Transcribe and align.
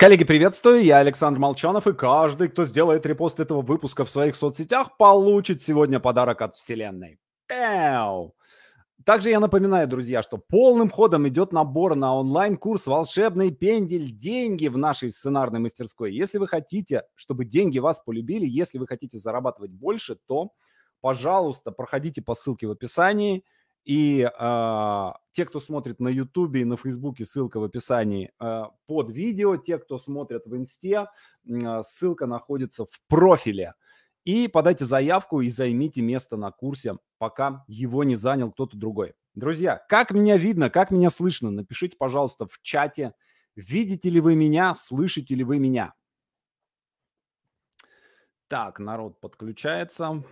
Коллеги, 0.00 0.24
приветствую, 0.24 0.82
я 0.82 0.96
Александр 0.96 1.38
Молчанов, 1.38 1.86
и 1.86 1.92
каждый, 1.92 2.48
кто 2.48 2.64
сделает 2.64 3.04
репост 3.04 3.38
этого 3.38 3.60
выпуска 3.60 4.06
в 4.06 4.10
своих 4.10 4.34
соцсетях, 4.34 4.96
получит 4.96 5.60
сегодня 5.60 6.00
подарок 6.00 6.40
от 6.40 6.54
Вселенной. 6.54 7.18
Пяу! 7.46 8.34
Также 9.04 9.28
я 9.28 9.40
напоминаю, 9.40 9.86
друзья, 9.88 10.22
что 10.22 10.38
полным 10.38 10.88
ходом 10.88 11.28
идет 11.28 11.52
набор 11.52 11.96
на 11.96 12.14
онлайн-курс 12.14 12.86
«Волшебный 12.86 13.50
пендель. 13.50 14.10
Деньги» 14.10 14.68
в 14.68 14.78
нашей 14.78 15.10
сценарной 15.10 15.60
мастерской. 15.60 16.14
Если 16.14 16.38
вы 16.38 16.48
хотите, 16.48 17.02
чтобы 17.14 17.44
деньги 17.44 17.78
вас 17.78 18.00
полюбили, 18.00 18.46
если 18.46 18.78
вы 18.78 18.86
хотите 18.86 19.18
зарабатывать 19.18 19.72
больше, 19.72 20.16
то, 20.26 20.52
пожалуйста, 21.02 21.72
проходите 21.72 22.22
по 22.22 22.32
ссылке 22.32 22.66
в 22.66 22.70
описании– 22.70 23.44
и 23.84 24.22
э, 24.22 25.12
те, 25.32 25.44
кто 25.44 25.60
смотрит 25.60 26.00
на 26.00 26.08
Ютубе 26.08 26.62
и 26.62 26.64
на 26.64 26.76
Фейсбуке, 26.76 27.24
ссылка 27.24 27.60
в 27.60 27.64
описании 27.64 28.32
э, 28.40 28.64
под 28.86 29.10
видео. 29.10 29.56
Те, 29.56 29.78
кто 29.78 29.98
смотрит 29.98 30.46
в 30.46 30.56
Инсте, 30.56 31.06
э, 31.48 31.82
ссылка 31.82 32.26
находится 32.26 32.84
в 32.84 33.00
профиле. 33.08 33.74
И 34.24 34.48
подайте 34.48 34.84
заявку 34.84 35.40
и 35.40 35.48
займите 35.48 36.02
место 36.02 36.36
на 36.36 36.50
курсе, 36.50 36.98
пока 37.18 37.64
его 37.68 38.04
не 38.04 38.16
занял 38.16 38.52
кто-то 38.52 38.76
другой. 38.76 39.14
Друзья, 39.34 39.82
как 39.88 40.10
меня 40.10 40.36
видно, 40.36 40.68
как 40.68 40.90
меня 40.90 41.08
слышно? 41.08 41.50
Напишите, 41.50 41.96
пожалуйста, 41.96 42.46
в 42.46 42.60
чате, 42.60 43.14
видите 43.56 44.10
ли 44.10 44.20
вы 44.20 44.34
меня, 44.34 44.74
слышите 44.74 45.34
ли 45.34 45.42
вы 45.42 45.58
меня. 45.58 45.94
Так, 48.48 48.78
народ 48.78 49.20
подключается. 49.20 50.22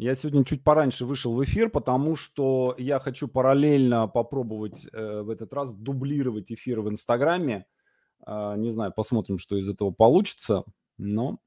Я 0.00 0.14
сегодня 0.14 0.46
чуть 0.46 0.64
пораньше 0.64 1.04
вышел 1.04 1.34
в 1.34 1.44
эфир, 1.44 1.68
потому 1.68 2.16
что 2.16 2.74
я 2.78 2.98
хочу 3.00 3.28
параллельно 3.28 4.08
попробовать 4.08 4.86
э, 4.90 5.20
в 5.20 5.28
этот 5.28 5.52
раз 5.52 5.74
дублировать 5.74 6.50
эфир 6.50 6.80
в 6.80 6.88
Инстаграме. 6.88 7.66
Э, 8.26 8.54
не 8.56 8.70
знаю, 8.70 8.94
посмотрим, 8.96 9.36
что 9.36 9.58
из 9.58 9.68
этого 9.68 9.90
получится. 9.90 10.64
Но 10.96 11.38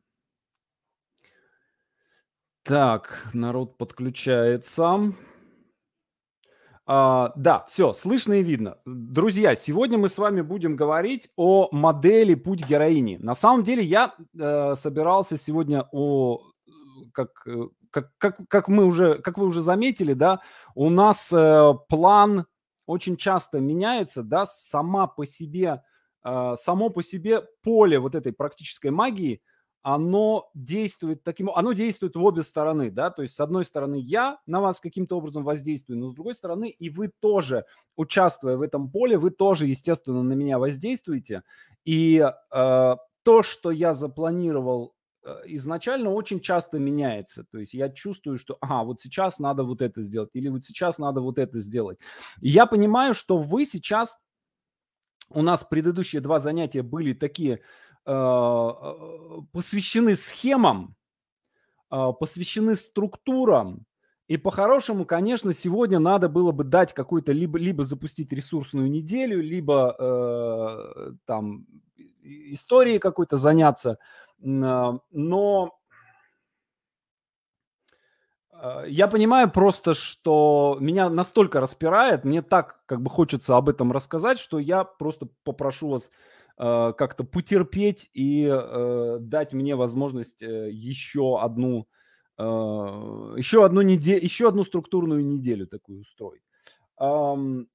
так, 2.61 3.27
народ 3.33 3.79
подключается. 3.79 5.13
А, 6.85 7.33
да, 7.35 7.65
все, 7.67 7.91
слышно 7.91 8.33
и 8.33 8.43
видно. 8.43 8.77
Друзья, 8.85 9.55
сегодня 9.55 9.97
мы 9.97 10.09
с 10.09 10.19
вами 10.19 10.41
будем 10.41 10.75
говорить 10.75 11.27
о 11.37 11.69
модели 11.71 12.35
«Путь 12.35 12.67
героини». 12.69 13.17
На 13.17 13.33
самом 13.33 13.63
деле 13.63 13.83
я 13.83 14.13
э, 14.39 14.75
собирался 14.75 15.39
сегодня 15.39 15.89
о 15.91 16.39
как 17.13 17.47
э, 17.47 17.69
как, 17.93 18.11
как, 18.17 18.39
как 18.49 18.67
мы 18.67 18.85
уже, 18.85 19.19
как 19.19 19.37
вы 19.37 19.45
уже 19.45 19.61
заметили, 19.61 20.13
да, 20.13 20.41
у 20.73 20.89
нас 20.89 21.31
э, 21.31 21.73
план 21.87 22.47
очень 22.87 23.15
часто 23.17 23.59
меняется, 23.59 24.23
да, 24.23 24.45
сама 24.45 25.05
по 25.05 25.25
себе, 25.25 25.83
э, 26.25 26.53
само 26.59 26.89
по 26.89 27.03
себе 27.03 27.43
поле 27.61 27.99
вот 27.99 28.15
этой 28.15 28.33
практической 28.33 28.89
магии, 28.89 29.41
оно 29.83 30.49
действует 30.55 31.23
таким, 31.23 31.49
оно 31.51 31.73
действует 31.73 32.15
в 32.15 32.23
обе 32.23 32.41
стороны, 32.41 32.89
да, 32.89 33.11
то 33.11 33.21
есть 33.21 33.35
с 33.35 33.39
одной 33.39 33.63
стороны 33.63 33.99
я 33.99 34.39
на 34.47 34.59
вас 34.59 34.79
каким-то 34.79 35.17
образом 35.17 35.43
воздействую, 35.43 35.99
но 35.99 36.07
с 36.07 36.13
другой 36.13 36.33
стороны 36.33 36.69
и 36.69 36.89
вы 36.89 37.11
тоже, 37.19 37.65
участвуя 37.95 38.57
в 38.57 38.63
этом 38.63 38.89
поле, 38.89 39.17
вы 39.17 39.29
тоже, 39.29 39.67
естественно, 39.67 40.23
на 40.23 40.33
меня 40.33 40.57
воздействуете, 40.57 41.43
и 41.85 42.17
э, 42.17 42.95
то, 43.23 43.43
что 43.43 43.71
я 43.71 43.93
запланировал 43.93 44.95
изначально 45.45 46.09
очень 46.09 46.39
часто 46.39 46.79
меняется. 46.79 47.45
То 47.51 47.59
есть 47.59 47.73
я 47.73 47.89
чувствую, 47.89 48.37
что, 48.37 48.57
ага, 48.61 48.83
вот 48.83 49.01
сейчас 49.01 49.39
надо 49.39 49.63
вот 49.63 49.81
это 49.81 50.01
сделать, 50.01 50.29
или 50.33 50.49
вот 50.49 50.65
сейчас 50.65 50.97
надо 50.97 51.21
вот 51.21 51.37
это 51.37 51.59
сделать. 51.59 51.99
И 52.41 52.49
я 52.49 52.65
понимаю, 52.65 53.13
что 53.13 53.37
вы 53.37 53.65
сейчас, 53.65 54.19
у 55.29 55.41
нас 55.41 55.63
предыдущие 55.63 56.21
два 56.21 56.39
занятия 56.39 56.81
были 56.81 57.13
такие, 57.13 57.61
э, 58.05 58.11
э 58.11 59.41
посвящены 59.51 60.15
схемам, 60.15 60.95
э, 61.91 62.11
посвящены 62.19 62.75
структурам, 62.75 63.85
и 64.27 64.37
по-хорошему, 64.37 65.05
конечно, 65.05 65.53
сегодня 65.53 65.99
надо 65.99 66.29
было 66.29 66.51
бы 66.51 66.63
дать 66.63 66.93
какой-то, 66.93 67.33
либо, 67.33 67.59
либо 67.59 67.83
запустить 67.83 68.31
ресурсную 68.31 68.89
неделю, 68.89 69.41
либо 69.41 69.95
э, 69.99 71.11
там 71.25 71.65
историей 72.23 72.99
какой-то 72.99 73.37
заняться, 73.37 73.97
а, 74.43 74.99
но 75.11 75.77
а, 78.63 78.85
я 78.85 79.07
понимаю 79.07 79.51
просто, 79.51 79.93
что 79.93 80.77
меня 80.79 81.09
настолько 81.09 81.59
распирает, 81.59 82.23
мне 82.23 82.41
так 82.41 82.81
как 82.85 83.01
бы 83.01 83.09
хочется 83.09 83.57
об 83.57 83.69
этом 83.69 83.91
рассказать, 83.91 84.39
что 84.39 84.57
я 84.59 84.83
просто 84.83 85.27
попрошу 85.43 85.89
вас 85.89 86.09
э, 86.57 86.93
как-то 86.97 87.23
потерпеть 87.25 88.09
и 88.13 88.47
э, 88.49 89.17
дать 89.19 89.53
мне 89.53 89.75
возможность 89.75 90.41
э, 90.41 90.69
еще 90.71 91.41
одну 91.41 91.87
э, 92.37 92.43
еще 92.43 93.65
одну 93.65 93.81
неделю, 93.81 94.23
еще 94.23 94.47
одну 94.47 94.63
структурную 94.63 95.25
неделю 95.25 95.67
такую 95.67 96.01
устроить. 96.01 96.43
Эм, 96.99 97.67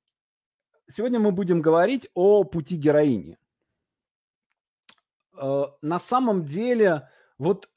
сегодня 0.88 1.18
мы 1.20 1.32
будем 1.32 1.60
говорить 1.60 2.08
о 2.14 2.44
пути 2.44 2.76
героини. 2.76 3.36
Э, 5.40 5.66
на 5.82 5.98
самом 5.98 6.44
деле, 6.44 7.08
вот, 7.38 7.68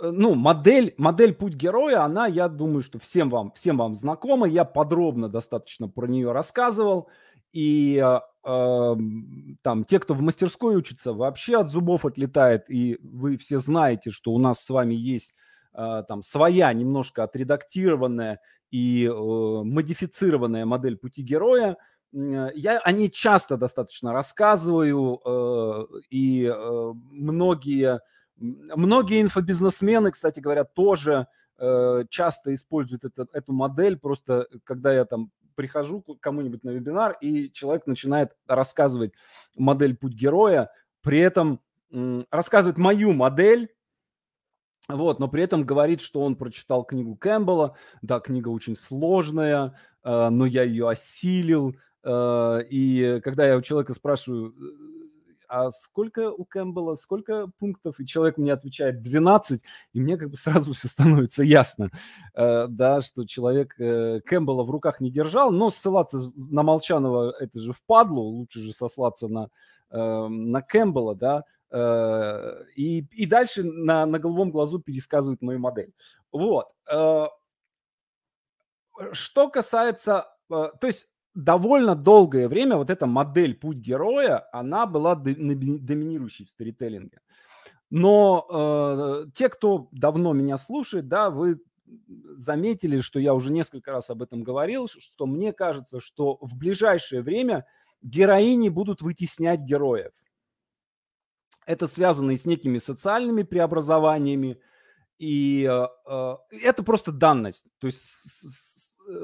э, 0.00 0.10
ну, 0.10 0.34
модель, 0.34 0.94
модель 0.96 1.34
«Путь 1.34 1.54
героя», 1.54 2.02
она, 2.04 2.26
я 2.26 2.48
думаю, 2.48 2.82
что 2.82 2.98
всем 2.98 3.30
вам, 3.30 3.52
всем 3.52 3.78
вам 3.78 3.94
знакома. 3.94 4.46
Я 4.46 4.64
подробно 4.64 5.28
достаточно 5.28 5.88
про 5.88 6.06
нее 6.06 6.32
рассказывал. 6.32 7.08
И 7.52 8.02
э, 8.02 8.20
эм, 8.48 9.58
там 9.62 9.84
те, 9.84 9.98
кто 9.98 10.14
в 10.14 10.22
мастерской 10.22 10.76
учится, 10.76 11.12
вообще 11.12 11.58
от 11.58 11.68
зубов 11.68 12.04
отлетает. 12.04 12.70
И 12.70 12.98
вы 13.02 13.36
все 13.36 13.58
знаете, 13.58 14.10
что 14.10 14.32
у 14.32 14.38
нас 14.38 14.64
с 14.64 14.70
вами 14.70 14.94
есть 14.94 15.34
э, 15.74 16.02
там 16.08 16.22
своя, 16.22 16.72
немножко 16.72 17.24
отредактированная 17.24 18.40
и 18.70 19.04
э, 19.04 19.12
модифицированная 19.12 20.64
модель 20.64 20.96
пути 20.96 21.22
героя– 21.22 21.76
я 22.12 22.78
о 22.78 22.92
ней 22.92 23.10
часто 23.10 23.56
достаточно 23.56 24.12
рассказываю, 24.12 25.20
э, 25.24 25.86
и 26.10 26.44
э, 26.44 26.92
многие, 26.94 28.00
многие 28.36 29.22
инфобизнесмены, 29.22 30.10
кстати 30.10 30.40
говоря, 30.40 30.64
тоже 30.64 31.26
часто 32.08 32.52
используют 32.54 33.04
это, 33.04 33.28
эту 33.32 33.52
модель, 33.52 33.96
просто 33.96 34.48
когда 34.64 34.92
я 34.92 35.04
там 35.04 35.30
прихожу 35.54 36.02
к 36.02 36.18
кому-нибудь 36.18 36.64
на 36.64 36.70
вебинар, 36.70 37.16
и 37.20 37.52
человек 37.52 37.86
начинает 37.86 38.32
рассказывать 38.48 39.12
модель 39.54 39.96
«Путь 39.96 40.14
героя», 40.14 40.72
при 41.02 41.20
этом 41.20 41.60
рассказывает 42.32 42.78
мою 42.78 43.12
модель, 43.12 43.72
вот, 44.88 45.20
но 45.20 45.28
при 45.28 45.44
этом 45.44 45.62
говорит, 45.62 46.00
что 46.00 46.22
он 46.22 46.34
прочитал 46.34 46.82
книгу 46.82 47.14
Кэмпбелла, 47.14 47.76
да, 48.00 48.18
книга 48.18 48.48
очень 48.48 48.74
сложная, 48.74 49.78
но 50.02 50.46
я 50.46 50.64
ее 50.64 50.88
осилил, 50.88 51.76
Э, 51.76 51.91
и 52.04 53.20
когда 53.22 53.46
я 53.46 53.56
у 53.56 53.62
человека 53.62 53.94
спрашиваю, 53.94 54.54
а 55.52 55.70
сколько 55.70 56.32
у 56.32 56.46
Кэмпбелла, 56.46 56.94
сколько 56.94 57.48
пунктов, 57.58 58.00
и 58.00 58.06
человек 58.06 58.38
мне 58.38 58.54
отвечает 58.54 59.02
12, 59.02 59.62
и 59.92 60.00
мне 60.00 60.16
как 60.16 60.30
бы 60.30 60.36
сразу 60.38 60.72
все 60.72 60.88
становится 60.88 61.42
ясно, 61.42 61.90
э, 62.34 62.68
да, 62.68 63.02
что 63.02 63.26
человек 63.26 63.78
э, 63.78 64.20
Кэмпбелла 64.24 64.64
в 64.64 64.70
руках 64.70 65.00
не 65.00 65.10
держал, 65.10 65.52
но 65.52 65.70
ссылаться 65.70 66.18
на 66.48 66.62
Молчанова 66.62 67.34
это 67.38 67.58
же 67.58 67.74
впадло, 67.74 68.20
лучше 68.20 68.60
же 68.60 68.72
сослаться 68.72 69.28
на, 69.28 69.50
на 69.90 70.62
Кэмпбелла, 70.62 71.14
да, 71.16 71.44
и, 72.74 73.06
и 73.10 73.26
дальше 73.26 73.62
на, 73.62 74.06
на 74.06 74.18
головом 74.18 74.50
глазу 74.50 74.78
пересказывает 74.78 75.42
мою 75.42 75.58
модель. 75.58 75.92
Вот. 76.30 76.68
Что 79.12 79.48
касается, 79.50 80.28
то 80.48 80.86
есть 80.86 81.08
довольно 81.34 81.94
долгое 81.94 82.48
время 82.48 82.76
вот 82.76 82.90
эта 82.90 83.06
модель 83.06 83.54
«Путь 83.54 83.78
героя», 83.78 84.46
она 84.52 84.86
была 84.86 85.14
доминирующей 85.14 86.44
в 86.44 86.50
сторителлинге. 86.50 87.20
Но 87.90 88.46
э, 88.50 89.30
те, 89.34 89.48
кто 89.48 89.88
давно 89.92 90.32
меня 90.32 90.56
слушает, 90.58 91.08
да, 91.08 91.30
вы 91.30 91.60
заметили, 92.36 93.00
что 93.00 93.18
я 93.18 93.34
уже 93.34 93.52
несколько 93.52 93.92
раз 93.92 94.08
об 94.08 94.22
этом 94.22 94.42
говорил, 94.42 94.88
что 94.88 95.26
мне 95.26 95.52
кажется, 95.52 96.00
что 96.00 96.38
в 96.40 96.56
ближайшее 96.56 97.22
время 97.22 97.66
героини 98.00 98.68
будут 98.70 99.02
вытеснять 99.02 99.60
героев. 99.60 100.12
Это 101.66 101.86
связано 101.86 102.32
и 102.32 102.36
с 102.36 102.46
некими 102.46 102.78
социальными 102.78 103.42
преобразованиями, 103.42 104.58
и 105.18 105.68
э, 105.70 105.86
э 106.06 106.36
это 106.62 106.82
просто 106.82 107.12
данность. 107.12 107.66
То 107.78 107.86
есть 107.86 108.71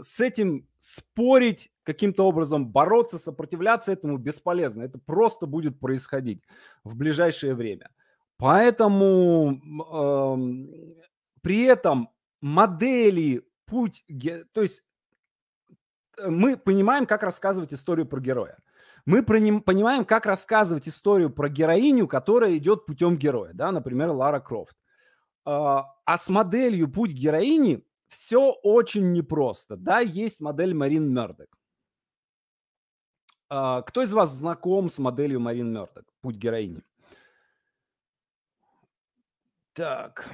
с 0.00 0.20
этим 0.20 0.68
спорить, 0.78 1.70
каким-то 1.82 2.26
образом 2.26 2.68
бороться, 2.68 3.18
сопротивляться 3.18 3.92
этому 3.92 4.16
бесполезно. 4.18 4.82
Это 4.82 4.98
просто 4.98 5.46
будет 5.46 5.80
происходить 5.80 6.42
в 6.84 6.96
ближайшее 6.96 7.54
время. 7.54 7.90
Поэтому 8.36 9.60
э, 9.90 10.36
при 11.42 11.62
этом 11.62 12.10
модели, 12.40 13.44
путь, 13.66 14.04
то 14.52 14.62
есть 14.62 14.84
мы 16.24 16.56
понимаем, 16.56 17.06
как 17.06 17.22
рассказывать 17.22 17.72
историю 17.72 18.06
про 18.06 18.20
героя. 18.20 18.58
Мы 19.06 19.22
понимаем, 19.22 20.04
как 20.04 20.26
рассказывать 20.26 20.88
историю 20.88 21.30
про 21.30 21.48
героиню, 21.48 22.06
которая 22.06 22.56
идет 22.58 22.84
путем 22.84 23.16
героя, 23.16 23.52
да, 23.54 23.72
например, 23.72 24.10
Лара 24.10 24.40
Крофт. 24.40 24.76
А, 25.44 25.94
а 26.04 26.18
с 26.18 26.28
моделью 26.28 26.92
«Путь 26.92 27.12
героини» 27.12 27.82
все 28.08 28.52
очень 28.62 29.12
непросто. 29.12 29.76
Да, 29.76 30.00
есть 30.00 30.40
модель 30.40 30.74
Марин 30.74 31.12
Мердок. 31.12 31.48
Кто 33.48 34.02
из 34.02 34.12
вас 34.12 34.30
знаком 34.32 34.90
с 34.90 34.98
моделью 34.98 35.40
Марин 35.40 35.72
Мердок 35.72 36.04
«Путь 36.20 36.36
героини»? 36.36 36.82
Так. 39.72 40.28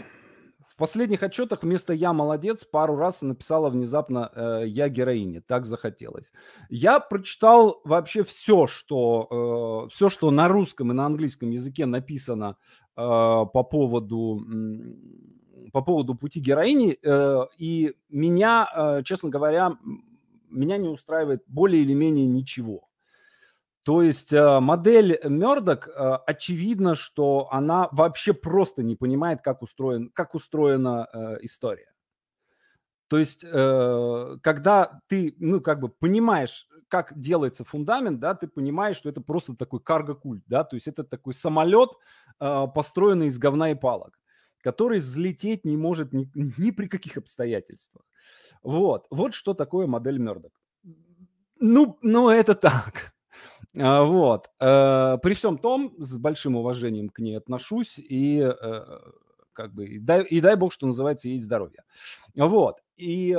В 0.75 0.76
последних 0.76 1.23
отчетах 1.23 1.62
вместо 1.62 1.93
«я 1.93 2.12
молодец» 2.12 2.65
пару 2.65 2.97
раз 2.97 3.23
написала 3.23 3.71
внезапно 3.71 4.32
э, 4.35 4.65
«я 4.67 4.88
героиня». 4.88 5.41
Так 5.41 5.67
захотелось. 5.67 6.32
Я 6.69 6.99
прочитал 6.99 7.81
вообще 7.85 8.25
все, 8.25 8.67
что, 8.67 9.87
э, 9.87 9.91
все, 9.91 10.09
что 10.09 10.32
на 10.32 10.49
русском 10.49 10.91
и 10.91 10.94
на 10.94 11.06
английском 11.06 11.50
языке 11.50 11.87
написано 11.87 12.56
э, 12.97 13.00
по 13.03 13.62
поводу 13.62 14.41
по 15.73 15.83
поводу 15.83 16.15
пути 16.15 16.41
героини, 16.41 16.99
э, 17.03 17.47
и 17.59 17.95
меня, 18.09 18.69
э, 18.75 19.03
честно 19.05 19.31
говоря, 19.31 19.77
меня 20.51 20.77
не 20.77 20.89
устраивает 20.89 21.43
более 21.47 21.83
или 21.83 21.95
менее 21.95 22.27
ничего. 22.27 22.89
То 23.83 24.03
есть 24.03 24.33
э, 24.33 24.61
модель 24.61 25.19
Мердок, 25.25 25.89
очевидно, 26.27 26.95
что 26.95 27.49
она 27.51 27.89
вообще 27.93 28.33
просто 28.33 28.83
не 28.83 28.97
понимает, 28.97 29.43
как, 29.43 29.63
устроен, 29.63 30.11
как 30.15 30.35
устроена 30.35 31.09
история. 31.43 31.93
То 33.09 33.19
есть, 33.19 33.43
когда 33.43 35.01
ты, 35.07 35.37
ну, 35.39 35.61
как 35.61 35.79
бы 35.79 35.91
понимаешь, 35.91 36.67
как 36.89 37.13
делается 37.21 37.63
фундамент, 37.63 38.19
да, 38.19 38.35
ты 38.35 38.49
понимаешь, 38.49 38.97
что 38.97 39.11
это 39.11 39.21
просто 39.21 39.55
такой 39.55 39.81
карго-культ, 39.81 40.43
да, 40.47 40.65
то 40.65 40.75
есть 40.75 40.89
это 40.89 41.05
такой 41.05 41.35
самолет, 41.35 41.91
построенный 42.39 43.27
из 43.27 43.39
говна 43.39 43.71
и 43.71 43.75
палок, 43.75 44.19
который 44.65 44.99
взлететь 44.99 45.67
не 45.67 45.77
может 45.77 46.15
ни, 46.15 46.31
ни 46.35 46.71
при 46.71 46.87
каких 46.87 47.19
обстоятельствах. 47.19 48.03
Вот, 48.63 49.07
вот 49.11 49.35
что 49.35 49.53
такое 49.53 49.87
модель 49.87 50.19
Мердок. 50.19 50.53
Ну, 51.61 51.99
ну, 52.01 52.31
это 52.31 52.55
так. 52.55 53.15
А, 53.79 54.05
вот. 54.05 54.49
Э, 54.61 55.19
при 55.23 55.35
всем 55.35 55.59
том, 55.59 55.95
с 55.99 56.17
большим 56.17 56.57
уважением 56.57 57.11
к 57.11 57.19
ней 57.19 57.37
отношусь 57.37 57.99
и 57.99 58.41
э, 58.41 58.99
как 59.53 59.75
бы 59.75 59.87
и 59.87 59.99
дай, 59.99 60.25
и 60.25 60.41
дай 60.41 60.57
бог, 60.57 60.73
что 60.73 60.87
называется, 60.87 61.29
ей 61.29 61.39
здоровье. 61.39 61.85
Вот. 62.35 62.83
И 62.97 63.37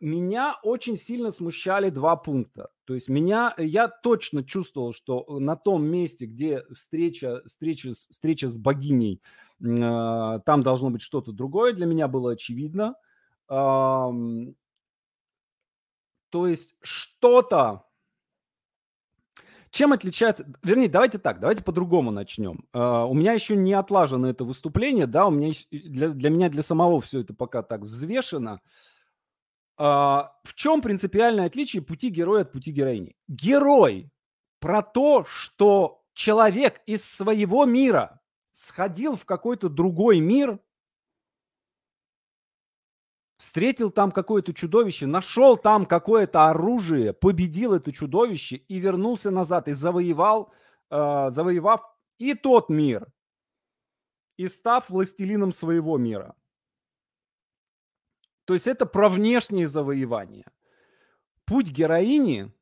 меня 0.00 0.56
очень 0.62 0.96
сильно 0.96 1.30
смущали 1.30 1.90
два 1.90 2.16
пункта. 2.16 2.68
То 2.84 2.94
есть 2.94 3.08
меня, 3.08 3.54
я 3.58 3.88
точно 3.88 4.44
чувствовал, 4.44 4.92
что 4.92 5.24
на 5.38 5.56
том 5.56 5.84
месте, 5.84 6.26
где 6.26 6.64
встреча, 6.74 7.42
встреча, 7.48 7.92
встреча 7.92 8.48
с 8.48 8.58
богиней, 8.58 9.20
там 9.60 10.62
должно 10.62 10.90
быть 10.90 11.02
что-то 11.02 11.32
другое, 11.32 11.72
для 11.72 11.86
меня 11.86 12.08
было 12.08 12.32
очевидно. 12.32 12.94
то 13.48 14.14
есть 16.32 16.76
что-то 16.80 17.88
чем 19.70 19.92
отличается... 19.92 20.46
Вернее, 20.62 20.88
давайте 20.88 21.18
так, 21.18 21.40
давайте 21.40 21.62
по-другому 21.62 22.10
начнем. 22.10 22.64
Uh, 22.72 23.06
у 23.06 23.14
меня 23.14 23.32
еще 23.32 23.56
не 23.56 23.74
отлажено 23.74 24.28
это 24.28 24.44
выступление, 24.44 25.06
да, 25.06 25.26
у 25.26 25.30
меня 25.30 25.52
для, 25.70 26.08
для 26.08 26.30
меня, 26.30 26.48
для 26.48 26.62
самого 26.62 27.00
все 27.00 27.20
это 27.20 27.34
пока 27.34 27.62
так 27.62 27.82
взвешено. 27.82 28.60
Uh, 29.78 30.26
в 30.44 30.54
чем 30.54 30.80
принципиальное 30.80 31.46
отличие 31.46 31.82
пути 31.82 32.08
героя 32.08 32.42
от 32.42 32.52
пути 32.52 32.72
героини? 32.72 33.14
Герой 33.28 34.10
про 34.58 34.82
то, 34.82 35.24
что 35.24 36.02
человек 36.14 36.80
из 36.86 37.04
своего 37.04 37.64
мира 37.64 38.17
сходил 38.58 39.14
в 39.14 39.24
какой-то 39.24 39.68
другой 39.68 40.18
мир 40.18 40.58
встретил 43.36 43.92
там 43.92 44.10
какое-то 44.10 44.52
чудовище, 44.52 45.06
нашел 45.06 45.56
там 45.56 45.86
какое-то 45.86 46.48
оружие, 46.48 47.12
победил 47.12 47.72
это 47.72 47.92
чудовище 47.92 48.56
и 48.56 48.80
вернулся 48.80 49.30
назад 49.30 49.68
и 49.68 49.74
завоевал, 49.74 50.52
э, 50.90 51.30
завоевав 51.30 51.82
и 52.18 52.34
тот 52.34 52.68
мир, 52.68 53.06
и 54.36 54.48
став 54.48 54.90
властелином 54.90 55.52
своего 55.52 55.96
мира. 55.96 56.34
То 58.44 58.54
есть 58.54 58.66
это 58.66 58.86
про 58.86 59.08
внешнее 59.08 59.68
завоевание. 59.68 60.50
Путь 61.44 61.68
героини, 61.68 62.52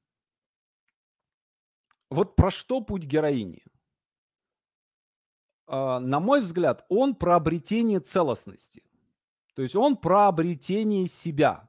вот 2.10 2.37
про 2.37 2.50
что 2.50 2.82
путь 2.82 3.04
героини? 3.04 3.62
Э, 5.69 5.99
на 5.99 6.21
мой 6.21 6.41
взгляд, 6.41 6.85
он 6.89 7.15
про 7.15 7.37
обретение 7.37 8.01
целостности– 8.01 8.83
то 9.57 9.63
есть 9.63 9.75
он 9.75 9.97
про 9.97 10.29
обретение 10.29 11.09
себя. 11.09 11.69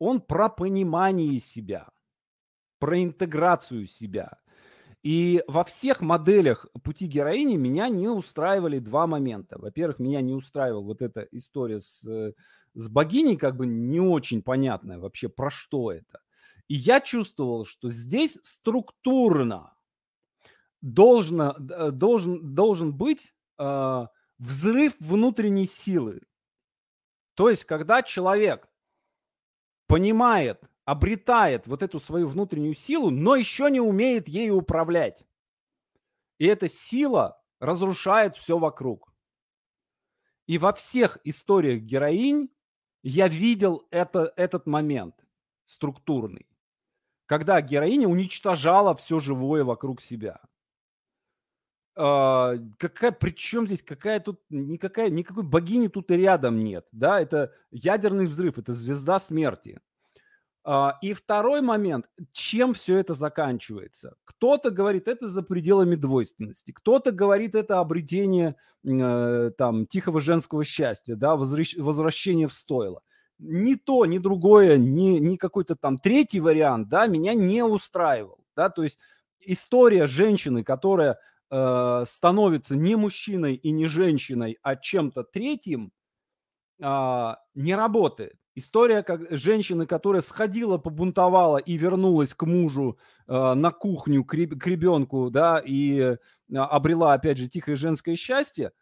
Он 0.00 0.20
про 0.20 0.48
понимание 0.48 1.38
себя, 1.38 1.88
про 2.80 3.02
интеграцию 3.02 3.86
себя. 3.86 4.38
И 5.04 5.42
во 5.46 5.62
всех 5.62 6.00
моделях 6.00 6.66
пути 6.82 7.06
героини 7.06 7.56
меня 7.56 7.88
не 7.88 8.08
устраивали 8.08 8.80
два 8.80 9.06
момента. 9.06 9.56
Во-первых, 9.56 10.00
меня 10.00 10.20
не 10.20 10.34
устраивала 10.34 10.82
вот 10.82 11.00
эта 11.00 11.28
история 11.30 11.78
с, 11.78 12.02
с 12.74 12.88
богиней, 12.88 13.36
как 13.36 13.56
бы 13.56 13.64
не 13.66 14.00
очень 14.00 14.42
понятная 14.42 14.98
вообще, 14.98 15.28
про 15.28 15.50
что 15.50 15.92
это. 15.92 16.20
И 16.66 16.74
я 16.74 17.00
чувствовал, 17.00 17.64
что 17.64 17.90
здесь 17.90 18.38
структурно 18.42 19.74
должно, 20.80 21.54
должен, 21.58 22.54
должен 22.54 22.96
быть 22.96 23.34
э, 23.58 24.06
взрыв 24.38 24.94
внутренней 24.98 25.66
силы. 25.66 26.22
То 27.34 27.50
есть, 27.50 27.64
когда 27.64 28.02
человек 28.02 28.68
понимает, 29.86 30.62
обретает 30.84 31.66
вот 31.66 31.82
эту 31.82 32.00
свою 32.00 32.28
внутреннюю 32.28 32.74
силу, 32.74 33.10
но 33.10 33.36
еще 33.36 33.70
не 33.70 33.80
умеет 33.80 34.28
ею 34.28 34.56
управлять. 34.56 35.24
И 36.38 36.46
эта 36.46 36.68
сила 36.68 37.42
разрушает 37.60 38.34
все 38.34 38.58
вокруг. 38.58 39.12
И 40.46 40.56
во 40.56 40.72
всех 40.72 41.18
историях 41.24 41.82
героинь 41.82 42.48
я 43.02 43.28
видел 43.28 43.86
это, 43.90 44.32
этот 44.36 44.66
момент 44.66 45.14
структурный, 45.66 46.48
когда 47.26 47.60
героиня 47.60 48.08
уничтожала 48.08 48.96
все 48.96 49.18
живое 49.18 49.64
вокруг 49.64 50.00
себя. 50.00 50.40
А, 52.00 52.54
какая, 52.78 53.10
причем 53.10 53.66
здесь 53.66 53.82
какая 53.82 54.20
тут, 54.20 54.40
никакая, 54.50 55.10
никакой 55.10 55.42
богини 55.42 55.88
тут 55.88 56.12
и 56.12 56.16
рядом 56.16 56.62
нет, 56.62 56.86
да, 56.92 57.20
это 57.20 57.52
ядерный 57.72 58.26
взрыв, 58.26 58.56
это 58.56 58.72
звезда 58.72 59.18
смерти. 59.18 59.80
А, 60.62 60.96
и 61.02 61.12
второй 61.12 61.60
момент, 61.60 62.08
чем 62.32 62.72
все 62.74 62.98
это 62.98 63.14
заканчивается? 63.14 64.14
Кто-то 64.24 64.70
говорит, 64.70 65.08
это 65.08 65.26
за 65.26 65.42
пределами 65.42 65.96
двойственности, 65.96 66.70
кто-то 66.70 67.10
говорит, 67.10 67.56
это 67.56 67.80
обретение 67.80 68.54
э, 68.84 69.50
там 69.58 69.84
тихого 69.86 70.20
женского 70.20 70.62
счастья, 70.62 71.16
да, 71.16 71.34
возвращение 71.34 72.46
в 72.46 72.54
стойло. 72.54 73.02
Ни 73.40 73.74
то, 73.74 74.06
ни 74.06 74.18
другое, 74.18 74.76
ни, 74.76 75.18
ни 75.18 75.34
какой-то 75.34 75.74
там 75.74 75.98
третий 75.98 76.38
вариант, 76.38 76.88
да, 76.88 77.08
меня 77.08 77.34
не 77.34 77.64
устраивал, 77.64 78.38
да, 78.54 78.70
то 78.70 78.84
есть 78.84 79.00
история 79.40 80.06
женщины, 80.06 80.62
которая 80.62 81.18
э, 81.50 82.02
становится 82.06 82.76
не 82.76 82.96
мужчиной 82.96 83.54
и 83.54 83.70
не 83.70 83.86
женщиной, 83.86 84.58
а 84.62 84.76
чем-то 84.76 85.24
третьим, 85.24 85.92
э, 86.80 87.34
не 87.54 87.74
работает. 87.74 88.34
История 88.54 89.04
как 89.04 89.30
женщины, 89.30 89.86
которая 89.86 90.20
сходила, 90.20 90.78
побунтовала 90.78 91.58
и 91.58 91.76
вернулась 91.76 92.34
к 92.34 92.44
мужу 92.44 92.98
э, 93.28 93.54
на 93.54 93.70
кухню, 93.70 94.24
к, 94.24 94.30
к 94.30 94.66
ребенку, 94.66 95.30
да, 95.30 95.62
и 95.64 95.98
э, 96.00 96.16
обрела, 96.52 97.12
опять 97.12 97.38
же, 97.38 97.48
тихое 97.48 97.76
женское 97.76 98.16
счастье, 98.16 98.72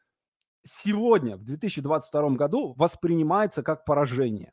сегодня, 0.64 1.36
в 1.36 1.44
2022 1.44 2.30
году, 2.30 2.74
воспринимается 2.78 3.62
как 3.62 3.84
поражение. 3.84 4.52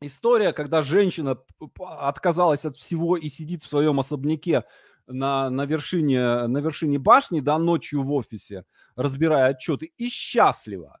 История, 0.00 0.52
когда 0.52 0.82
женщина 0.82 1.38
отказалась 1.76 2.64
от 2.64 2.76
всего 2.76 3.16
и 3.16 3.28
сидит 3.28 3.64
в 3.64 3.68
своем 3.68 3.98
особняке 3.98 4.64
на, 5.08 5.50
на, 5.50 5.66
вершине, 5.66 6.46
на 6.46 6.58
вершине 6.58 6.98
башни, 6.98 7.40
да, 7.40 7.58
ночью 7.58 8.02
в 8.02 8.12
офисе, 8.12 8.64
разбирая 8.96 9.50
отчеты, 9.50 9.92
и 9.96 10.08
счастлива. 10.08 11.00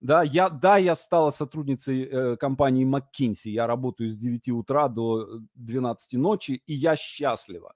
Да, 0.00 0.22
я, 0.22 0.48
да, 0.48 0.76
я 0.76 0.94
стала 0.94 1.30
сотрудницей 1.30 2.04
э, 2.04 2.36
компании 2.36 2.86
McKinsey, 2.86 3.50
я 3.50 3.66
работаю 3.66 4.10
с 4.10 4.16
9 4.16 4.48
утра 4.50 4.88
до 4.88 5.40
12 5.54 6.12
ночи, 6.14 6.62
и 6.66 6.74
я 6.74 6.94
счастлива. 6.94 7.74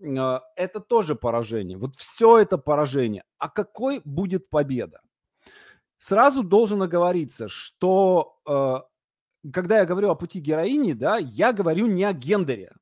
Э, 0.00 0.40
это 0.56 0.80
тоже 0.80 1.14
поражение. 1.14 1.76
Вот 1.76 1.96
все 1.96 2.38
это 2.38 2.56
поражение. 2.56 3.24
А 3.38 3.48
какой 3.50 4.00
будет 4.04 4.48
победа? 4.48 5.00
Сразу 5.98 6.42
должен 6.42 6.82
оговориться, 6.82 7.48
что 7.48 8.38
э, 8.48 9.50
когда 9.52 9.78
я 9.78 9.84
говорю 9.84 10.10
о 10.10 10.14
пути 10.14 10.40
героини, 10.40 10.94
да, 10.94 11.18
я 11.18 11.52
говорю 11.52 11.86
не 11.86 12.04
о 12.04 12.14
гендере. 12.14 12.72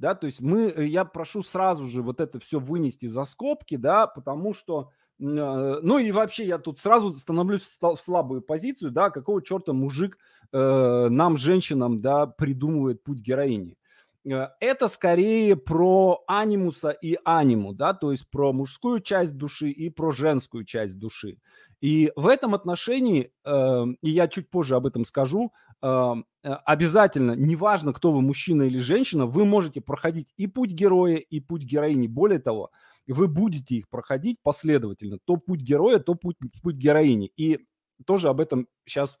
Да, 0.00 0.14
то 0.14 0.26
есть 0.26 0.40
мы, 0.40 0.68
э, 0.74 0.86
я 0.86 1.04
прошу 1.04 1.42
сразу 1.42 1.84
же 1.84 2.00
вот 2.00 2.20
это 2.22 2.40
все 2.40 2.58
вынести 2.58 3.04
за 3.04 3.24
скобки, 3.24 3.76
да, 3.76 4.06
потому 4.06 4.54
что, 4.54 4.88
э, 5.20 5.24
ну 5.24 5.98
и 5.98 6.10
вообще 6.10 6.46
я 6.46 6.56
тут 6.56 6.78
сразу 6.78 7.12
становлюсь 7.12 7.60
в 7.78 7.96
слабую 8.02 8.40
позицию, 8.40 8.92
да, 8.92 9.10
какого 9.10 9.42
черта 9.42 9.74
мужик 9.74 10.16
э, 10.52 11.08
нам, 11.10 11.36
женщинам, 11.36 12.00
да, 12.00 12.26
придумывает 12.26 13.02
путь 13.04 13.18
героини. 13.20 13.76
Это 14.24 14.88
скорее 14.88 15.56
про 15.56 16.22
анимуса 16.26 16.90
и 16.90 17.18
аниму, 17.24 17.72
да, 17.72 17.94
то 17.94 18.10
есть 18.10 18.28
про 18.30 18.52
мужскую 18.52 19.00
часть 19.00 19.36
души 19.36 19.70
и 19.70 19.90
про 19.90 20.12
женскую 20.12 20.64
часть 20.64 20.98
души. 20.98 21.38
И 21.80 22.12
в 22.16 22.26
этом 22.26 22.54
отношении, 22.54 23.32
э, 23.44 23.84
и 24.02 24.10
я 24.10 24.28
чуть 24.28 24.50
позже 24.50 24.76
об 24.76 24.86
этом 24.86 25.04
скажу, 25.04 25.52
обязательно, 25.80 27.32
неважно, 27.32 27.92
кто 27.92 28.12
вы, 28.12 28.20
мужчина 28.22 28.62
или 28.62 28.78
женщина, 28.78 29.26
вы 29.26 29.44
можете 29.44 29.80
проходить 29.80 30.28
и 30.36 30.46
путь 30.46 30.72
героя, 30.72 31.16
и 31.16 31.40
путь 31.40 31.62
героини. 31.62 32.06
Более 32.06 32.38
того, 32.38 32.70
вы 33.06 33.28
будете 33.28 33.76
их 33.76 33.88
проходить 33.88 34.38
последовательно. 34.42 35.18
То 35.24 35.36
путь 35.36 35.60
героя, 35.60 35.98
то 35.98 36.14
путь, 36.14 36.36
путь 36.62 36.76
героини. 36.76 37.30
И 37.36 37.66
тоже 38.06 38.28
об 38.28 38.40
этом 38.40 38.68
сейчас, 38.84 39.18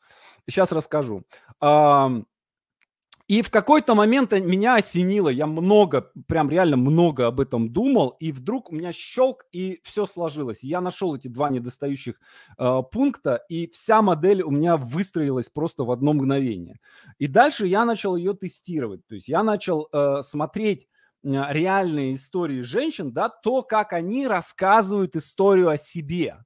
сейчас 0.48 0.72
расскажу. 0.72 1.24
И 3.30 3.42
в 3.42 3.50
какой-то 3.50 3.94
момент 3.94 4.32
меня 4.32 4.74
осенило, 4.74 5.28
я 5.28 5.46
много, 5.46 6.10
прям 6.26 6.50
реально 6.50 6.76
много 6.76 7.28
об 7.28 7.38
этом 7.38 7.72
думал, 7.72 8.16
и 8.18 8.32
вдруг 8.32 8.72
у 8.72 8.74
меня 8.74 8.90
щелк, 8.90 9.44
и 9.52 9.78
все 9.84 10.06
сложилось. 10.06 10.64
Я 10.64 10.80
нашел 10.80 11.14
эти 11.14 11.28
два 11.28 11.48
недостающих 11.48 12.16
э, 12.58 12.82
пункта, 12.90 13.36
и 13.48 13.70
вся 13.70 14.02
модель 14.02 14.42
у 14.42 14.50
меня 14.50 14.76
выстроилась 14.76 15.48
просто 15.48 15.84
в 15.84 15.92
одно 15.92 16.12
мгновение. 16.12 16.80
И 17.18 17.28
дальше 17.28 17.68
я 17.68 17.84
начал 17.84 18.16
ее 18.16 18.34
тестировать, 18.34 19.06
то 19.06 19.14
есть 19.14 19.28
я 19.28 19.44
начал 19.44 19.88
э, 19.92 20.22
смотреть 20.22 20.88
реальные 21.22 22.14
истории 22.14 22.62
женщин, 22.62 23.12
да, 23.12 23.28
то, 23.28 23.62
как 23.62 23.92
они 23.92 24.26
рассказывают 24.26 25.14
историю 25.14 25.68
о 25.68 25.76
себе. 25.76 26.38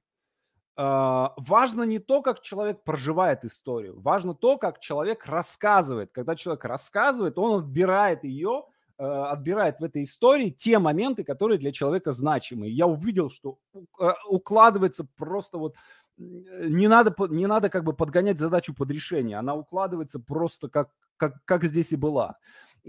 А, 0.77 1.33
важно 1.37 1.83
не 1.83 1.99
то, 1.99 2.21
как 2.21 2.41
человек 2.41 2.83
проживает 2.83 3.45
историю, 3.45 3.99
важно 4.01 4.33
то, 4.35 4.57
как 4.57 4.79
человек 4.79 5.25
рассказывает. 5.25 6.11
Когда 6.11 6.35
человек 6.35 6.65
рассказывает, 6.65 7.37
он 7.37 7.59
отбирает 7.59 8.25
ее, 8.25 8.65
а, 8.97 9.31
отбирает 9.31 9.79
в 9.79 9.83
этой 9.85 10.03
истории 10.03 10.49
те 10.49 10.79
моменты, 10.79 11.23
которые 11.23 11.59
для 11.59 11.71
человека 11.71 12.11
значимы. 12.11 12.67
Я 12.67 12.87
увидел, 12.87 13.29
что 13.29 13.57
а, 13.99 14.15
укладывается 14.27 15.07
просто 15.15 15.57
вот 15.57 15.75
не 16.17 16.87
надо, 16.87 17.13
не 17.29 17.45
надо 17.45 17.69
как 17.69 17.83
бы 17.83 17.93
подгонять 17.93 18.39
задачу 18.39 18.73
под 18.73 18.91
решение, 18.91 19.37
она 19.37 19.55
укладывается 19.55 20.19
просто 20.19 20.69
как, 20.69 20.89
как, 21.17 21.43
как 21.45 21.63
здесь 21.63 21.91
и 21.93 21.97
была. 21.97 22.37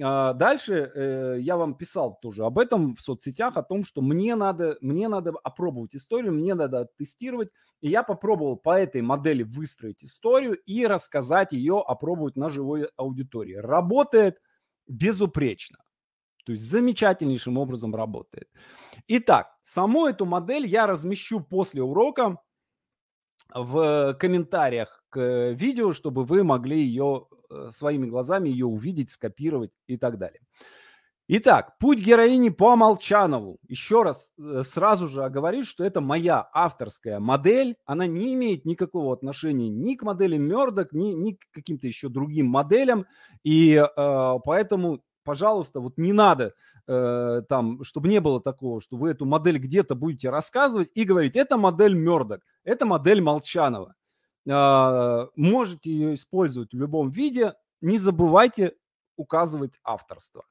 А, 0.03 0.35
дальше 0.35 0.91
э, 0.95 1.37
я 1.41 1.57
вам 1.57 1.75
писал 1.75 2.19
тоже 2.21 2.45
об 2.45 2.59
этом 2.59 2.95
в 2.95 3.01
соцсетях, 3.01 3.57
о 3.57 3.63
том, 3.63 3.85
что 3.85 4.03
мне 4.03 4.35
надо, 4.35 4.77
мне 4.81 5.09
надо 5.09 5.33
опробовать 5.43 5.97
историю, 5.97 6.33
мне 6.33 6.55
надо 6.55 6.89
тестировать. 6.99 7.51
И 7.81 7.89
я 7.89 8.03
попробовал 8.03 8.57
по 8.57 8.79
этой 8.79 9.03
модели 9.03 9.43
выстроить 9.43 10.05
историю 10.05 10.57
и 10.67 10.87
рассказать 10.87 11.53
ее, 11.53 11.83
опробовать 11.87 12.37
на 12.37 12.51
живой 12.51 12.89
аудитории. 12.97 13.55
Работает 13.55 14.39
безупречно. 14.87 15.79
То 16.45 16.53
есть 16.53 16.65
замечательнейшим 16.65 17.59
образом 17.59 17.95
работает. 17.95 18.49
Итак, 19.09 19.49
саму 19.63 20.07
эту 20.07 20.27
модель 20.27 20.67
я 20.67 20.87
размещу 20.87 21.41
после 21.41 21.83
урока 21.83 22.39
в 23.53 24.15
комментариях 24.21 25.05
к 25.09 25.53
видео, 25.53 25.93
чтобы 25.93 26.25
вы 26.25 26.45
могли 26.45 26.81
ее 26.81 27.27
Э, 27.31 27.36
своими 27.71 28.07
глазами 28.07 28.49
ее 28.49 28.67
увидеть, 28.67 29.11
скопировать 29.11 29.71
и 29.87 29.97
так 29.97 30.19
далее. 30.19 30.41
Итак, 31.29 31.77
путь 31.81 31.99
героини 31.99 32.51
по 32.51 32.77
Молчанову. 32.77 33.59
Еще 33.67 34.03
раз 34.03 34.31
э, 34.39 34.63
сразу 34.65 35.09
же 35.09 35.25
оговорюсь, 35.25 35.67
что 35.67 35.85
это 35.85 36.01
моя 36.01 36.49
авторская 36.53 37.19
модель. 37.19 37.77
Она 37.85 38.07
не 38.07 38.35
имеет 38.35 38.65
никакого 38.65 39.13
отношения 39.13 39.69
ни 39.69 39.97
к 39.97 40.05
модели 40.05 40.37
Мердок, 40.37 40.93
ни, 40.93 41.15
ни 41.15 41.33
к 41.33 41.41
каким-то 41.51 41.89
еще 41.89 42.09
другим 42.09 42.47
моделям. 42.47 43.07
И 43.43 43.75
э, 43.75 44.35
поэтому, 44.45 45.03
пожалуйста, 45.25 45.81
вот 45.81 45.99
не 45.99 46.13
надо 46.13 46.55
э, 46.87 47.43
там, 47.49 47.83
чтобы 47.83 48.07
не 48.07 48.21
было 48.21 48.41
такого, 48.41 48.81
что 48.81 48.97
вы 48.97 49.11
эту 49.11 49.25
модель 49.25 49.59
где-то 49.59 49.97
будете 49.97 50.31
рассказывать 50.31 50.93
и 50.95 51.03
говорить, 51.03 51.35
это 51.35 51.57
модель 51.57 51.95
Мердок, 51.95 52.43
это 52.63 52.87
модель 52.87 53.21
Молчанова. 53.21 53.97
А, 54.49 55.29
можете 55.37 55.91
ее 55.91 56.15
использовать 56.15 56.73
в 56.73 56.79
любом 56.79 57.11
виде. 57.11 57.55
Не 57.81 57.99
забывайте 57.99 58.77
указывать 59.17 59.79
авторство. 59.83 60.45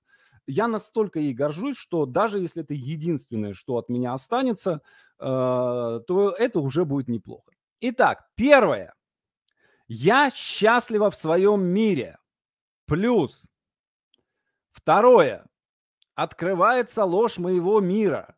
Я 0.48 0.68
настолько 0.68 1.20
ей 1.20 1.34
горжусь, 1.34 1.78
что 1.78 2.06
даже 2.06 2.40
если 2.40 2.64
это 2.64 2.74
единственное, 2.74 3.54
что 3.54 3.78
от 3.78 3.90
меня 3.90 4.14
останется, 4.14 4.82
а, 5.18 6.00
то 6.02 6.32
это 6.32 6.60
уже 6.60 6.86
будет 6.86 7.08
неплохо. 7.08 7.52
Итак, 7.82 8.28
первое. 8.36 8.94
Я 9.88 10.32
счастлива 10.32 11.12
в 11.12 11.16
своем 11.16 11.64
мире. 11.64 12.18
Плюс. 12.86 13.48
Второе. 14.72 15.46
Открывается 16.16 17.04
ложь 17.06 17.38
моего 17.38 17.80
мира. 17.80 18.36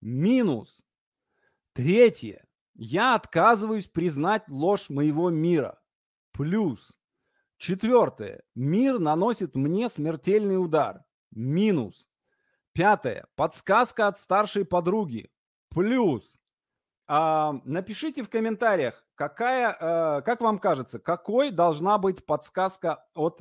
Минус. 0.00 0.84
Третье. 1.72 2.47
Я 2.80 3.16
отказываюсь 3.16 3.88
признать 3.88 4.48
ложь 4.48 4.88
моего 4.88 5.30
мира. 5.30 5.80
Плюс. 6.30 6.96
Четвертое. 7.56 8.44
Мир 8.54 9.00
наносит 9.00 9.56
мне 9.56 9.88
смертельный 9.88 10.62
удар. 10.62 11.04
Минус. 11.32 12.08
Пятое. 12.72 13.26
Подсказка 13.34 14.06
от 14.06 14.16
старшей 14.16 14.64
подруги. 14.64 15.28
Плюс. 15.70 16.38
А, 17.08 17.54
напишите 17.64 18.22
в 18.22 18.30
комментариях, 18.30 19.04
какая, 19.16 19.76
а, 19.80 20.20
как 20.20 20.40
вам 20.40 20.60
кажется, 20.60 21.00
какой 21.00 21.50
должна 21.50 21.98
быть 21.98 22.24
подсказка 22.24 23.04
от, 23.12 23.40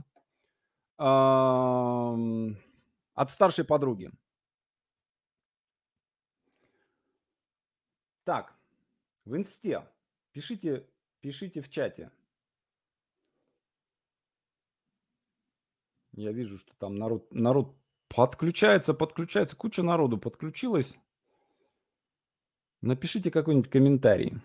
а, 0.97 2.15
от 3.13 3.29
старшей 3.29 3.65
подруги. 3.65 4.09
Так. 8.23 8.56
В 9.27 9.35
инсте. 9.35 9.83
Пишите, 10.31 10.87
пишите 11.19 11.61
в 11.61 11.69
чате. 11.69 12.11
Я 16.13 16.31
вижу, 16.31 16.57
что 16.57 16.73
там 16.77 16.95
народ, 16.95 17.33
народ 17.33 17.75
подключается, 18.07 18.93
подключается. 18.93 19.57
Куча 19.57 19.83
народу 19.83 20.17
подключилась. 20.17 20.95
Напишите 22.79 23.29
какой-нибудь 23.29 23.69
комментарий. 23.69 24.39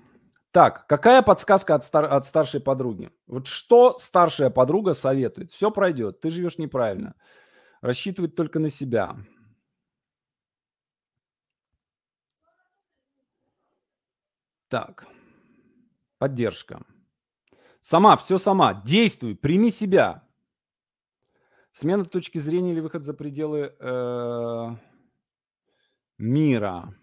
Так, 0.50 0.88
какая 0.88 1.22
подсказка 1.22 1.76
от, 1.76 1.84
стар, 1.84 2.12
от 2.12 2.26
старшей 2.26 2.60
подруги? 2.60 3.12
Вот 3.28 3.46
что 3.46 3.96
старшая 3.98 4.50
подруга 4.50 4.94
советует? 4.94 5.52
Все 5.52 5.70
пройдет, 5.70 6.20
ты 6.20 6.28
живешь 6.28 6.58
неправильно. 6.58 7.14
Рассчитывать 7.82 8.34
только 8.34 8.58
на 8.58 8.68
себя. 8.68 9.16
Так. 14.73 15.07
Поддержка. 16.17 16.81
Сама, 17.83 18.17
все 18.17 18.38
сама. 18.38 18.73
Действуй, 18.73 19.37
прими 19.37 19.71
себя. 19.71 20.26
Смена 21.73 22.07
точки 22.07 22.38
зрения 22.38 22.73
или 22.73 22.81
выход 22.81 23.05
за 23.05 23.12
пределы 23.12 23.76
э, 23.79 24.76
мира. 26.17 26.99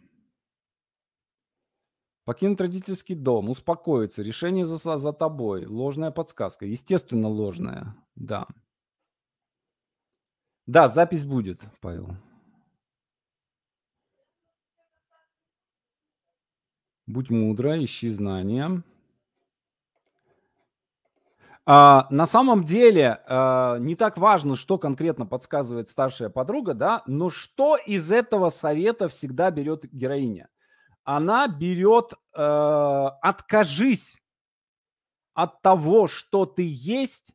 Покинуть 2.26 2.60
родительский 2.60 3.14
дом, 3.14 3.52
успокоиться, 3.52 4.24
решение 4.24 4.66
за, 4.66 4.98
за 4.98 5.14
тобой, 5.14 5.68
ложная 5.68 6.10
подсказка. 6.10 6.66
Естественно, 6.66 7.28
ложная, 7.28 7.96
да. 8.16 8.48
Да, 10.66 10.88
запись 10.88 11.24
будет, 11.24 11.62
Павел. 11.82 12.18
Будь 17.10 17.32
мудро, 17.32 17.84
ищи 17.84 18.08
знания. 18.12 18.84
А, 21.66 22.06
на 22.12 22.28
самом 22.28 22.63
деле 22.63 23.24
а, 23.25 23.80
не 23.80 23.96
так 23.96 24.20
важно, 24.20 24.56
что 24.56 24.78
конкретно 24.78 25.25
подсказывает 25.25 25.89
старшая 25.89 26.30
подруга, 26.30 26.75
да, 26.75 27.01
но 27.08 27.32
что 27.32 27.78
из 27.78 28.12
этого 28.12 28.51
совета 28.51 29.10
всегда 29.10 29.50
берет 29.50 29.92
героиня? 29.92 30.50
Она 31.04 31.48
берет 31.48 32.13
а, 32.36 33.18
«откажись 33.24 34.22
от 35.34 35.63
того, 35.63 36.08
что 36.08 36.46
ты 36.46 36.62
есть». 36.63 37.34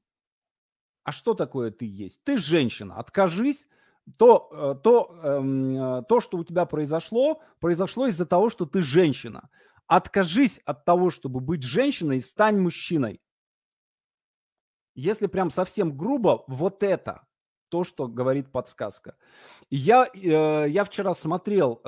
А 1.03 1.11
что 1.11 1.35
такое 1.35 1.73
ты 1.73 1.85
есть? 1.85 2.23
Ты 2.23 2.39
женщина. 2.39 2.95
Откажись 2.95 3.67
то, 4.19 4.49
э, 4.53 4.83
то, 4.83 5.19
эм, 5.23 5.77
э, 5.77 6.03
то, 6.09 6.21
что 6.21 6.39
у 6.39 6.45
тебя 6.45 6.67
произошло, 6.67 7.41
произошло 7.61 8.07
из-за 8.07 8.27
того, 8.27 8.51
что 8.51 8.67
ты 8.67 8.83
женщина. 8.83 9.49
Откажись 9.87 10.61
от 10.65 10.85
того, 10.85 11.11
чтобы 11.11 11.41
быть 11.41 11.63
женщиной, 11.63 12.21
стань 12.21 12.59
мужчиной. 12.59 13.21
Если 14.95 15.27
прям 15.27 15.51
совсем 15.51 15.97
грубо, 15.97 16.45
вот 16.47 16.83
это 16.83 17.27
то, 17.71 17.83
что 17.83 18.07
говорит 18.07 18.53
подсказка. 18.53 19.17
Я, 19.69 20.09
э, 20.15 20.67
я 20.69 20.85
вчера 20.85 21.13
смотрел 21.13 21.81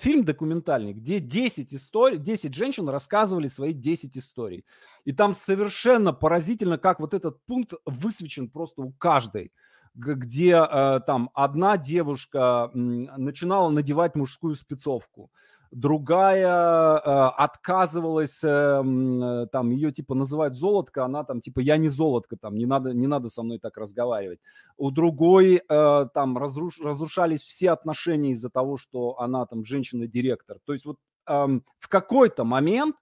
фильм 0.00 0.24
документальный, 0.24 0.92
где 0.92 1.18
10 1.18 1.74
историй, 1.74 2.18
10 2.18 2.54
женщин 2.54 2.88
рассказывали 2.88 3.48
свои 3.48 3.72
10 3.72 4.16
историй. 4.16 4.64
И 5.04 5.12
там 5.12 5.34
совершенно 5.34 6.12
поразительно, 6.12 6.78
как 6.78 7.00
вот 7.00 7.14
этот 7.14 7.44
пункт 7.46 7.72
высвечен 7.84 8.48
просто 8.48 8.82
у 8.82 8.92
каждой 8.92 9.50
где 9.98 10.52
э, 10.52 11.00
там 11.06 11.30
одна 11.34 11.76
девушка 11.76 12.70
начинала 12.72 13.68
надевать 13.68 14.14
мужскую 14.14 14.54
спецовку, 14.54 15.30
другая 15.72 16.46
э, 16.46 17.00
отказывалась, 17.36 18.40
э, 18.44 19.46
там 19.50 19.70
ее 19.70 19.92
типа 19.92 20.14
называют 20.14 20.54
золотко, 20.54 21.04
она 21.04 21.24
там 21.24 21.40
типа 21.40 21.60
я 21.60 21.76
не 21.76 21.88
золотко, 21.88 22.36
там 22.36 22.56
не 22.56 22.64
надо, 22.64 22.94
не 22.94 23.08
надо 23.08 23.28
со 23.28 23.42
мной 23.42 23.58
так 23.58 23.76
разговаривать. 23.76 24.38
У 24.76 24.92
другой 24.92 25.62
там 25.68 26.38
разруш, 26.38 26.80
разрушались 26.80 27.42
все 27.42 27.70
отношения 27.72 28.30
из-за 28.30 28.50
того, 28.50 28.76
что 28.76 29.18
она 29.18 29.46
там 29.46 29.64
женщина-директор. 29.64 30.58
То 30.64 30.72
есть 30.72 30.84
вот 30.86 30.98
э, 31.26 31.60
в 31.80 31.88
какой-то 31.88 32.44
момент 32.44 32.94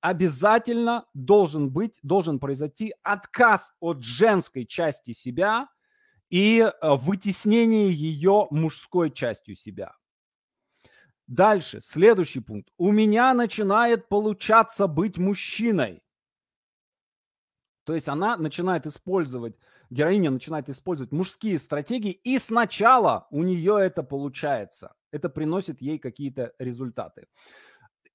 обязательно 0.00 1.06
должен 1.14 1.70
быть, 1.70 1.98
должен 2.02 2.38
произойти 2.40 2.92
отказ 3.02 3.72
от 3.80 4.02
женской 4.02 4.64
части 4.64 5.12
себя 5.12 5.68
и 6.28 6.58
э, 6.60 6.96
вытеснение 6.96 7.92
ее 7.92 8.48
мужской 8.50 9.12
частью 9.12 9.54
себя. 9.54 9.94
Дальше, 11.28 11.80
следующий 11.80 12.40
пункт. 12.40 12.68
У 12.78 12.90
меня 12.90 13.32
начинает 13.34 14.08
получаться 14.08 14.86
быть 14.86 15.18
мужчиной. 15.18 16.02
То 17.84 17.94
есть 17.94 18.08
она 18.08 18.36
начинает 18.36 18.86
использовать, 18.86 19.56
героиня 19.90 20.30
начинает 20.30 20.68
использовать 20.68 21.12
мужские 21.12 21.58
стратегии, 21.60 22.10
и 22.10 22.38
сначала 22.38 23.28
у 23.30 23.44
нее 23.44 23.78
это 23.80 24.02
получается. 24.02 24.94
Это 25.12 25.28
приносит 25.28 25.80
ей 25.80 25.98
какие-то 25.98 26.52
результаты. 26.58 27.26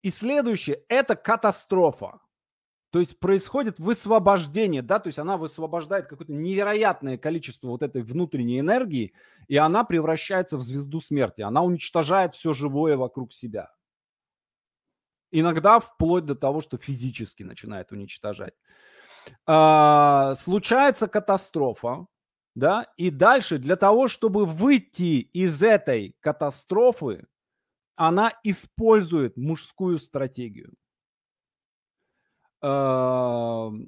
И 0.01 0.09
следующее– 0.09 0.83
это 0.87 1.15
катастрофа. 1.15 2.19
То 2.91 2.99
есть 2.99 3.19
происходит 3.19 3.79
высвобождение, 3.79 4.81
да, 4.81 4.99
то 4.99 5.07
есть 5.07 5.17
она 5.17 5.37
высвобождает 5.37 6.07
какое-то 6.07 6.33
невероятное 6.33 7.17
количество 7.17 7.69
вот 7.69 7.83
этой 7.83 8.01
внутренней 8.01 8.59
энергии, 8.59 9.13
и 9.47 9.55
она 9.55 9.85
превращается 9.85 10.57
в 10.57 10.61
звезду 10.61 10.99
смерти. 10.99 11.41
Она 11.41 11.61
уничтожает 11.61 12.33
все 12.33 12.51
живое 12.51 12.97
вокруг 12.97 13.31
себя. 13.31 13.71
Иногда 15.31 15.79
вплоть 15.79 16.25
до 16.25 16.35
того, 16.35 16.59
что 16.59 16.77
физически 16.77 17.43
начинает 17.43 17.93
уничтожать. 17.93 18.55
А, 19.45 20.35
случается 20.35 21.07
катастрофа, 21.07 22.07
да, 22.55 22.87
и 22.97 23.09
дальше 23.09 23.57
для 23.57 23.77
того, 23.77 24.09
чтобы 24.09 24.45
выйти 24.45 25.21
из 25.21 25.63
этой 25.63 26.17
катастрофы, 26.19 27.25
она 28.07 28.33
использует 28.43 29.37
мужскую 29.37 29.97
стратегию 29.97 30.73
атакующую, 32.61 33.81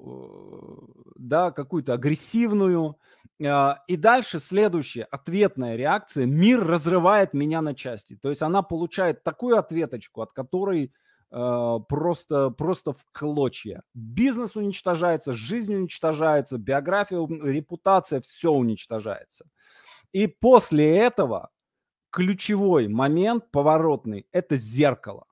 э, 0.00 1.12
да, 1.16 1.50
какую-то 1.50 1.92
агрессивную. 1.92 2.96
А, 3.44 3.82
и 3.86 3.96
дальше 3.96 4.40
следующая 4.40 5.04
ответная 5.04 5.76
реакция. 5.76 6.24
Мир 6.24 6.66
разрывает 6.66 7.34
меня 7.34 7.60
на 7.60 7.74
части. 7.74 8.16
То 8.16 8.30
есть 8.30 8.40
она 8.40 8.62
получает 8.62 9.22
такую 9.22 9.58
ответочку, 9.58 10.22
от 10.22 10.32
которой 10.32 10.94
э, 11.30 11.78
просто, 11.88 12.48
просто 12.50 12.94
в 12.94 13.04
клочья. 13.12 13.82
Бизнес 13.92 14.56
уничтожается, 14.56 15.34
жизнь 15.34 15.74
уничтожается, 15.74 16.56
биография, 16.56 17.18
репутация, 17.44 18.22
все 18.22 18.50
уничтожается. 18.50 19.44
И 20.12 20.26
после 20.26 20.96
этого 20.96 21.50
ключевой 22.10 22.88
момент 22.88 23.50
поворотный– 23.50 24.26
это 24.32 24.56
зеркало. 24.56 25.26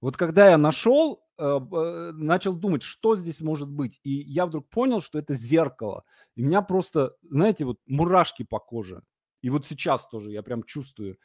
Вот 0.00 0.16
когда 0.16 0.50
я 0.50 0.58
нашел, 0.58 1.24
э, 1.38 1.44
э, 1.44 2.12
начал 2.12 2.54
думать, 2.54 2.82
что 2.82 3.16
здесь 3.16 3.40
может 3.40 3.68
быть, 3.70 4.00
и 4.02 4.10
я 4.10 4.46
вдруг 4.46 4.68
понял, 4.68 5.00
что 5.00 5.18
это 5.18 5.34
зеркало. 5.34 6.04
И 6.34 6.42
меня 6.42 6.62
просто, 6.62 7.14
знаете, 7.22 7.64
вот 7.64 7.78
мурашки 7.86 8.42
по 8.42 8.58
коже. 8.58 9.02
И 9.42 9.50
вот 9.50 9.66
сейчас 9.66 10.08
тоже 10.08 10.32
я 10.32 10.42
прям 10.42 10.62
чувствую. 10.64 11.18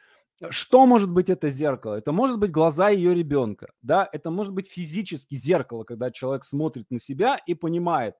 Что 0.51 0.85
может 0.85 1.09
быть 1.09 1.29
это 1.31 1.49
зеркало? 1.49 1.95
Это 1.95 2.11
может 2.11 2.37
быть 2.37 2.51
глаза 2.51 2.89
ее 2.89 3.15
ребенка, 3.15 3.71
да, 3.81 4.07
это 4.11 4.29
может 4.29 4.53
быть 4.53 4.69
физически 4.71 5.33
зеркало, 5.33 5.83
когда 5.83 6.11
человек 6.11 6.43
смотрит 6.43 6.91
на 6.91 6.99
себя 6.99 7.39
и 7.47 7.55
понимает, 7.55 8.15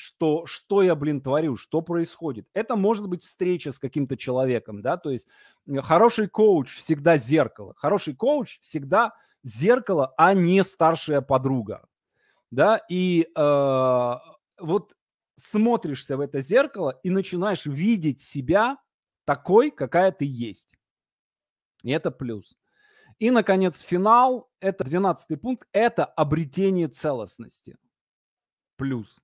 что, 0.00 0.46
что 0.46 0.82
я, 0.82 0.94
блин, 0.94 1.20
творю, 1.20 1.56
что 1.56 1.82
происходит. 1.82 2.46
Это 2.54 2.76
может 2.76 3.08
быть 3.08 3.22
встреча 3.22 3.72
с 3.72 3.78
каким-то 3.78 4.16
человеком, 4.16 4.82
да, 4.82 4.96
то 4.96 5.10
есть 5.10 5.28
хороший 5.82 6.28
коуч 6.28 6.76
всегда 6.76 7.18
зеркало, 7.18 7.74
хороший 7.76 8.14
коуч 8.14 8.58
всегда 8.60 9.14
зеркало, 9.42 10.14
а 10.16 10.34
не 10.34 10.64
старшая 10.64 11.20
подруга. 11.20 11.86
Да, 12.50 12.80
и 12.88 13.28
э, 13.32 14.14
вот 14.58 14.94
смотришься 15.36 16.16
в 16.16 16.20
это 16.20 16.40
зеркало 16.40 16.98
и 17.02 17.10
начинаешь 17.10 17.64
видеть 17.64 18.20
себя 18.20 18.78
такой, 19.24 19.70
какая 19.70 20.10
ты 20.10 20.24
есть. 20.24 20.74
И 21.82 21.90
это 21.92 22.10
плюс. 22.10 22.58
И, 23.18 23.30
наконец, 23.30 23.80
финал, 23.80 24.50
это 24.60 24.82
12 24.82 25.40
пункт, 25.40 25.68
это 25.72 26.04
обретение 26.04 26.88
целостности. 26.88 27.76
Плюс. 28.76 29.20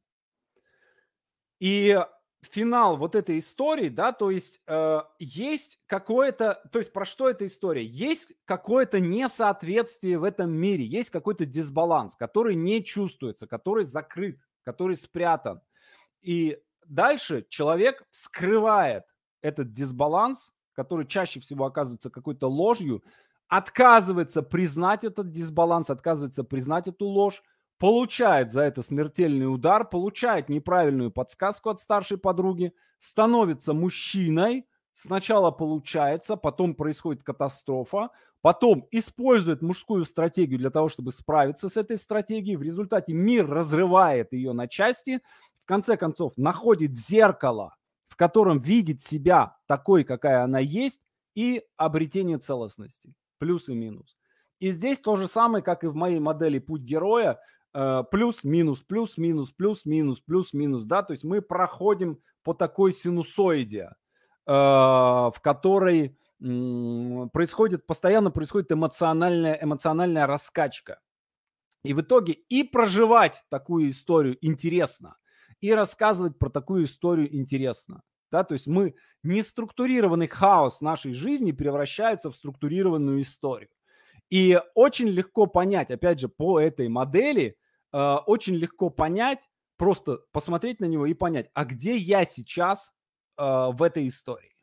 И 1.58 1.98
финал 2.42 2.96
вот 2.96 3.14
этой 3.14 3.38
истории, 3.38 3.88
да, 3.88 4.12
то 4.12 4.30
есть 4.30 4.60
э, 4.66 5.00
есть 5.18 5.78
какое-то, 5.86 6.62
то 6.70 6.78
есть 6.78 6.92
про 6.92 7.04
что 7.04 7.28
эта 7.28 7.46
история? 7.46 7.84
Есть 7.84 8.34
какое-то 8.44 9.00
несоответствие 9.00 10.18
в 10.18 10.24
этом 10.24 10.52
мире, 10.52 10.84
есть 10.84 11.10
какой-то 11.10 11.44
дисбаланс, 11.44 12.16
который 12.16 12.54
не 12.54 12.84
чувствуется, 12.84 13.46
который 13.46 13.84
закрыт, 13.84 14.38
который 14.64 14.96
спрятан. 14.96 15.60
И 16.22 16.58
дальше 16.86 17.44
человек 17.48 18.04
вскрывает 18.10 19.04
этот 19.42 19.72
дисбаланс, 19.72 20.52
который 20.74 21.06
чаще 21.06 21.40
всего 21.40 21.64
оказывается 21.64 22.10
какой-то 22.10 22.48
ложью, 22.48 23.02
отказывается 23.48 24.42
признать 24.42 25.04
этот 25.04 25.30
дисбаланс, 25.30 25.90
отказывается 25.90 26.44
признать 26.44 26.88
эту 26.88 27.06
ложь, 27.06 27.42
получает 27.78 28.52
за 28.52 28.62
это 28.62 28.82
смертельный 28.82 29.52
удар, 29.52 29.88
получает 29.88 30.48
неправильную 30.48 31.10
подсказку 31.10 31.70
от 31.70 31.80
старшей 31.80 32.18
подруги, 32.18 32.72
становится 32.98 33.74
мужчиной, 33.74 34.66
сначала 34.92 35.50
получается, 35.50 36.36
потом 36.36 36.74
происходит 36.74 37.22
катастрофа, 37.22 38.10
потом 38.40 38.86
использует 38.90 39.62
мужскую 39.62 40.04
стратегию 40.04 40.58
для 40.58 40.70
того, 40.70 40.88
чтобы 40.88 41.10
справиться 41.10 41.68
с 41.68 41.76
этой 41.76 41.98
стратегией, 41.98 42.56
в 42.56 42.62
результате 42.62 43.12
мир 43.12 43.48
разрывает 43.48 44.32
ее 44.32 44.52
на 44.52 44.68
части, 44.68 45.20
в 45.62 45.66
конце 45.66 45.96
концов 45.96 46.32
находит 46.36 46.96
зеркало, 46.96 47.76
в 48.08 48.16
котором 48.16 48.58
видит 48.58 49.02
себя 49.02 49.56
такой, 49.66 50.04
какая 50.04 50.42
она 50.42 50.60
есть, 50.60 51.02
и 51.34 51.62
обретение 51.76 52.38
целостности, 52.38 53.12
плюс 53.38 53.68
и 53.68 53.74
минус. 53.74 54.16
И 54.58 54.70
здесь 54.70 54.98
то 54.98 55.16
же 55.16 55.28
самое, 55.28 55.62
как 55.62 55.84
и 55.84 55.86
в 55.86 55.94
моей 55.94 56.18
модели 56.18 56.58
«Путь 56.58 56.80
героя», 56.80 57.38
Э, 57.78 58.04
плюс, 58.10 58.42
минус, 58.42 58.80
плюс, 58.80 59.18
минус, 59.18 59.50
плюс, 59.50 59.84
минус, 59.84 60.20
плюс, 60.20 60.54
минус, 60.54 60.84
да, 60.84 61.02
то 61.02 61.12
есть 61.12 61.24
мы 61.24 61.42
проходим 61.42 62.22
по 62.42 62.54
такой 62.54 62.90
синусоиде, 62.90 63.90
э, 64.46 64.50
в 64.50 65.34
которой 65.42 66.18
происходит, 66.38 67.86
постоянно 67.86 68.30
происходит 68.30 68.72
эмоциональная, 68.72 69.58
эмоциональная 69.60 70.26
раскачка. 70.26 71.00
И 71.82 71.92
в 71.92 72.00
итоге 72.00 72.32
и 72.32 72.62
проживать 72.62 73.44
такую 73.50 73.90
историю 73.90 74.38
интересно, 74.40 75.18
и 75.60 75.72
рассказывать 75.72 76.38
про 76.38 76.48
такую 76.48 76.84
историю 76.84 77.34
интересно. 77.36 78.02
Да, 78.30 78.42
то 78.42 78.54
есть 78.54 78.66
мы 78.66 78.94
неструктурированный 79.22 80.28
хаос 80.28 80.80
нашей 80.80 81.12
жизни 81.12 81.52
превращается 81.52 82.30
в 82.30 82.36
структурированную 82.36 83.20
историю. 83.20 83.68
И 84.30 84.58
очень 84.74 85.08
легко 85.08 85.46
понять, 85.46 85.90
опять 85.90 86.20
же, 86.20 86.28
по 86.28 86.58
этой 86.58 86.88
модели, 86.88 87.56
очень 87.98 88.54
легко 88.54 88.90
понять, 88.90 89.50
просто 89.76 90.18
посмотреть 90.32 90.80
на 90.80 90.86
него 90.86 91.06
и 91.06 91.14
понять, 91.14 91.50
а 91.54 91.64
где 91.64 91.96
я 91.96 92.24
сейчас 92.24 92.92
э, 93.38 93.42
в 93.42 93.82
этой 93.82 94.08
истории. 94.08 94.56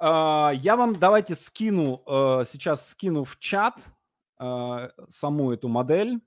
Э, 0.00 0.50
я 0.54 0.76
вам 0.76 0.98
давайте 0.98 1.34
скину, 1.34 2.02
э, 2.06 2.44
сейчас 2.50 2.88
скину 2.88 3.24
в 3.24 3.38
чат 3.38 3.78
э, 4.38 4.88
саму 5.08 5.52
эту 5.52 5.68
модель. 5.68 6.20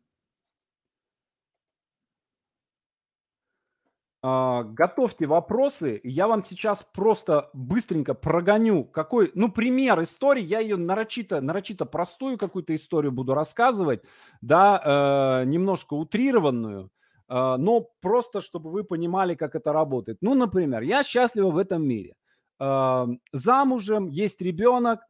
Готовьте 4.24 5.28
вопросы. 5.28 6.02
Я 6.04 6.28
вам 6.28 6.44
сейчас 6.44 6.84
просто 6.84 7.50
быстренько 7.54 8.14
прогоню, 8.14 8.84
какой, 8.84 9.32
ну, 9.36 9.52
пример 9.52 10.02
истории. 10.02 10.42
Я 10.44 10.60
ее 10.60 10.76
нарочито, 10.76 11.40
нарочито 11.40 11.86
простую 11.86 12.38
какую-то 12.38 12.74
историю 12.74 13.12
буду 13.12 13.34
рассказывать, 13.34 14.04
да, 14.42 15.42
э, 15.44 15.46
немножко 15.46 15.94
утрированную, 15.94 16.90
э, 17.30 17.56
но 17.58 17.90
просто, 18.02 18.42
чтобы 18.42 18.72
вы 18.72 18.84
понимали, 18.84 19.36
как 19.36 19.56
это 19.56 19.72
работает. 19.72 20.18
Ну, 20.22 20.34
например, 20.34 20.82
я 20.82 21.04
счастлива 21.04 21.52
в 21.52 21.58
этом 21.58 21.88
мире. 21.88 22.16
Э, 22.60 23.06
замужем, 23.34 24.08
есть 24.08 24.42
ребенок, 24.42 25.02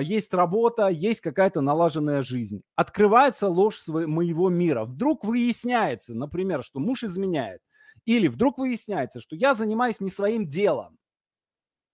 есть 0.00 0.32
работа, 0.34 0.88
есть 0.88 1.22
какая-то 1.22 1.60
налаженная 1.60 2.22
жизнь. 2.22 2.62
Открывается 2.76 3.48
ложь 3.48 3.78
своего, 3.78 4.08
моего 4.08 4.48
мира. 4.48 4.84
Вдруг 4.84 5.24
выясняется, 5.24 6.14
например, 6.14 6.62
что 6.62 6.78
муж 6.78 7.02
изменяет. 7.02 7.60
Или 8.04 8.28
вдруг 8.28 8.58
выясняется, 8.58 9.20
что 9.20 9.36
я 9.36 9.54
занимаюсь 9.54 10.00
не 10.00 10.10
своим 10.10 10.46
делом, 10.46 10.98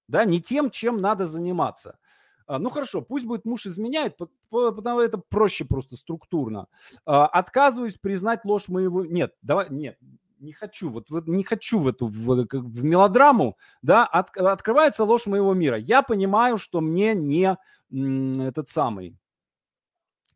да, 0.08 0.24
не 0.24 0.40
тем, 0.40 0.70
чем 0.70 1.00
надо 1.00 1.26
заниматься. 1.26 1.98
А, 2.46 2.58
ну 2.58 2.70
хорошо, 2.70 3.02
пусть 3.02 3.26
будет 3.26 3.44
муж 3.44 3.66
изменяет, 3.66 4.16
потому 4.16 4.80
что 4.80 5.00
это 5.02 5.18
проще 5.18 5.66
просто 5.66 5.96
структурно. 5.96 6.68
А, 7.04 7.26
отказываюсь 7.26 7.96
признать 7.96 8.44
ложь 8.44 8.68
моего... 8.68 9.04
Нет, 9.04 9.34
давай, 9.42 9.66
нет, 9.68 9.98
не 10.40 10.52
хочу, 10.52 10.88
вот, 10.90 11.10
вот 11.10 11.26
не 11.26 11.44
хочу 11.44 11.78
в 11.78 11.88
эту 11.88 12.06
в, 12.06 12.46
в 12.50 12.84
мелодраму, 12.84 13.58
да, 13.82 14.06
от, 14.06 14.34
открывается 14.36 15.04
ложь 15.04 15.26
моего 15.26 15.52
мира. 15.52 15.76
Я 15.76 16.02
понимаю, 16.02 16.56
что 16.56 16.80
мне 16.80 17.14
не 17.14 17.56
этот 17.90 18.68
самый, 18.68 19.16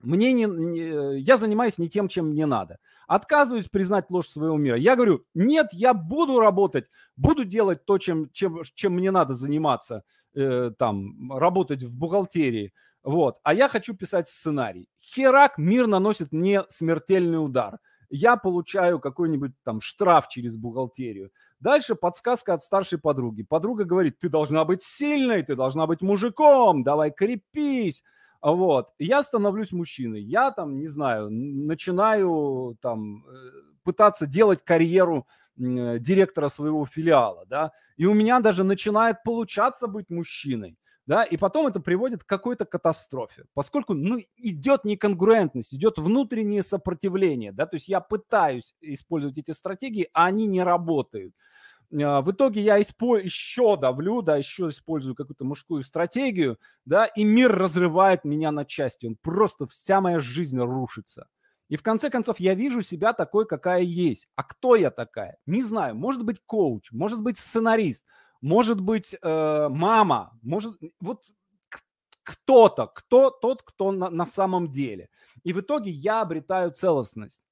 мне 0.02 0.32
не, 0.32 1.20
я 1.20 1.36
занимаюсь 1.36 1.78
не 1.78 1.88
тем, 1.88 2.08
чем 2.08 2.30
мне 2.30 2.46
надо. 2.46 2.78
Отказываюсь 3.06 3.68
признать 3.68 4.10
ложь 4.10 4.28
своего 4.28 4.56
мира. 4.56 4.76
Я 4.76 4.96
говорю, 4.96 5.24
нет, 5.34 5.68
я 5.72 5.94
буду 5.94 6.40
работать, 6.40 6.86
буду 7.16 7.44
делать 7.44 7.84
то, 7.84 7.98
чем, 7.98 8.30
чем, 8.32 8.62
чем 8.74 8.94
мне 8.94 9.10
надо 9.10 9.34
заниматься, 9.34 10.04
э, 10.34 10.72
там, 10.78 11.32
работать 11.32 11.82
в 11.82 11.94
бухгалтерии. 11.94 12.72
Вот. 13.02 13.38
А 13.42 13.54
я 13.54 13.68
хочу 13.68 13.94
писать 13.94 14.28
сценарий. 14.28 14.88
Херак, 14.98 15.58
мир 15.58 15.86
наносит 15.86 16.32
мне 16.32 16.64
смертельный 16.68 17.44
удар. 17.44 17.78
Я 18.10 18.36
получаю 18.36 19.00
какой-нибудь 19.00 19.52
там 19.64 19.80
штраф 19.80 20.28
через 20.28 20.56
бухгалтерию. 20.56 21.30
Дальше 21.60 21.94
подсказка 21.94 22.52
от 22.54 22.62
старшей 22.62 22.98
подруги. 22.98 23.42
Подруга 23.42 23.84
говорит, 23.84 24.18
ты 24.18 24.28
должна 24.28 24.64
быть 24.64 24.82
сильной, 24.82 25.42
ты 25.42 25.56
должна 25.56 25.86
быть 25.86 26.02
мужиком, 26.02 26.82
давай 26.82 27.10
крепись. 27.10 28.04
Вот. 28.42 28.88
Я 28.98 29.22
становлюсь 29.22 29.72
мужчиной. 29.72 30.22
Я 30.22 30.50
там, 30.50 30.78
не 30.78 30.88
знаю, 30.88 31.30
начинаю 31.30 32.76
там 32.82 33.24
э, 33.26 33.30
пытаться 33.84 34.26
делать 34.26 34.64
карьеру 34.64 35.26
директора 35.56 36.48
своего 36.48 36.86
филиала, 36.86 37.44
да, 37.46 37.72
и 37.98 38.06
у 38.06 38.14
меня 38.14 38.40
даже 38.40 38.64
начинает 38.64 39.22
получаться 39.22 39.86
быть 39.86 40.08
мужчиной, 40.08 40.78
да, 41.06 41.24
и 41.24 41.36
потом 41.36 41.66
это 41.66 41.78
приводит 41.78 42.24
к 42.24 42.26
какой-то 42.26 42.64
катастрофе, 42.64 43.44
поскольку, 43.54 43.92
ну, 43.92 44.18
идет 44.38 44.84
неконгруентность, 44.84 45.74
идет 45.74 45.98
внутреннее 45.98 46.62
сопротивление, 46.62 47.52
да, 47.52 47.66
то 47.66 47.76
есть 47.76 47.88
я 47.88 48.00
пытаюсь 48.00 48.74
использовать 48.80 49.36
эти 49.38 49.50
стратегии, 49.50 50.08
а 50.14 50.24
они 50.26 50.46
не 50.46 50.62
работают. 50.62 51.34
А, 52.00 52.22
в 52.22 52.30
итоге 52.30 52.62
я 52.62 52.76
еще 52.76 53.76
давлю, 53.76 54.22
да, 54.22 54.36
еще 54.36 54.68
использую 54.68 55.14
какую-то 55.14 55.44
мужскую 55.44 55.82
стратегию, 55.82 56.58
да, 56.84 57.06
и 57.06 57.24
мир 57.24 57.52
разрывает 57.52 58.24
меня 58.24 58.50
на 58.50 58.64
части. 58.64 59.06
Он 59.06 59.16
просто, 59.20 59.66
вся 59.66 60.00
моя 60.00 60.18
жизнь 60.20 60.58
рушится. 60.58 61.28
И 61.68 61.76
в 61.76 61.82
конце 61.82 62.10
концов 62.10 62.38
я 62.38 62.54
вижу 62.54 62.82
себя 62.82 63.12
такой, 63.12 63.46
какая 63.46 63.80
есть. 63.80 64.28
А 64.36 64.42
кто 64.42 64.76
я 64.76 64.90
такая? 64.90 65.38
Не 65.46 65.62
знаю. 65.62 65.94
Может 65.94 66.22
быть 66.24 66.40
коуч, 66.44 66.92
может 66.92 67.20
быть 67.20 67.38
сценарист, 67.38 68.04
может 68.42 68.80
быть 68.80 69.14
э, 69.22 69.68
мама, 69.70 70.38
может 70.42 70.78
вот 71.00 71.22
кто-то, 72.24 72.86
кто 72.86 73.30
тот, 73.30 73.62
кто 73.62 73.90
на, 73.90 74.10
на 74.10 74.24
самом 74.24 74.70
деле. 74.70 75.08
И 75.44 75.52
в 75.52 75.60
итоге 75.60 75.90
я 75.90 76.20
обретаю 76.20 76.72
целостность. 76.72 77.46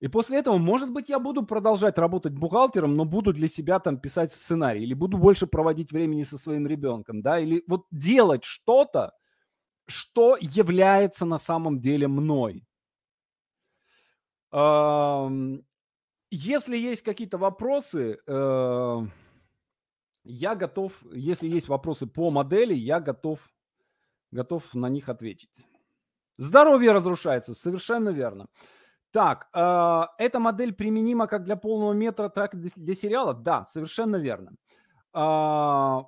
И 0.00 0.08
после 0.08 0.38
этого, 0.38 0.56
может 0.56 0.90
быть, 0.90 1.10
я 1.10 1.18
буду 1.18 1.44
продолжать 1.44 1.98
работать 1.98 2.32
бухгалтером, 2.32 2.96
но 2.96 3.04
буду 3.04 3.32
для 3.32 3.48
себя 3.48 3.78
там 3.80 3.98
писать 3.98 4.32
сценарий, 4.32 4.82
или 4.82 4.94
буду 4.94 5.18
больше 5.18 5.46
проводить 5.46 5.92
времени 5.92 6.22
со 6.22 6.38
своим 6.38 6.66
ребенком, 6.66 7.20
да, 7.20 7.38
или 7.38 7.62
вот 7.66 7.86
делать 7.90 8.44
что-то, 8.44 9.12
что 9.86 10.38
является 10.40 11.26
на 11.26 11.38
самом 11.38 11.80
деле 11.80 12.08
мной. 12.08 12.64
Если 16.32 16.76
есть 16.76 17.02
какие-то 17.02 17.38
вопросы, 17.38 18.20
э, 18.24 18.98
я 20.24 20.54
готов, 20.54 20.92
если 21.12 21.48
есть 21.48 21.68
вопросы 21.68 22.06
по 22.06 22.30
модели, 22.30 22.72
я 22.72 23.00
готов, 23.00 23.40
готов 24.30 24.72
на 24.74 24.88
них 24.88 25.08
ответить. 25.08 25.50
Здоровье 26.38 26.92
разрушается, 26.92 27.52
совершенно 27.52 28.10
верно. 28.10 28.46
Так, 29.12 29.48
э, 29.52 30.02
эта 30.18 30.38
модель 30.38 30.72
применима 30.72 31.26
как 31.26 31.44
для 31.44 31.56
полного 31.56 31.92
метра, 31.92 32.28
так 32.28 32.54
и 32.54 32.56
для, 32.58 32.94
сериала? 32.94 33.34
Да, 33.34 33.64
совершенно 33.64 34.16
верно. 34.16 34.52
Э, 35.14 36.02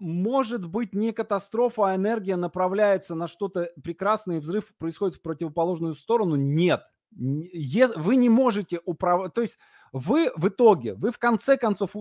может 0.00 0.66
быть 0.66 0.94
не 0.94 1.12
катастрофа, 1.12 1.90
а 1.92 1.94
энергия 1.94 2.34
направляется 2.36 3.14
на 3.14 3.28
что-то 3.28 3.70
прекрасное, 3.84 4.38
и 4.38 4.40
взрыв 4.40 4.74
происходит 4.76 5.16
в 5.16 5.22
противоположную 5.22 5.94
сторону? 5.94 6.34
Нет. 6.34 6.82
Вы 7.12 8.16
не 8.16 8.28
можете 8.28 8.80
управлять, 8.84 9.34
то 9.34 9.42
есть 9.42 9.58
вы 9.92 10.32
в 10.34 10.48
итоге, 10.48 10.94
вы 10.94 11.12
в 11.12 11.18
конце 11.18 11.58
концов, 11.58 11.94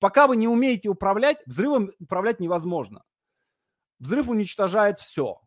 пока 0.00 0.26
вы 0.26 0.36
не 0.36 0.48
умеете 0.48 0.88
управлять, 0.88 1.38
взрывом 1.46 1.90
управлять 2.00 2.40
невозможно. 2.40 3.02
Взрыв 4.00 4.28
уничтожает 4.28 4.98
все. 4.98 5.40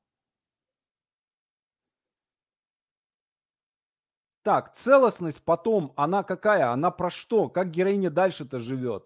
Так, 4.44 4.74
целостность 4.76 5.44
потом, 5.44 5.94
она 5.96 6.24
какая? 6.24 6.72
Она 6.72 6.92
про 6.92 7.10
что? 7.10 7.50
Как 7.50 7.72
героиня 7.72 8.10
дальше-то 8.10 8.60
живет? 8.60 9.06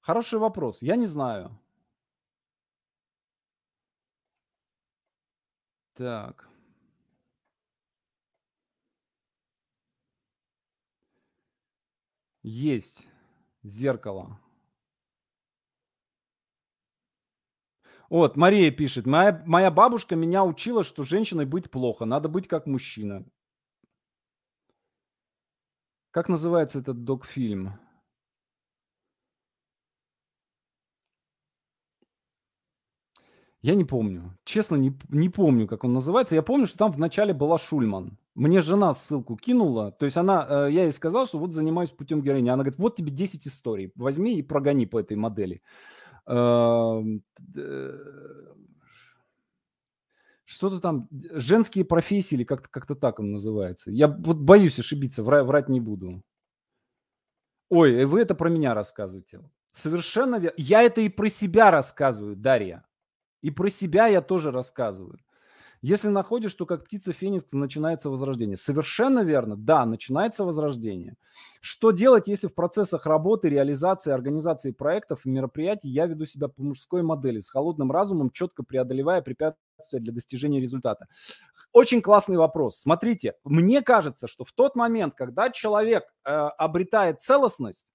Хороший 0.00 0.38
вопрос. 0.38 0.82
Я 0.82 0.96
не 0.96 1.06
знаю. 1.06 1.58
Так. 5.94 6.48
Есть 12.42 13.06
зеркало. 13.62 14.38
Вот, 18.10 18.36
Мария 18.36 18.70
пишет. 18.70 19.06
Моя, 19.06 19.42
моя 19.46 19.70
бабушка 19.70 20.14
меня 20.14 20.44
учила, 20.44 20.84
что 20.84 21.02
женщиной 21.02 21.46
быть 21.46 21.70
плохо, 21.70 22.04
надо 22.04 22.28
быть 22.28 22.46
как 22.46 22.66
мужчина. 22.66 23.24
Как 26.14 26.28
называется 26.28 26.78
этот 26.78 27.02
док-фильм? 27.02 27.72
Я 33.62 33.74
не 33.74 33.84
помню. 33.84 34.38
Честно, 34.44 34.76
не, 34.76 34.96
не 35.08 35.28
помню, 35.28 35.66
как 35.66 35.82
он 35.82 35.92
называется. 35.92 36.36
Я 36.36 36.42
помню, 36.42 36.66
что 36.66 36.78
там 36.78 36.92
вначале 36.92 37.34
была 37.34 37.58
Шульман. 37.58 38.16
Мне 38.36 38.60
жена 38.60 38.94
ссылку 38.94 39.36
кинула. 39.36 39.90
То 39.90 40.04
есть 40.04 40.16
она, 40.16 40.46
э, 40.48 40.68
я 40.70 40.84
ей 40.84 40.92
сказал, 40.92 41.26
что 41.26 41.40
вот 41.40 41.52
занимаюсь 41.52 41.90
путем 41.90 42.22
героини. 42.22 42.48
Она 42.48 42.62
говорит, 42.62 42.78
вот 42.78 42.94
тебе 42.94 43.10
10 43.10 43.48
историй. 43.48 43.90
Возьми 43.96 44.38
и 44.38 44.42
прогони 44.42 44.86
по 44.86 45.00
этой 45.00 45.16
модели. 45.16 45.62
Что-то 50.44 50.80
там, 50.80 51.08
женские 51.10 51.84
профессии 51.84 52.34
или 52.34 52.44
как-то 52.44 52.68
как 52.68 52.86
так 53.00 53.18
он 53.18 53.32
называется. 53.32 53.90
Я 53.90 54.08
вот 54.08 54.36
боюсь 54.36 54.78
ошибиться, 54.78 55.22
врать, 55.22 55.46
врать 55.46 55.68
не 55.68 55.80
буду. 55.80 56.22
Ой, 57.70 58.04
вы 58.04 58.20
это 58.20 58.34
про 58.34 58.50
меня 58.50 58.74
рассказываете. 58.74 59.40
Совершенно 59.72 60.36
верно. 60.36 60.54
Я 60.56 60.82
это 60.82 61.00
и 61.00 61.08
про 61.08 61.28
себя 61.28 61.70
рассказываю, 61.70 62.36
Дарья. 62.36 62.84
И 63.42 63.50
про 63.50 63.68
себя 63.68 64.06
я 64.06 64.20
тоже 64.20 64.50
рассказываю. 64.50 65.18
Если 65.84 66.08
находишь, 66.08 66.54
то 66.54 66.64
как 66.64 66.86
птица 66.86 67.12
Феникс 67.12 67.52
начинается 67.52 68.08
возрождение. 68.08 68.56
Совершенно 68.56 69.22
верно. 69.22 69.54
Да, 69.54 69.84
начинается 69.84 70.42
возрождение. 70.42 71.14
Что 71.60 71.90
делать, 71.90 72.26
если 72.26 72.46
в 72.46 72.54
процессах 72.54 73.04
работы, 73.04 73.50
реализации, 73.50 74.10
организации 74.10 74.70
проектов 74.70 75.26
и 75.26 75.28
мероприятий 75.28 75.90
я 75.90 76.06
веду 76.06 76.24
себя 76.24 76.48
по 76.48 76.62
мужской 76.62 77.02
модели, 77.02 77.38
с 77.38 77.50
холодным 77.50 77.92
разумом, 77.92 78.30
четко 78.30 78.62
преодолевая 78.62 79.20
препятствия 79.20 79.98
для 79.98 80.14
достижения 80.14 80.58
результата? 80.58 81.06
Очень 81.70 82.00
классный 82.00 82.38
вопрос. 82.38 82.78
Смотрите, 82.78 83.34
мне 83.44 83.82
кажется, 83.82 84.26
что 84.26 84.44
в 84.44 84.52
тот 84.52 84.76
момент, 84.76 85.14
когда 85.14 85.50
человек 85.50 86.04
э, 86.24 86.30
обретает 86.30 87.20
целостность, 87.20 87.92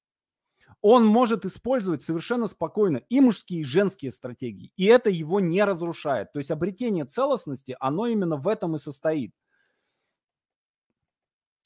он 0.81 1.05
может 1.05 1.45
использовать 1.45 2.01
совершенно 2.01 2.47
спокойно 2.47 2.97
и 3.09 3.19
мужские, 3.19 3.61
и 3.61 3.65
женские 3.65 4.11
стратегии. 4.11 4.71
И 4.77 4.85
это 4.85 5.09
его 5.09 5.39
не 5.39 5.63
разрушает. 5.63 6.31
То 6.31 6.39
есть 6.39 6.51
обретение 6.51 7.05
целостности, 7.05 7.75
оно 7.79 8.07
именно 8.07 8.37
в 8.37 8.47
этом 8.47 8.75
и 8.75 8.79
состоит. 8.79 9.33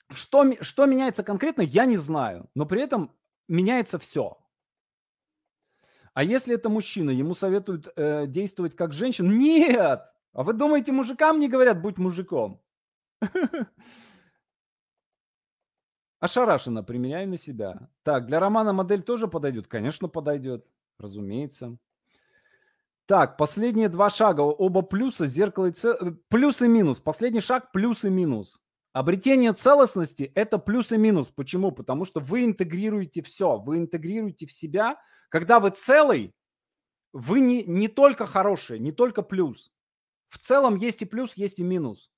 Что, 0.10 0.52
что 0.62 0.86
меняется 0.86 1.24
конкретно, 1.24 1.62
я 1.62 1.86
не 1.86 1.98
знаю. 1.98 2.50
Но 2.56 2.66
при 2.66 2.82
этом 2.82 3.16
меняется 3.48 4.00
все. 4.00 4.38
А 6.14 6.24
если 6.24 6.56
это 6.56 6.70
мужчина, 6.70 7.10
ему 7.10 7.34
советуют 7.34 7.88
э, 7.96 8.28
действовать 8.28 8.76
как 8.76 8.94
женщина? 8.94 9.32
Нет! 9.32 10.02
А 10.34 10.44
вы 10.44 10.54
думаете, 10.54 10.92
мужикам 10.92 11.40
не 11.40 11.48
говорят, 11.48 11.82
будь 11.82 11.98
мужиком? 11.98 12.62
Ошарашенно 16.24 16.84
применяю 16.84 17.28
на 17.28 17.38
себя. 17.38 17.90
Так, 18.04 18.28
для 18.28 18.40
романа 18.40 18.72
модель 18.72 19.02
тоже 19.04 19.28
подойдет? 19.28 19.68
Конечно, 19.68 20.08
подойдет. 20.08 20.66
Разумеется. 20.98 21.78
Так, 23.08 23.36
последние 23.36 23.90
два 23.90 24.10
шага. 24.10 24.40
Оба 24.40 24.84
плюса, 24.84 25.26
зеркало 25.26 25.66
и 25.66 25.72
цел... 25.72 25.98
Э, 26.00 26.14
плюс 26.30 26.62
и 26.62 26.68
минус. 26.70 27.02
Последний 27.02 27.42
шаг 27.42 27.74
плюс 27.74 28.06
и 28.06 28.10
минус. 28.10 28.62
Обретение 28.94 29.52
целостности– 29.52 30.32
это 30.36 30.60
плюс 30.60 30.94
и 30.94 30.98
минус. 30.98 31.28
Почему? 31.30 31.74
Потому 31.74 32.06
что 32.06 32.22
вы 32.22 32.46
интегрируете 32.46 33.22
все. 33.22 33.58
Вы 33.58 33.80
интегрируете 33.80 34.46
в 34.46 34.54
себя. 34.54 35.02
Когда 35.28 35.60
вы 35.60 35.72
целый, 35.72 36.34
вы 37.12 37.42
не, 37.42 37.66
не 37.66 37.90
только 37.90 38.26
хорошие, 38.26 38.80
не 38.80 38.94
только 38.94 39.24
плюс. 39.24 39.74
В 40.30 40.38
целом 40.38 40.78
есть 40.78 41.02
и 41.02 41.06
плюс, 41.06 41.34
есть 41.34 41.60
и 41.60 41.64
минус. 41.64 42.14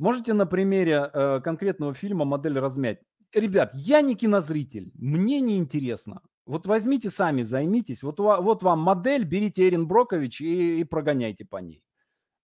Можете 0.00 0.32
на 0.32 0.46
примере 0.46 1.10
э, 1.12 1.40
конкретного 1.44 1.92
фильма 1.92 2.24
модель 2.24 2.58
размять? 2.58 3.02
Ребят, 3.34 3.70
я 3.74 4.00
не 4.00 4.14
кинозритель, 4.14 4.90
мне 4.94 5.42
не 5.42 5.58
интересно. 5.58 6.22
Вот 6.46 6.64
возьмите 6.64 7.10
сами, 7.10 7.42
займитесь. 7.42 8.02
Вот, 8.02 8.18
вот 8.18 8.62
вам 8.62 8.80
модель, 8.80 9.24
берите 9.24 9.68
Эрин 9.68 9.86
Брокович 9.86 10.40
и, 10.40 10.80
и 10.80 10.84
прогоняйте 10.84 11.44
по 11.44 11.58
ней. 11.58 11.84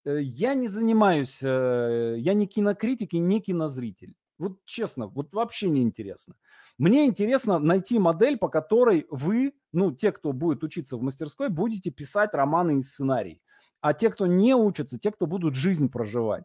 Э, 0.05 0.21
я 0.21 0.53
не 0.53 0.69
занимаюсь, 0.69 1.40
э, 1.42 2.16
я 2.19 2.35
не 2.35 2.47
кинокритик 2.47 3.14
и 3.14 3.19
не 3.19 3.40
кинозритель. 3.40 4.12
Вот 4.37 4.62
честно, 4.66 5.07
вот 5.07 5.33
вообще 5.33 5.71
не 5.71 5.81
интересно. 5.81 6.35
Мне 6.77 7.07
интересно 7.07 7.59
найти 7.59 7.99
модель, 7.99 8.37
по 8.37 8.51
которой 8.51 9.07
вы, 9.09 9.55
ну, 9.73 9.92
те, 9.92 10.12
кто 10.12 10.35
будет 10.35 10.62
учиться 10.62 10.99
в 10.99 11.03
мастерской, 11.03 11.49
будете 11.49 11.90
писать 11.90 12.35
романы 12.35 12.77
и 12.77 12.83
сценарии. 12.83 13.40
А 13.81 13.95
те, 13.95 14.11
кто 14.11 14.27
не 14.27 14.55
учатся, 14.55 14.99
те, 14.99 15.11
кто 15.11 15.27
будут 15.27 15.55
жизнь 15.55 15.88
проживать. 15.88 16.45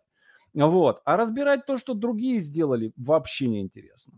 Вот. 0.54 1.02
А 1.06 1.18
разбирать 1.18 1.66
то, 1.66 1.78
что 1.78 1.94
другие 1.94 2.40
сделали, 2.40 2.94
вообще 2.98 3.48
не 3.48 3.62
интересно. 3.62 4.14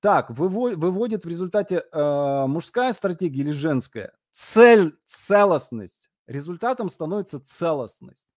Так, 0.00 0.30
выводит 0.30 1.24
в 1.24 1.28
результате 1.28 1.84
э, 1.90 2.46
мужская 2.46 2.92
стратегия 2.92 3.40
или 3.40 3.52
женская? 3.52 4.12
Цель, 4.32 4.96
целостность. 5.06 6.10
Результатом 6.26 6.90
становится 6.90 7.40
целостность 7.40 8.28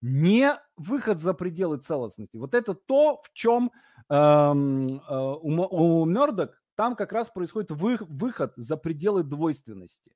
не 0.00 0.58
выход 0.76 1.18
за 1.18 1.34
пределы 1.34 1.78
целостности. 1.78 2.36
Вот 2.36 2.54
это 2.54 2.74
то, 2.74 3.20
в 3.22 3.32
чем 3.32 3.72
эм, 4.08 4.98
э, 4.98 5.02
у, 5.08 6.00
у 6.00 6.04
Мердок 6.04 6.62
там 6.74 6.94
как 6.94 7.12
раз 7.12 7.28
происходит 7.28 7.70
вы, 7.70 7.96
выход 8.00 8.52
за 8.56 8.76
пределы 8.76 9.22
двойственности. 9.22 10.12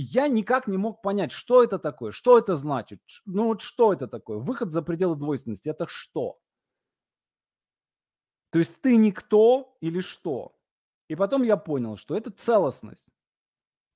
Я 0.00 0.28
никак 0.28 0.68
не 0.68 0.76
мог 0.76 1.02
понять, 1.02 1.32
что 1.32 1.64
это 1.64 1.80
такое, 1.80 2.12
что 2.12 2.38
это 2.38 2.54
значит. 2.54 3.00
Ну 3.26 3.46
вот 3.46 3.62
что 3.62 3.92
это 3.92 4.06
такое? 4.06 4.38
Выход 4.38 4.70
за 4.70 4.80
пределы 4.80 5.16
двойственности– 5.16 5.68
это 5.70 5.88
что? 5.88 6.38
То 8.50 8.60
есть 8.60 8.80
ты 8.80 8.96
никто 8.96 9.76
или 9.80 10.00
что? 10.00 10.54
И 11.08 11.16
потом 11.16 11.42
я 11.42 11.56
понял, 11.56 11.96
что 11.96 12.16
это 12.16 12.30
целостность. 12.30 13.08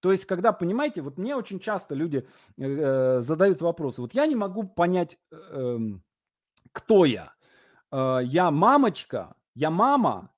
То 0.00 0.10
есть, 0.10 0.24
когда, 0.24 0.50
понимаете, 0.52 1.02
вот 1.02 1.18
мне 1.18 1.36
очень 1.36 1.60
часто 1.60 1.94
люди 1.94 2.26
э, 2.58 2.64
э 2.64 3.20
задают 3.20 3.62
вопросы. 3.62 4.00
Вот 4.00 4.12
я 4.12 4.26
не 4.26 4.34
могу 4.34 4.64
понять, 4.64 5.18
э, 5.30 5.36
эм, 5.36 6.02
кто 6.72 7.04
я. 7.04 7.32
Э, 7.92 8.18
я 8.24 8.50
мамочка, 8.50 9.36
я 9.54 9.70
мама 9.70 10.32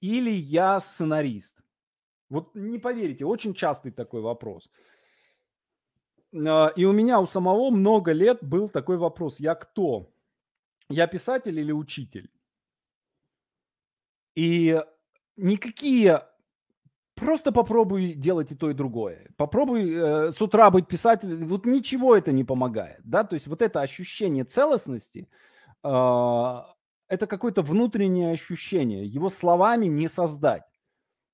или 0.00 0.30
я 0.30 0.80
сценарист? 0.80 1.60
Вот 2.30 2.54
не 2.54 2.78
поверите, 2.78 3.26
очень 3.26 3.52
частый 3.52 3.92
такой 3.92 4.22
вопрос. 4.22 4.70
Э, 6.32 6.68
и 6.76 6.84
у 6.84 6.92
меня 6.92 7.20
у 7.20 7.26
самого 7.26 7.70
много 7.70 8.12
лет 8.12 8.38
был 8.42 8.68
такой 8.68 8.96
вопрос. 8.96 9.40
Я 9.40 9.54
кто? 9.54 10.10
Я 10.88 11.06
писатель 11.06 11.58
или 11.58 11.72
учитель? 11.72 12.30
И 14.34 14.80
никакие 15.36 16.24
Просто 17.20 17.52
попробуй 17.52 18.14
делать 18.14 18.50
и 18.50 18.54
то, 18.54 18.70
и 18.70 18.74
другое. 18.74 19.28
Попробуй 19.36 19.92
э, 19.92 20.30
с 20.30 20.40
утра 20.40 20.70
быть 20.70 20.88
писателем. 20.88 21.48
Вот 21.48 21.66
ничего 21.66 22.16
это 22.16 22.32
не 22.32 22.44
помогает. 22.44 23.00
Да? 23.04 23.24
То 23.24 23.34
есть 23.34 23.46
вот 23.46 23.60
это 23.60 23.82
ощущение 23.82 24.44
целостности, 24.44 25.28
э, 25.84 25.88
это 27.08 27.26
какое-то 27.26 27.60
внутреннее 27.60 28.32
ощущение. 28.32 29.04
Его 29.04 29.28
словами 29.28 29.84
не 29.84 30.08
создать. 30.08 30.64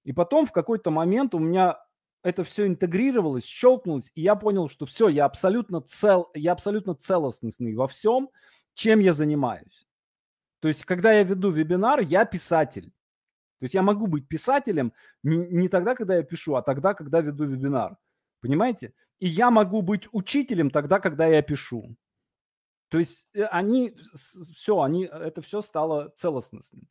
И 0.02 0.12
потом 0.12 0.46
в 0.46 0.52
какой-то 0.52 0.90
момент 0.90 1.36
у 1.36 1.38
меня 1.38 1.78
это 2.26 2.42
все 2.42 2.66
интегрировалось, 2.66 3.44
щелкнулось, 3.44 4.10
и 4.16 4.22
я 4.22 4.34
понял, 4.34 4.68
что 4.68 4.84
все, 4.84 5.08
я 5.08 5.26
абсолютно 5.26 5.80
цел, 5.80 6.28
я 6.34 6.52
абсолютно 6.52 6.96
целостный 6.96 7.74
во 7.76 7.86
всем, 7.86 8.30
чем 8.74 8.98
я 8.98 9.12
занимаюсь. 9.12 9.86
То 10.58 10.66
есть, 10.66 10.84
когда 10.84 11.12
я 11.12 11.22
веду 11.22 11.52
вебинар, 11.52 12.00
я 12.00 12.24
писатель. 12.24 12.90
То 13.60 13.64
есть 13.64 13.74
я 13.74 13.82
могу 13.82 14.08
быть 14.08 14.26
писателем 14.26 14.92
не, 15.22 15.36
не 15.36 15.68
тогда, 15.68 15.94
когда 15.94 16.16
я 16.16 16.24
пишу, 16.24 16.56
а 16.56 16.62
тогда, 16.62 16.94
когда 16.94 17.20
веду 17.20 17.44
вебинар. 17.44 17.96
Понимаете? 18.40 18.92
И 19.20 19.28
я 19.28 19.52
могу 19.52 19.80
быть 19.82 20.08
учителем 20.10 20.70
тогда, 20.70 20.98
когда 20.98 21.26
я 21.26 21.42
пишу. 21.42 21.94
То 22.88 22.98
есть 22.98 23.28
э, 23.34 23.44
они, 23.44 23.96
все, 24.14 24.80
они, 24.80 25.04
это 25.04 25.42
все 25.42 25.62
стало 25.62 26.12
целостностным. 26.16 26.88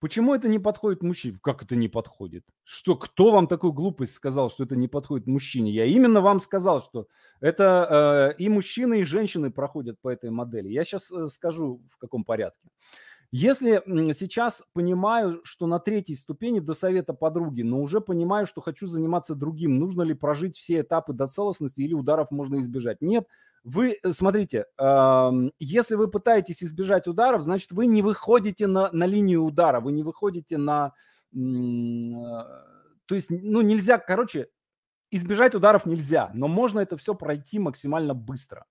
Почему 0.00 0.34
это 0.34 0.48
не 0.48 0.58
подходит 0.58 1.02
мужчине? 1.02 1.38
Как 1.42 1.62
это 1.62 1.76
не 1.76 1.88
подходит? 1.88 2.44
Что, 2.64 2.96
кто 2.96 3.30
вам 3.30 3.46
такую 3.46 3.72
глупость 3.72 4.14
сказал, 4.14 4.50
что 4.50 4.64
это 4.64 4.76
не 4.76 4.88
подходит 4.88 5.26
мужчине? 5.26 5.70
Я 5.70 5.84
именно 5.84 6.20
вам 6.20 6.40
сказал, 6.40 6.80
что 6.80 7.06
это 7.40 8.32
э, 8.38 8.42
и 8.42 8.48
мужчины, 8.48 9.00
и 9.00 9.04
женщины 9.04 9.50
проходят 9.50 10.00
по 10.00 10.08
этой 10.08 10.30
модели. 10.30 10.68
Я 10.68 10.84
сейчас 10.84 11.12
э, 11.12 11.26
скажу, 11.26 11.82
в 11.90 11.98
каком 11.98 12.24
порядке. 12.24 12.68
Если 13.34 13.82
сейчас 14.12 14.62
понимаю, 14.74 15.40
что 15.42 15.66
на 15.66 15.78
третьей 15.78 16.16
ступени 16.16 16.60
до 16.60 16.74
совета 16.74 17.14
подруги, 17.14 17.62
но 17.62 17.80
уже 17.80 18.02
понимаю, 18.02 18.44
что 18.46 18.60
хочу 18.60 18.86
заниматься 18.86 19.34
другим, 19.34 19.78
нужно 19.78 20.02
ли 20.02 20.12
прожить 20.12 20.58
все 20.58 20.80
этапы 20.80 21.14
до 21.14 21.26
целостности 21.26 21.80
или 21.80 21.94
ударов 21.94 22.30
можно 22.30 22.60
избежать? 22.60 23.00
Нет, 23.00 23.26
вы, 23.64 23.98
э, 24.02 24.10
смотрите, 24.10 24.66
если 25.58 25.94
вы 25.94 26.08
пытаетесь 26.08 26.62
избежать 26.62 27.06
ударов, 27.06 27.40
значит, 27.42 27.72
вы 27.72 27.86
не 27.86 28.02
выходите 28.02 28.66
на, 28.66 28.90
на 28.92 29.06
линию 29.06 29.42
удара, 29.42 29.80
вы 29.80 29.92
не 29.92 30.02
выходите 30.02 30.58
на... 30.58 30.92
Э, 31.32 31.38
то 33.06 33.14
есть, 33.14 33.30
ну, 33.30 33.62
нельзя, 33.62 33.96
короче, 33.96 34.48
избежать 35.10 35.54
ударов 35.54 35.86
нельзя, 35.86 36.30
но 36.34 36.48
можно 36.48 36.80
это 36.80 36.98
все 36.98 37.14
пройти 37.14 37.58
максимально 37.58 38.12
быстро. 38.12 38.66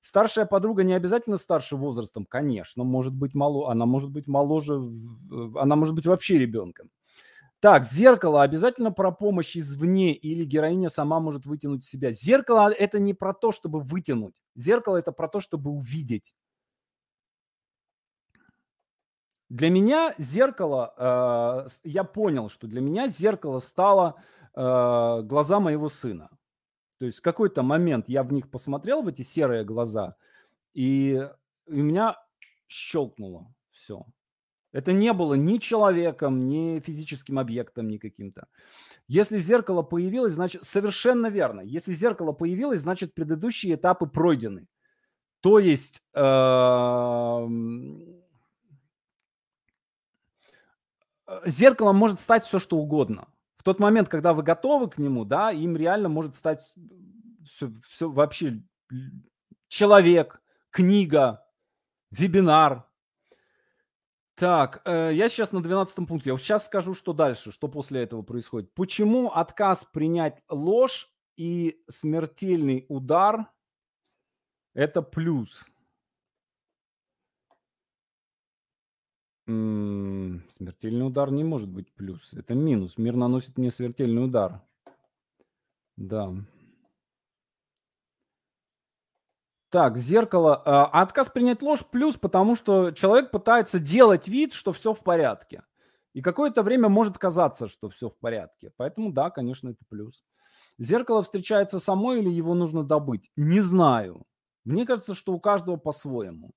Старшая 0.00 0.46
подруга 0.46 0.82
не 0.82 0.94
обязательно 0.94 1.36
старше 1.36 1.76
возрастом, 1.76 2.24
конечно, 2.24 2.84
может 2.84 3.14
быть 3.14 3.34
мало, 3.34 3.70
она 3.70 3.84
может 3.86 4.10
быть 4.10 4.26
моложе, 4.26 4.80
она 5.56 5.76
может 5.76 5.94
быть 5.94 6.06
вообще 6.06 6.38
ребенком. 6.38 6.90
Так, 7.60 7.84
зеркало 7.84 8.42
обязательно 8.42 8.92
про 8.92 9.12
помощь 9.12 9.56
извне 9.56 10.14
или 10.14 10.44
героиня 10.44 10.88
сама 10.88 11.20
может 11.20 11.46
вытянуть 11.46 11.84
себя. 11.84 12.12
Зеркало 12.12 12.70
это 12.70 12.98
не 12.98 13.14
про 13.14 13.34
то, 13.34 13.52
чтобы 13.52 13.80
вытянуть. 13.80 14.34
Зеркало 14.54 14.96
это 14.96 15.12
про 15.12 15.28
то, 15.28 15.40
чтобы 15.40 15.70
увидеть. 15.70 16.32
Для 19.48 19.68
меня 19.68 20.14
зеркало, 20.16 20.94
э, 21.66 21.68
я 21.84 22.04
понял, 22.04 22.48
что 22.48 22.68
для 22.68 22.80
меня 22.80 23.08
зеркало 23.08 23.58
стало 23.58 24.14
э, 24.54 25.22
глаза 25.24 25.58
моего 25.58 25.88
сына. 25.88 26.30
То 27.00 27.06
есть 27.06 27.20
в 27.20 27.22
какой-то 27.22 27.62
момент 27.62 28.10
я 28.10 28.22
в 28.22 28.30
них 28.30 28.50
посмотрел, 28.50 29.02
в 29.02 29.08
эти 29.08 29.22
серые 29.22 29.64
глаза, 29.64 30.16
и 30.74 31.26
у 31.66 31.72
меня 31.72 32.18
щелкнуло 32.68 33.54
все. 33.70 34.04
Это 34.72 34.92
не 34.92 35.14
было 35.14 35.32
ни 35.32 35.56
человеком, 35.56 36.46
ни 36.46 36.78
физическим 36.80 37.38
объектом, 37.38 37.88
ни 37.88 37.96
каким-то. 37.96 38.48
Если 39.08 39.38
зеркало 39.38 39.80
появилось, 39.80 40.34
значит, 40.34 40.64
совершенно 40.64 41.28
верно. 41.28 41.62
Если 41.62 41.94
зеркало 41.94 42.32
появилось, 42.32 42.80
значит, 42.80 43.14
предыдущие 43.14 43.76
этапы 43.76 44.06
пройдены. 44.06 44.66
То 45.40 45.58
есть 45.58 46.02
эм, 46.12 48.20
э, 51.26 51.40
зеркалом 51.46 51.96
может 51.96 52.20
стать 52.20 52.44
все, 52.44 52.58
что 52.58 52.76
угодно 52.76 53.26
в 53.60 53.62
тот 53.62 53.78
момент, 53.78 54.08
когда 54.08 54.32
вы 54.32 54.42
готовы 54.42 54.88
к 54.88 54.96
нему, 54.96 55.26
да, 55.26 55.52
им 55.52 55.76
реально 55.76 56.08
может 56.08 56.34
стать 56.34 56.62
все, 57.44 57.70
все 57.90 58.10
вообще 58.10 58.62
человек, 59.68 60.40
книга, 60.70 61.46
вебинар. 62.10 62.88
Так, 64.34 64.80
э, 64.86 65.10
я 65.12 65.28
сейчас 65.28 65.52
на 65.52 65.62
12 65.62 66.08
пункте. 66.08 66.30
Я 66.30 66.38
сейчас 66.38 66.64
скажу, 66.64 66.94
что 66.94 67.12
дальше, 67.12 67.52
что 67.52 67.68
после 67.68 68.02
этого 68.02 68.22
происходит. 68.22 68.72
Почему 68.72 69.30
отказ 69.30 69.84
принять 69.84 70.42
ложь 70.48 71.12
и 71.36 71.82
смертельный 71.86 72.86
удар– 72.88 73.44
это 74.72 75.02
плюс? 75.02 75.66
М, 79.46 79.89
Смертельный 80.50 81.06
удар 81.06 81.30
не 81.30 81.44
может 81.44 81.68
быть 81.68 81.92
плюс. 81.94 82.34
Это 82.34 82.54
минус. 82.54 82.98
Мир 82.98 83.14
наносит 83.14 83.56
мне 83.56 83.70
смертельный 83.70 84.24
удар. 84.24 84.60
Да. 85.96 86.34
Так, 89.70 89.96
зеркало. 89.96 90.60
а, 90.64 90.86
Отказ 91.02 91.28
принять 91.28 91.62
ложь 91.62 91.86
плюс, 91.86 92.16
потому 92.16 92.56
что 92.56 92.90
человек 92.90 93.30
пытается 93.30 93.78
делать 93.78 94.26
вид, 94.26 94.52
что 94.52 94.72
все 94.72 94.92
в 94.92 95.04
порядке. 95.04 95.62
И 96.12 96.22
какое-то 96.22 96.64
время 96.64 96.88
может 96.88 97.18
казаться, 97.18 97.68
что 97.68 97.88
все 97.88 98.08
в 98.08 98.18
порядке. 98.18 98.72
Поэтому 98.76 99.12
да, 99.12 99.30
конечно, 99.30 99.68
это 99.68 99.84
плюс. 99.88 100.24
Зеркало 100.78 101.22
встречается 101.22 101.78
само 101.78 102.14
или 102.14 102.28
его 102.28 102.54
нужно 102.54 102.82
добыть? 102.82 103.30
Не 103.36 103.60
знаю. 103.60 104.26
Мне 104.64 104.84
кажется, 104.84 105.14
что 105.14 105.32
у 105.32 105.38
каждого 105.38 105.76
по-своему. 105.76 106.50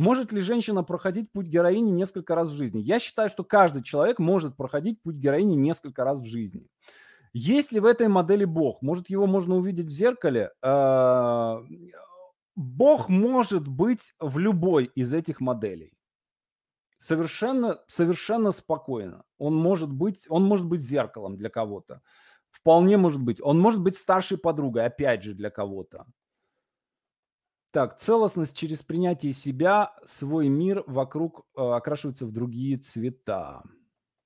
Может 0.00 0.32
ли 0.32 0.40
женщина 0.40 0.82
проходить 0.82 1.30
путь 1.30 1.46
героини 1.46 1.90
несколько 1.90 2.34
раз 2.34 2.48
в 2.48 2.54
жизни? 2.54 2.80
Я 2.80 2.98
считаю, 2.98 3.28
что 3.28 3.44
каждый 3.44 3.82
человек 3.82 4.18
может 4.18 4.56
проходить 4.56 5.02
путь 5.02 5.16
героини 5.16 5.54
несколько 5.56 6.04
раз 6.04 6.20
в 6.20 6.24
жизни. 6.24 6.68
Есть 7.34 7.70
ли 7.70 7.80
в 7.80 7.84
этой 7.84 8.08
модели 8.08 8.46
Бог? 8.46 8.80
Может, 8.80 9.10
его 9.10 9.26
можно 9.26 9.56
увидеть 9.56 9.88
в 9.88 9.90
зеркале? 9.90 10.52
А, 10.62 11.62
Бог 12.56 13.10
может 13.10 13.68
быть 13.68 14.14
в 14.18 14.38
любой 14.38 14.90
из 14.94 15.12
этих 15.12 15.38
моделей. 15.42 15.92
Совершенно, 16.96 17.78
совершенно 17.86 18.52
спокойно. 18.52 19.24
Он 19.36 19.54
может 19.54 19.92
быть, 19.92 20.24
он 20.30 20.44
может 20.44 20.64
быть 20.64 20.80
зеркалом 20.80 21.36
для 21.36 21.50
кого-то. 21.50 22.00
Вполне 22.50 22.96
может 22.96 23.20
быть. 23.20 23.38
Он 23.42 23.60
может 23.60 23.82
быть 23.82 23.98
старшей 23.98 24.38
подругой, 24.38 24.86
опять 24.86 25.22
же, 25.24 25.34
для 25.34 25.50
кого-то. 25.50 26.06
Так, 27.72 27.98
целостность 27.98 28.56
через 28.56 28.82
принятие 28.82 29.32
себя, 29.32 29.94
свой 30.04 30.48
мир 30.48 30.82
вокруг 30.88 31.46
э, 31.56 31.60
окрашивается 31.60 32.26
в 32.26 32.32
другие 32.32 32.78
цвета. 32.78 33.62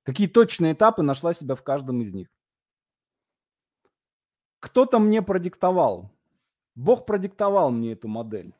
Какие 0.02 0.28
точные 0.28 0.72
этапы 0.72 1.02
нашла 1.02 1.34
себя 1.34 1.54
в 1.54 1.62
каждом 1.62 2.00
из 2.00 2.14
них? 2.14 2.28
Кто-то 4.60 4.98
мне 4.98 5.20
продиктовал. 5.20 6.10
Бог 6.74 7.04
продиктовал 7.04 7.70
мне 7.70 7.92
эту 7.92 8.08
модель. 8.08 8.54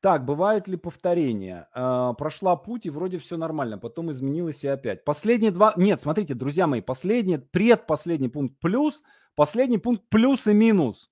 Так, 0.00 0.24
бывают 0.24 0.66
ли 0.68 0.78
повторения? 0.78 1.68
Э, 1.74 2.14
прошла 2.16 2.56
путь, 2.56 2.86
и 2.86 2.90
вроде 2.90 3.18
все 3.18 3.36
нормально, 3.36 3.76
потом 3.76 4.10
изменилось 4.10 4.64
и 4.64 4.68
опять. 4.68 5.04
Последние 5.04 5.50
два... 5.50 5.74
Нет, 5.76 6.00
смотрите, 6.00 6.32
друзья 6.32 6.66
мои, 6.66 6.80
последний, 6.80 7.36
предпоследний 7.36 8.30
пункт 8.30 8.58
плюс, 8.58 9.02
последний 9.34 9.76
пункт 9.76 10.08
плюс 10.08 10.46
и 10.46 10.54
минус. 10.54 11.09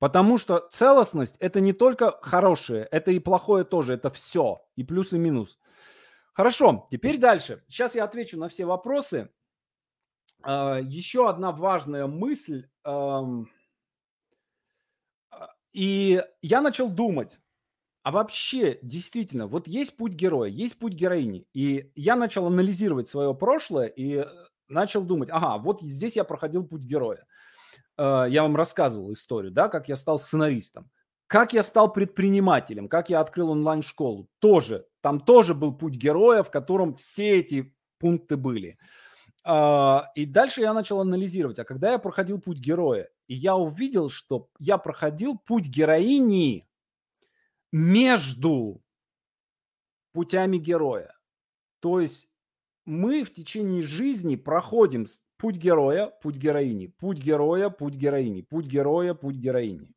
Потому 0.00 0.38
что 0.38 0.66
целостность– 0.70 1.36
это 1.40 1.60
не 1.60 1.74
только 1.74 2.18
хорошее, 2.22 2.88
это 2.90 3.10
и 3.10 3.18
плохое 3.18 3.64
тоже, 3.64 3.92
это 3.92 4.10
все, 4.10 4.66
и 4.74 4.82
плюс, 4.82 5.12
и 5.12 5.18
минус. 5.18 5.58
Хорошо, 6.32 6.88
теперь 6.90 7.18
дальше. 7.18 7.62
Сейчас 7.68 7.94
я 7.94 8.04
отвечу 8.04 8.38
на 8.38 8.48
все 8.48 8.64
вопросы. 8.64 9.30
А, 10.42 10.78
еще 10.78 11.28
одна 11.28 11.52
важная 11.52 12.06
мысль. 12.06 12.66
А, 12.82 13.22
и 15.74 16.24
я 16.40 16.62
начал 16.62 16.88
думать, 16.88 17.38
а 18.02 18.10
вообще, 18.10 18.78
действительно, 18.80 19.46
вот 19.46 19.68
есть 19.68 19.98
путь 19.98 20.12
героя, 20.12 20.48
есть 20.48 20.78
путь 20.78 20.94
героини. 20.94 21.46
И 21.52 21.92
я 21.94 22.16
начал 22.16 22.46
анализировать 22.46 23.06
свое 23.06 23.34
прошлое 23.34 23.88
и 23.88 24.20
э, 24.20 24.26
начал 24.68 25.04
думать, 25.04 25.28
ага, 25.30 25.58
вот 25.58 25.82
здесь 25.82 26.16
я 26.16 26.24
проходил 26.24 26.66
путь 26.66 26.82
героя. 26.82 27.26
Э, 28.00 28.24
я 28.30 28.42
вам 28.42 28.56
рассказывал 28.56 29.12
историю, 29.12 29.52
да, 29.52 29.68
как 29.68 29.88
я 29.88 29.96
стал 29.96 30.18
сценаристом. 30.18 30.90
Как 31.26 31.52
я 31.52 31.62
стал 31.62 31.92
предпринимателем, 31.92 32.88
как 32.88 33.10
я 33.10 33.20
открыл 33.20 33.50
онлайн-школу, 33.50 34.28
тоже, 34.40 34.86
там 35.00 35.20
тоже 35.20 35.54
был 35.54 35.76
путь 35.76 35.94
героя, 35.94 36.42
в 36.42 36.50
котором 36.50 36.96
все 36.96 37.38
эти 37.38 37.76
пункты 37.98 38.36
были. 38.36 38.78
А, 39.44 40.10
и 40.16 40.24
дальше 40.24 40.62
я 40.62 40.72
начал 40.72 41.00
анализировать, 41.00 41.58
а 41.58 41.64
когда 41.64 41.92
я 41.92 41.98
проходил 41.98 42.40
путь 42.40 42.58
героя, 42.58 43.10
и 43.28 43.34
я 43.34 43.54
увидел, 43.54 44.08
что 44.08 44.48
я 44.58 44.76
проходил 44.78 45.38
путь 45.38 45.68
героини 45.68 46.66
между 47.70 48.82
путями 50.12 50.56
героя. 50.56 51.14
То 51.80 52.00
есть 52.00 52.28
мы 52.86 53.22
в 53.22 53.32
течение 53.32 53.82
жизни 53.82 54.34
проходим 54.34 55.06
путь 55.40 55.56
героя, 55.56 56.12
путь 56.22 56.36
героини, 56.36 56.86
путь 56.86 57.18
героя, 57.18 57.70
путь 57.70 57.94
героини, 57.94 58.42
путь 58.42 58.66
героя, 58.66 59.14
путь 59.14 59.36
героини. 59.36 59.94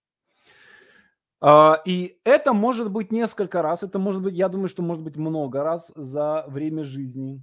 А, 1.42 1.82
и 1.86 2.22
это 2.24 2.54
может 2.54 2.90
быть 2.90 3.12
несколько 3.12 3.62
раз, 3.62 3.84
это 3.84 4.00
может 4.00 4.22
быть, 4.22 4.34
я 4.36 4.48
думаю, 4.48 4.70
что 4.70 4.82
может 4.82 5.04
быть 5.04 5.18
много 5.18 5.62
раз 5.64 5.92
за 5.96 6.46
время 6.48 6.84
жизни. 6.86 7.42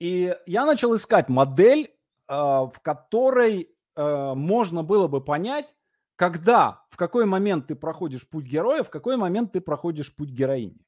И 0.00 0.34
я 0.46 0.64
начал 0.64 0.96
искать 0.96 1.28
модель, 1.28 1.94
а, 2.26 2.66
в 2.66 2.80
которой 2.80 3.76
а, 3.94 4.34
можно 4.34 4.82
было 4.82 5.08
бы 5.08 5.22
понять, 5.22 5.74
когда, 6.16 6.86
в 6.88 6.96
какой 6.96 7.26
момент 7.26 7.66
ты 7.66 7.74
проходишь 7.74 8.26
путь 8.26 8.46
героя, 8.46 8.82
в 8.82 8.88
какой 8.88 9.18
момент 9.18 9.52
ты 9.52 9.60
проходишь 9.60 10.14
путь 10.16 10.30
героини. 10.30 10.85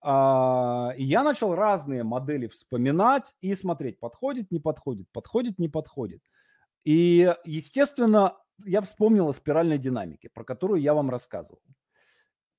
А, 0.00 0.92
и 0.96 1.04
я 1.04 1.22
начал 1.22 1.54
разные 1.54 2.02
модели 2.04 2.46
вспоминать 2.46 3.34
и 3.40 3.54
смотреть, 3.54 3.98
подходит, 3.98 4.50
не 4.50 4.60
подходит, 4.60 5.10
подходит, 5.12 5.58
не 5.58 5.68
подходит. 5.68 6.22
И, 6.84 7.34
естественно, 7.44 8.36
я 8.64 8.80
вспомнил 8.80 9.28
о 9.28 9.32
спиральной 9.32 9.78
динамике, 9.78 10.28
про 10.28 10.44
которую 10.44 10.80
я 10.80 10.94
вам 10.94 11.10
рассказывал. 11.10 11.62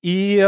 И, 0.02 0.46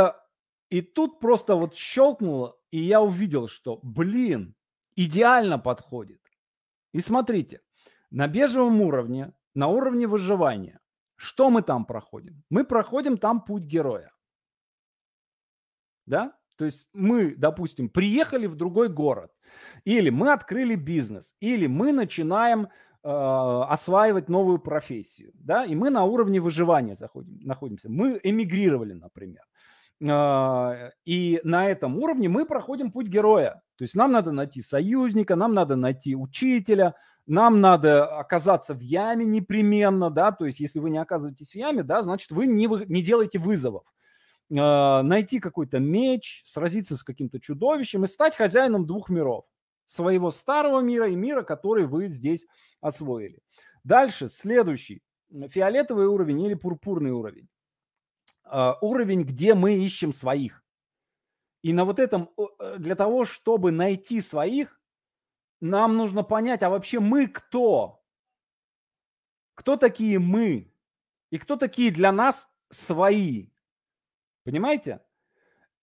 и 0.69 0.83
тут 0.83 1.21
просто 1.21 1.55
вот 1.55 1.75
щелкнуло, 1.75 2.57
и 2.71 2.83
я 2.83 3.01
увидел, 3.01 3.49
что, 3.49 3.81
блин, 3.83 4.55
идеально 4.97 5.59
подходит. 5.59 6.21
И 6.93 7.01
смотрите, 7.01 7.61
на 8.11 8.29
бежевом 8.29 8.81
уровне, 8.81 9.33
на 9.55 9.69
уровне 9.69 10.07
выживания, 10.07 10.81
что 11.17 11.51
мы 11.51 11.63
там 11.63 11.85
проходим? 11.85 12.43
Мы 12.51 12.65
проходим 12.65 13.19
там 13.19 13.45
путь 13.45 13.65
героя. 13.65 14.13
Да? 16.07 16.37
То 16.61 16.67
есть 16.67 16.91
мы, 16.93 17.35
допустим, 17.35 17.89
приехали 17.89 18.47
в 18.47 18.55
другой 18.55 18.91
город, 18.91 19.31
или 19.87 20.11
мы 20.11 20.31
открыли 20.31 20.75
бизнес, 20.75 21.35
или 21.41 21.67
мы 21.67 21.91
начинаем 21.91 22.69
э, 23.03 23.09
осваивать 23.09 24.29
новую 24.29 24.59
профессию, 24.59 25.33
да, 25.37 25.65
и 25.65 25.75
мы 25.75 25.89
на 25.89 26.05
уровне 26.05 26.39
выживания 26.39 26.95
заходим, 26.95 27.39
находимся. 27.43 27.89
Мы 27.89 28.21
эмигрировали, 28.23 28.93
например. 28.93 29.41
Э, 30.03 30.91
и 31.07 31.41
на 31.45 31.67
этом 31.67 31.97
уровне 31.97 32.29
мы 32.29 32.45
проходим 32.45 32.93
путь 32.93 33.07
героя. 33.07 33.63
То 33.77 33.85
есть 33.85 33.95
нам 33.95 34.13
надо 34.13 34.31
найти 34.31 34.61
союзника, 34.61 35.37
нам 35.37 35.55
надо 35.55 35.77
найти 35.77 36.15
учителя, 36.15 36.95
нам 37.27 37.63
надо 37.63 38.05
оказаться 38.05 38.75
в 38.75 38.81
яме 38.81 39.25
непременно, 39.25 40.11
да, 40.11 40.31
то 40.31 40.45
есть 40.45 40.61
если 40.61 40.79
вы 40.79 40.91
не 40.91 40.99
оказываетесь 40.99 41.53
в 41.53 41.55
яме, 41.55 41.83
да, 41.85 42.03
значит 42.03 42.31
вы 42.33 42.47
не, 42.47 42.67
вы, 42.67 42.85
не 42.87 43.03
делаете 43.03 43.39
вызовов. 43.39 43.85
А, 44.59 45.03
найти 45.03 45.39
какой-то 45.39 45.79
меч, 45.79 46.43
сразиться 46.45 46.97
с 46.97 47.05
каким-то 47.05 47.41
чудовищем 47.41 48.05
и 48.05 48.09
стать 48.09 48.37
хозяином 48.37 48.87
двух 48.87 49.09
миров. 49.09 49.45
Своего 49.87 50.31
старого 50.31 50.81
мира 50.81 51.09
и 51.09 51.17
мира, 51.17 51.43
который 51.43 51.87
вы 51.87 52.09
здесь 52.09 52.47
освоили. 52.81 53.41
Дальше, 53.85 54.29
следующий. 54.29 55.03
Фиолетовый 55.31 56.07
уровень 56.07 56.41
или 56.43 56.55
пурпурный 56.55 57.13
уровень. 57.13 57.49
А, 58.45 58.77
уровень, 58.81 59.23
где 59.23 59.55
мы 59.55 59.75
ищем 59.85 60.13
своих. 60.13 60.65
И 61.63 61.73
на 61.73 61.85
вот 61.85 61.99
этом, 61.99 62.31
э, 62.37 62.79
для 62.79 62.95
того, 62.95 63.25
чтобы 63.25 63.71
найти 63.71 64.21
своих, 64.21 64.81
нам 65.61 65.97
нужно 65.97 66.23
понять, 66.23 66.63
а 66.63 66.71
вообще 66.71 67.01
мы 67.01 67.29
кто? 67.29 68.03
Кто 69.55 69.77
такие 69.77 70.19
мы? 70.19 70.73
И 71.31 71.39
кто 71.39 71.57
такие 71.57 71.91
для 71.91 72.13
нас 72.13 72.49
свои? 72.71 73.51
Понимаете? 74.45 75.01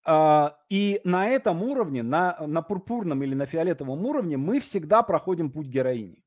А, 0.04 0.58
и 0.70 1.02
на 1.04 1.28
этом 1.28 1.64
уровне, 1.64 2.04
на, 2.04 2.38
на 2.48 2.62
пурпурном 2.62 3.24
или 3.24 3.36
на 3.36 3.46
фиолетовом 3.46 4.06
уровне 4.06 4.38
мы 4.38 4.60
всегда 4.60 5.04
проходим 5.04 5.52
путь 5.52 5.68
героини. 5.68 6.24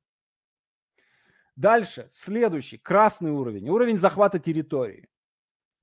Дальше, 1.56 2.06
следующий, 2.10 2.78
красный 2.78 3.30
уровень, 3.30 3.68
уровень 3.68 3.96
захвата 3.96 4.38
территории. 4.38 5.08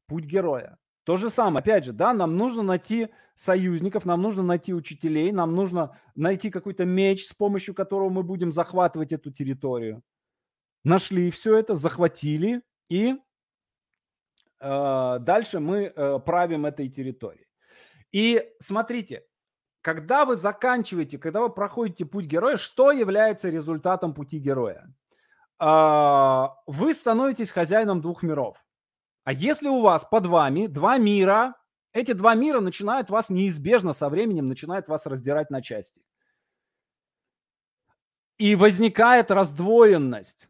Путь 0.08 0.26
героя. 0.26 0.78
То 1.04 1.18
же 1.18 1.30
самое, 1.30 1.60
опять 1.60 1.86
же, 1.86 1.94
да, 1.94 2.14
нам 2.14 2.36
нужно 2.36 2.64
найти 2.64 3.10
союзников, 3.34 4.04
нам 4.04 4.22
нужно 4.22 4.44
найти 4.44 4.74
учителей, 4.74 5.32
нам 5.32 5.56
нужно 5.56 5.98
найти 6.16 6.50
какой-то 6.50 6.86
меч, 6.86 7.28
с 7.28 7.34
помощью 7.34 7.74
которого 7.74 8.10
мы 8.10 8.24
будем 8.24 8.52
захватывать 8.52 9.14
эту 9.14 9.32
территорию. 9.32 10.04
Нашли 10.84 11.32
все 11.32 11.58
это, 11.58 11.76
захватили 11.76 12.62
и 12.90 13.16
дальше 14.60 15.60
мы 15.60 15.94
э, 15.96 16.20
правим 16.26 16.66
этой 16.66 16.90
территорией. 16.90 17.48
И 18.12 18.44
смотрите, 18.60 19.24
когда 19.82 20.26
вы 20.26 20.36
заканчиваете, 20.36 21.18
когда 21.18 21.42
вы 21.42 21.50
проходите 21.50 22.06
путь 22.06 22.26
героя, 22.26 22.58
что 22.58 22.92
является 22.92 23.50
результатом 23.50 24.14
пути 24.14 24.40
героя? 24.40 24.94
А, 25.60 26.56
вы 26.68 26.94
становитесь 26.94 27.52
хозяином 27.52 28.02
двух 28.02 28.24
миров. 28.24 28.58
А 29.24 29.34
если 29.34 29.70
у 29.70 29.82
вас 29.82 30.06
под 30.06 30.26
вами 30.26 30.68
два 30.68 30.98
мира, 30.98 31.56
Эти 31.94 32.14
два 32.14 32.36
мира 32.36 32.60
начинают 32.60 33.10
вас 33.10 33.30
неизбежно 33.30 33.94
со 33.94 34.10
временем, 34.10 34.48
начинают 34.48 34.88
вас 34.88 35.08
раздирать 35.08 35.50
на 35.50 35.62
части. 35.62 36.04
И 38.38 38.56
возникает 38.56 39.32
раздвоенность, 39.32 40.48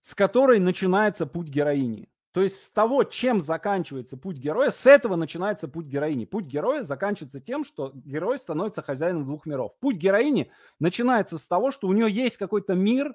с 0.00 0.14
которой 0.14 0.58
начинается 0.58 1.26
путь 1.26 1.48
героини. 1.48 2.09
То 2.32 2.42
есть 2.42 2.62
с 2.62 2.70
того, 2.70 3.02
чем 3.02 3.40
заканчивается 3.40 4.16
путь 4.16 4.36
героя, 4.36 4.70
с 4.70 4.86
этого 4.86 5.16
начинается 5.16 5.66
путь 5.66 5.86
героини. 5.86 6.26
Путь 6.26 6.44
героя 6.44 6.84
заканчивается 6.84 7.40
тем, 7.40 7.64
что 7.64 7.90
герой 7.94 8.38
становится 8.38 8.82
хозяином 8.82 9.24
двух 9.24 9.46
миров. 9.46 9.72
Путь 9.80 9.96
героини 9.96 10.52
начинается 10.78 11.38
с 11.38 11.46
того, 11.48 11.72
что 11.72 11.88
у 11.88 11.92
нее 11.92 12.08
есть 12.08 12.36
какой-то 12.36 12.74
мир, 12.74 13.14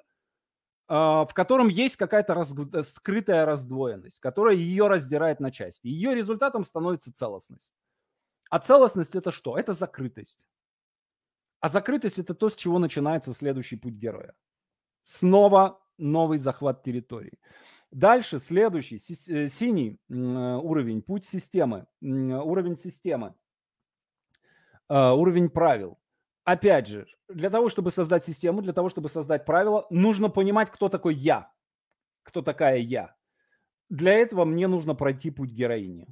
а, 0.88 1.24
в 1.24 1.32
котором 1.32 1.68
есть 1.68 1.96
какая-то 1.96 2.34
раз, 2.34 2.54
э, 2.72 2.82
скрытая 2.82 3.46
раздвоенность, 3.46 4.20
которая 4.20 4.54
ее 4.54 4.86
раздирает 4.86 5.40
на 5.40 5.50
части. 5.50 5.86
Ее 5.86 6.14
результатом 6.14 6.66
становится 6.66 7.10
целостность. 7.10 7.74
А 8.50 8.58
целостность 8.58 9.14
это 9.14 9.30
что? 9.30 9.58
Это 9.58 9.72
закрытость. 9.72 10.46
А 11.60 11.68
закрытость 11.68 12.18
это 12.18 12.34
то, 12.34 12.50
с 12.50 12.54
чего 12.54 12.78
начинается 12.78 13.32
следующий 13.32 13.76
путь 13.76 13.94
героя. 13.94 14.34
Снова 15.02 15.80
новый 15.98 16.38
захват 16.38 16.82
территории. 16.82 17.38
Дальше 17.90 18.38
следующий, 18.38 18.96
э, 18.96 19.48
синий 19.48 19.98
э, 20.08 20.14
уровень, 20.14 21.02
путь 21.02 21.24
системы, 21.24 21.86
уровень 22.00 22.76
системы, 22.76 23.34
уровень 24.88 25.48
правил. 25.50 25.98
Опять 26.44 26.86
же, 26.86 27.06
для 27.28 27.50
того, 27.50 27.68
чтобы 27.68 27.90
создать 27.90 28.24
систему, 28.24 28.62
для 28.62 28.72
того, 28.72 28.88
чтобы 28.88 29.08
создать 29.08 29.44
правила, 29.44 29.86
нужно 29.90 30.28
понимать, 30.28 30.70
кто 30.70 30.88
такой 30.88 31.14
я, 31.14 31.50
кто 32.22 32.42
такая 32.42 32.78
я. 32.78 33.16
Для 33.88 34.12
этого 34.12 34.44
мне 34.44 34.68
нужно 34.68 34.94
пройти 34.94 35.30
путь 35.30 35.50
героини. 35.50 36.06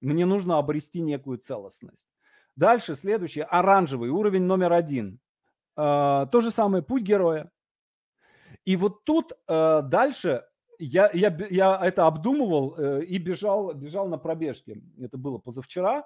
Мне 0.00 0.26
нужно 0.26 0.58
обрести 0.58 1.00
некую 1.00 1.38
целостность. 1.38 2.08
Дальше 2.54 2.94
следующий, 2.94 3.40
оранжевый, 3.40 4.10
уровень 4.10 4.42
номер 4.42 4.72
один. 4.72 5.20
То 5.74 6.30
же 6.32 6.50
самое, 6.50 6.82
путь 6.82 7.02
героя. 7.02 7.50
И 8.64 8.76
вот 8.76 9.04
тут 9.04 9.32
э, 9.46 9.82
дальше 9.84 10.44
я, 10.78 11.10
я, 11.12 11.36
я 11.50 11.80
это 11.82 12.06
обдумывал 12.06 12.74
э, 12.76 13.04
и 13.04 13.18
бежал, 13.18 13.74
бежал 13.74 14.08
на 14.08 14.18
пробежке. 14.18 14.80
Это 15.00 15.18
было 15.18 15.38
позавчера. 15.38 16.04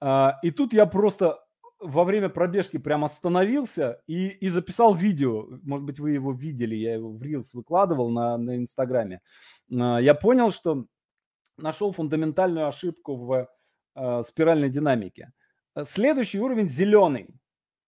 Э, 0.00 0.32
и 0.42 0.50
тут 0.50 0.72
я 0.72 0.86
просто 0.86 1.40
во 1.78 2.04
время 2.04 2.28
пробежки 2.28 2.78
прям 2.78 3.04
остановился 3.04 4.00
и, 4.06 4.28
и 4.28 4.48
записал 4.48 4.94
видео. 4.94 5.46
Может 5.62 5.84
быть, 5.84 6.00
вы 6.00 6.12
его 6.12 6.32
видели, 6.32 6.74
я 6.74 6.94
его 6.94 7.12
в 7.12 7.22
Reels 7.22 7.48
выкладывал 7.52 8.10
на, 8.10 8.36
на 8.36 8.56
Инстаграме. 8.56 9.20
Э, 9.70 9.98
я 10.00 10.14
понял, 10.14 10.50
что 10.50 10.86
нашел 11.58 11.92
фундаментальную 11.92 12.66
ошибку 12.66 13.16
в 13.16 13.48
э, 13.94 14.22
спиральной 14.22 14.70
динамике. 14.70 15.32
Следующий 15.84 16.40
уровень 16.40 16.68
зеленый. 16.68 17.28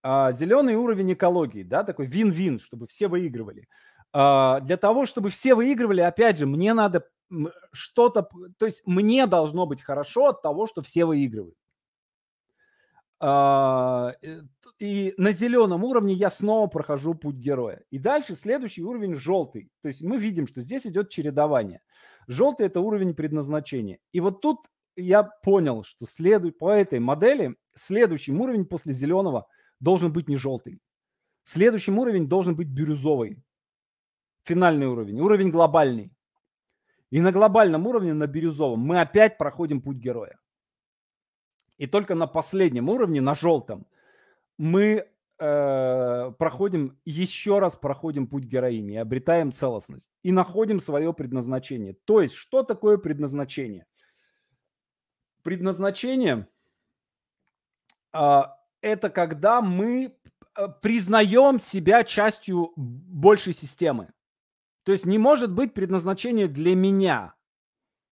Э, 0.03 0.31
зеленый 0.33 0.75
уровень 0.75 1.13
экологии, 1.13 1.63
да, 1.63 1.83
такой 1.83 2.07
вин-вин, 2.07 2.59
чтобы 2.59 2.87
все 2.87 3.07
выигрывали. 3.07 3.67
А, 4.11 4.59
для 4.61 4.77
того, 4.77 5.05
чтобы 5.05 5.29
все 5.29 5.55
выигрывали, 5.55 6.01
опять 6.01 6.37
же, 6.37 6.45
мне 6.45 6.73
надо 6.73 7.05
что-то, 7.71 8.27
то 8.57 8.65
есть 8.65 8.81
мне 8.85 9.27
должно 9.27 9.65
быть 9.65 9.81
хорошо 9.81 10.27
от 10.27 10.41
того, 10.41 10.65
что 10.67 10.81
все 10.81 11.05
выигрывают. 11.05 11.55
А, 13.21 14.13
э, 14.21 14.41
и 14.79 15.13
на 15.17 15.31
зеленом 15.31 15.83
уровне 15.83 16.13
я 16.13 16.29
снова 16.29 16.67
прохожу 16.67 17.13
путь 17.13 17.35
героя. 17.35 17.83
И 17.91 17.99
дальше 17.99 18.35
следующий 18.35 18.81
уровень 18.81 19.13
желтый. 19.13 19.69
То 19.81 19.89
есть 19.89 20.01
мы 20.01 20.17
видим, 20.17 20.47
что 20.47 20.61
здесь 20.61 20.87
идет 20.87 21.09
чередование. 21.09 21.81
Желтый 22.27 22.65
это 22.65 22.79
уровень 22.79 23.13
предназначения. 23.13 23.99
И 24.13 24.21
вот 24.21 24.41
тут 24.41 24.59
я 24.95 25.23
понял, 25.23 25.83
что 25.83 26.05
следует 26.05 26.57
по 26.57 26.71
этой 26.71 26.99
модели 26.99 27.55
следующий 27.75 28.31
уровень 28.31 28.65
после 28.65 28.93
зеленого 28.93 29.47
должен 29.79 30.13
быть 30.13 30.29
не 30.29 30.37
желтый. 30.37 30.79
Следующий 31.43 31.91
уровень 31.91 32.27
должен 32.27 32.55
быть 32.55 32.67
бирюзовый 32.69 33.43
финальный 34.43 34.87
уровень, 34.87 35.19
уровень 35.19 35.51
глобальный. 35.51 36.11
И 37.11 37.21
на 37.21 37.31
глобальном 37.31 37.87
уровне, 37.87 38.13
на 38.13 38.27
бирюзовом, 38.27 38.79
мы 38.79 39.01
опять 39.01 39.37
проходим 39.37 39.81
путь 39.81 39.97
героя. 39.97 40.39
И 41.77 41.87
только 41.87 42.13
на 42.13 42.27
последнем 42.27 42.89
уровне, 42.89 43.21
на 43.21 43.33
желтом, 43.33 43.87
мы 44.57 45.07
э, 45.39 46.31
проходим, 46.37 46.99
еще 47.05 47.59
раз 47.59 47.75
проходим 47.75 48.27
путь 48.27 48.43
героини, 48.43 48.97
обретаем 48.97 49.51
целостность 49.51 50.11
и 50.21 50.31
находим 50.31 50.79
свое 50.79 51.13
предназначение. 51.13 51.95
То 52.05 52.21
есть, 52.21 52.33
что 52.33 52.63
такое 52.63 52.97
предназначение? 52.97 53.85
Предназначение 55.41 56.47
э, 58.13 58.41
это 58.81 59.09
когда 59.09 59.61
мы 59.61 60.13
э, 60.55 60.67
признаем 60.81 61.59
себя 61.59 62.03
частью 62.03 62.73
большей 62.75 63.53
системы. 63.53 64.09
То 64.89 64.93
есть 64.93 65.05
не 65.05 65.19
может 65.19 65.51
быть 65.51 65.75
предназначение 65.75 66.47
для 66.47 66.75
меня. 66.75 67.35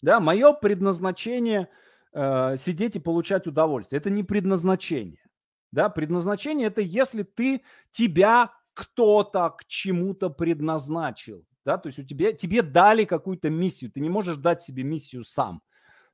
Да, 0.03 0.19
мое 0.19 0.53
предназначение 0.53 1.69
э, 2.13 2.55
сидеть 2.55 2.95
и 2.95 2.99
получать 2.99 3.47
удовольствие. 3.47 3.97
Это 3.99 4.11
не 4.11 4.23
предназначение. 4.23 5.23
Да, 5.71 5.89
предназначение 5.89 6.67
это 6.67 6.81
если 6.81 7.23
ты 7.23 7.63
тебя 7.89 8.53
кто-то 8.75 9.49
к 9.57 9.65
чему-то 9.65 10.29
предназначил. 10.29 11.47
Да, 11.65 11.79
то 11.79 11.87
есть 11.87 11.97
у 11.97 12.03
тебя, 12.03 12.31
тебе 12.31 12.61
дали 12.61 13.05
какую-то 13.05 13.49
миссию. 13.49 13.91
Ты 13.91 13.99
не 13.99 14.09
можешь 14.09 14.37
дать 14.37 14.61
себе 14.61 14.83
миссию 14.83 15.23
сам. 15.23 15.63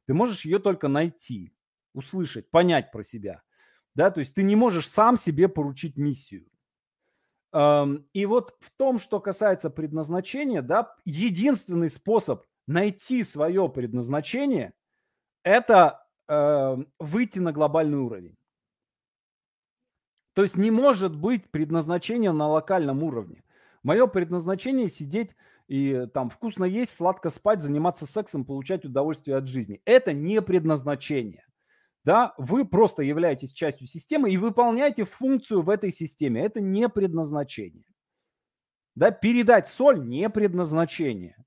Ты 0.06 0.14
можешь 0.14 0.46
ее 0.46 0.60
только 0.60 0.88
найти, 0.88 1.52
услышать, 1.94 2.50
понять 2.50 2.90
про 2.90 3.04
себя. 3.04 3.42
Да, 3.96 4.12
то 4.12 4.20
есть 4.20 4.34
ты 4.34 4.44
не 4.44 4.56
можешь 4.56 4.88
сам 4.88 5.18
себе 5.18 5.50
поручить 5.50 5.98
миссию. 5.98 6.46
И 7.54 8.26
вот 8.26 8.56
в 8.60 8.72
том, 8.72 8.98
что 8.98 9.20
касается 9.20 9.70
предназначения, 9.70 10.64
да, 10.64 10.96
единственный 11.06 11.90
способ 11.90 12.46
найти 12.66 13.22
свое 13.22 13.70
предназначение– 13.70 14.74
это 15.44 16.08
э, 16.28 16.78
выйти 17.00 17.38
на 17.38 17.52
глобальный 17.52 18.00
уровень. 18.00 18.38
То 20.34 20.42
есть 20.42 20.58
не 20.58 20.72
может 20.72 21.16
быть 21.16 21.52
предназначения 21.52 22.32
на 22.32 22.48
локальном 22.48 23.04
уровне. 23.04 23.44
Мое 23.84 24.08
предназначение 24.08 24.90
сидеть 24.90 25.36
и 25.68 26.08
там 26.14 26.32
вкусно 26.32 26.66
есть, 26.66 26.96
сладко 26.96 27.30
спать, 27.30 27.62
заниматься 27.62 28.08
сексом, 28.08 28.46
получать 28.46 28.84
удовольствие 28.84 29.38
от 29.38 29.48
жизни. 29.48 29.80
Это 29.86 30.12
не 30.12 30.42
предназначение 30.42 31.46
да, 32.04 32.34
вы 32.38 32.66
просто 32.66 33.02
являетесь 33.02 33.54
частью 33.54 33.88
системы 33.88 34.30
и 34.30 34.38
выполняете 34.38 35.06
функцию 35.06 35.62
в 35.62 35.70
этой 35.70 35.92
системе. 35.92 36.42
Это 36.42 36.60
не 36.60 36.90
предназначение. 36.90 37.86
Да, 38.96 39.12
передать 39.12 39.68
соль 39.68 40.06
не 40.06 40.30
предназначение. 40.30 41.38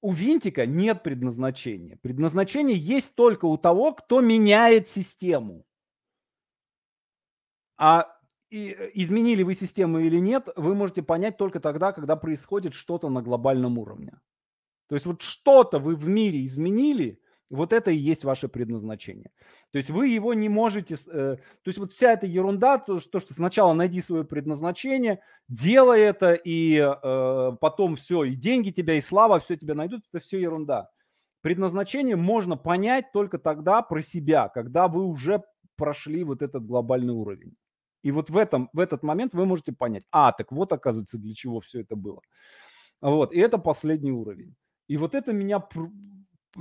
У 0.00 0.12
винтика 0.12 0.66
нет 0.66 1.02
предназначения. 1.02 1.96
Предназначение 2.02 2.76
есть 2.76 3.14
только 3.14 3.46
у 3.46 3.56
того, 3.56 3.92
кто 3.92 4.20
меняет 4.20 4.88
систему. 4.88 5.64
А 7.76 8.12
изменили 8.50 9.42
вы 9.44 9.54
систему 9.54 10.00
или 10.00 10.18
нет, 10.18 10.48
вы 10.56 10.74
можете 10.74 11.02
понять 11.02 11.36
только 11.36 11.60
тогда, 11.60 11.92
когда 11.92 12.16
происходит 12.16 12.74
что-то 12.74 13.08
на 13.08 13.22
глобальном 13.22 13.78
уровне. 13.78 14.18
То 14.88 14.94
есть 14.94 15.06
вот 15.06 15.22
что-то 15.22 15.78
вы 15.78 15.94
в 15.94 16.08
мире 16.08 16.44
изменили– 16.44 17.22
вот 17.50 17.72
это 17.72 17.90
и 17.90 17.96
есть 17.96 18.24
ваше 18.24 18.48
предназначение. 18.48 19.30
То 19.72 19.78
есть 19.78 19.90
вы 19.90 20.08
его 20.08 20.34
не 20.34 20.48
можете... 20.48 20.96
Э, 21.06 21.36
то 21.36 21.68
есть 21.68 21.78
вот 21.78 21.92
вся 21.92 22.12
эта 22.12 22.26
ерунда, 22.26 22.78
то, 22.78 23.00
что 23.00 23.20
сначала 23.20 23.72
найди 23.72 24.00
свое 24.00 24.24
предназначение, 24.24 25.20
делай 25.48 26.00
это, 26.00 26.34
и 26.34 26.76
э, 26.78 27.52
потом 27.60 27.96
все, 27.96 28.24
и 28.24 28.34
деньги 28.34 28.70
тебя, 28.70 28.94
и 28.94 29.00
слава, 29.00 29.40
все 29.40 29.56
тебя 29.56 29.74
найдут, 29.74 30.02
это 30.12 30.22
все 30.22 30.40
ерунда. 30.40 30.90
Предназначение 31.40 32.16
можно 32.16 32.56
понять 32.56 33.12
только 33.12 33.38
тогда 33.38 33.80
про 33.82 34.02
себя, 34.02 34.48
когда 34.48 34.88
вы 34.88 35.04
уже 35.04 35.42
прошли 35.76 36.24
вот 36.24 36.42
этот 36.42 36.66
глобальный 36.66 37.14
уровень. 37.14 37.54
И 38.02 38.10
вот 38.10 38.30
в, 38.30 38.36
этом, 38.36 38.68
в 38.72 38.80
этот 38.80 39.02
момент 39.02 39.32
вы 39.32 39.46
можете 39.46 39.72
понять, 39.72 40.04
а, 40.10 40.32
так 40.32 40.52
вот, 40.52 40.72
оказывается, 40.72 41.18
для 41.18 41.34
чего 41.34 41.60
все 41.60 41.80
это 41.80 41.96
было. 41.96 42.20
Вот, 43.00 43.32
и 43.32 43.38
это 43.38 43.58
последний 43.58 44.12
уровень. 44.12 44.54
И 44.88 44.96
вот 44.96 45.14
это 45.14 45.32
меня 45.32 45.60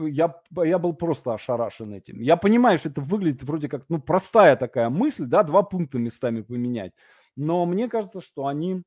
я, 0.06 0.42
я 0.64 0.80
был 0.80 0.94
просто 0.94 1.34
ошарашен 1.34 1.94
этим. 1.94 2.22
Я 2.22 2.38
понимаю, 2.38 2.78
что 2.78 2.90
это 2.90 3.02
выглядит 3.02 3.44
вроде 3.44 3.70
как, 3.70 3.84
ну, 3.90 4.02
простая 4.02 4.56
такая 4.56 4.90
мысль, 4.90 5.26
да, 5.26 5.44
два 5.44 5.64
пункта 5.64 5.98
местами 5.98 6.42
поменять. 6.42 6.94
Но 7.36 7.66
мне 7.66 7.88
кажется, 7.88 8.22
что 8.22 8.48
они, 8.48 8.84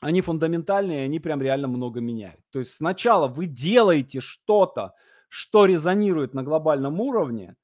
они 0.00 0.20
фундаментальные, 0.20 1.04
они 1.04 1.20
прям 1.20 1.42
реально 1.42 1.68
много 1.68 2.00
меняют. 2.00 2.40
То 2.50 2.58
есть 2.58 2.72
сначала 2.72 3.28
вы 3.28 3.46
делаете 3.46 4.20
что-то, 4.20 4.94
что 5.28 5.66
резонирует 5.66 6.34
на 6.34 6.42
глобальном 6.42 7.00
уровне, 7.00 7.56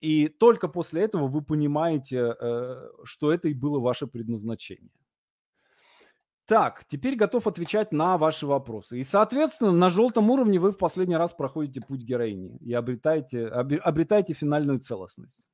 и 0.00 0.28
только 0.28 0.68
после 0.68 1.02
этого 1.02 1.28
вы 1.28 1.42
понимаете, 1.42 2.34
э, 2.40 2.88
что 3.04 3.32
это 3.32 3.48
и 3.48 3.54
было 3.54 3.78
ваше 3.78 4.06
предназначение. 4.06 4.90
Так, 6.46 6.84
теперь 6.84 7.16
готов 7.16 7.46
отвечать 7.46 7.90
на 7.92 8.18
ваши 8.18 8.46
вопросы. 8.46 8.98
И, 8.98 9.02
соответственно, 9.02 9.72
на 9.72 9.88
желтом 9.88 10.30
уровне 10.30 10.58
вы 10.58 10.72
в 10.72 10.78
последний 10.78 11.16
раз 11.16 11.32
проходите 11.32 11.80
путь 11.80 12.02
героини 12.02 12.58
и 12.60 12.74
обретаете, 12.74 13.46
обретаете 13.46 14.34
финальную 14.34 14.80
целостность. 14.80 15.48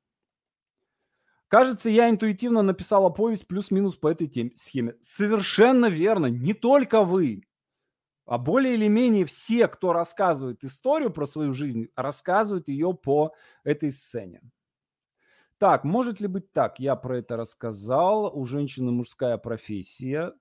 Кажется, 1.47 1.91
я 1.91 2.11
интуитивно 2.11 2.62
написала 2.62 3.11
повесть 3.11 3.47
плюс-минус 3.47 3.97
по 3.97 4.09
этой 4.09 4.26
теме, 4.26 4.53
схеме. 4.57 4.95
Совершенно 5.01 5.86
верно. 5.86 6.26
Не 6.26 6.55
только 6.55 7.03
вы, 7.03 7.45
а 8.24 8.38
более 8.38 8.74
или 8.74 8.86
менее 8.88 9.24
все, 9.26 9.66
кто 9.68 9.93
рассказывает 9.93 10.62
историю 10.64 11.11
про 11.11 11.26
свою 11.26 11.53
жизнь, 11.53 11.88
рассказывают 11.97 12.68
ее 12.68 12.95
по 12.95 13.34
этой 13.64 13.91
сцене. 13.91 14.43
Так, 15.59 15.84
может 15.84 16.20
ли 16.20 16.26
быть 16.26 16.53
так? 16.53 16.78
Я 16.80 16.97
про 16.97 17.18
это 17.18 17.36
рассказал. 17.36 18.30
У 18.32 18.45
женщины 18.45 18.93
мужская 18.93 19.36
профессия 19.36 20.32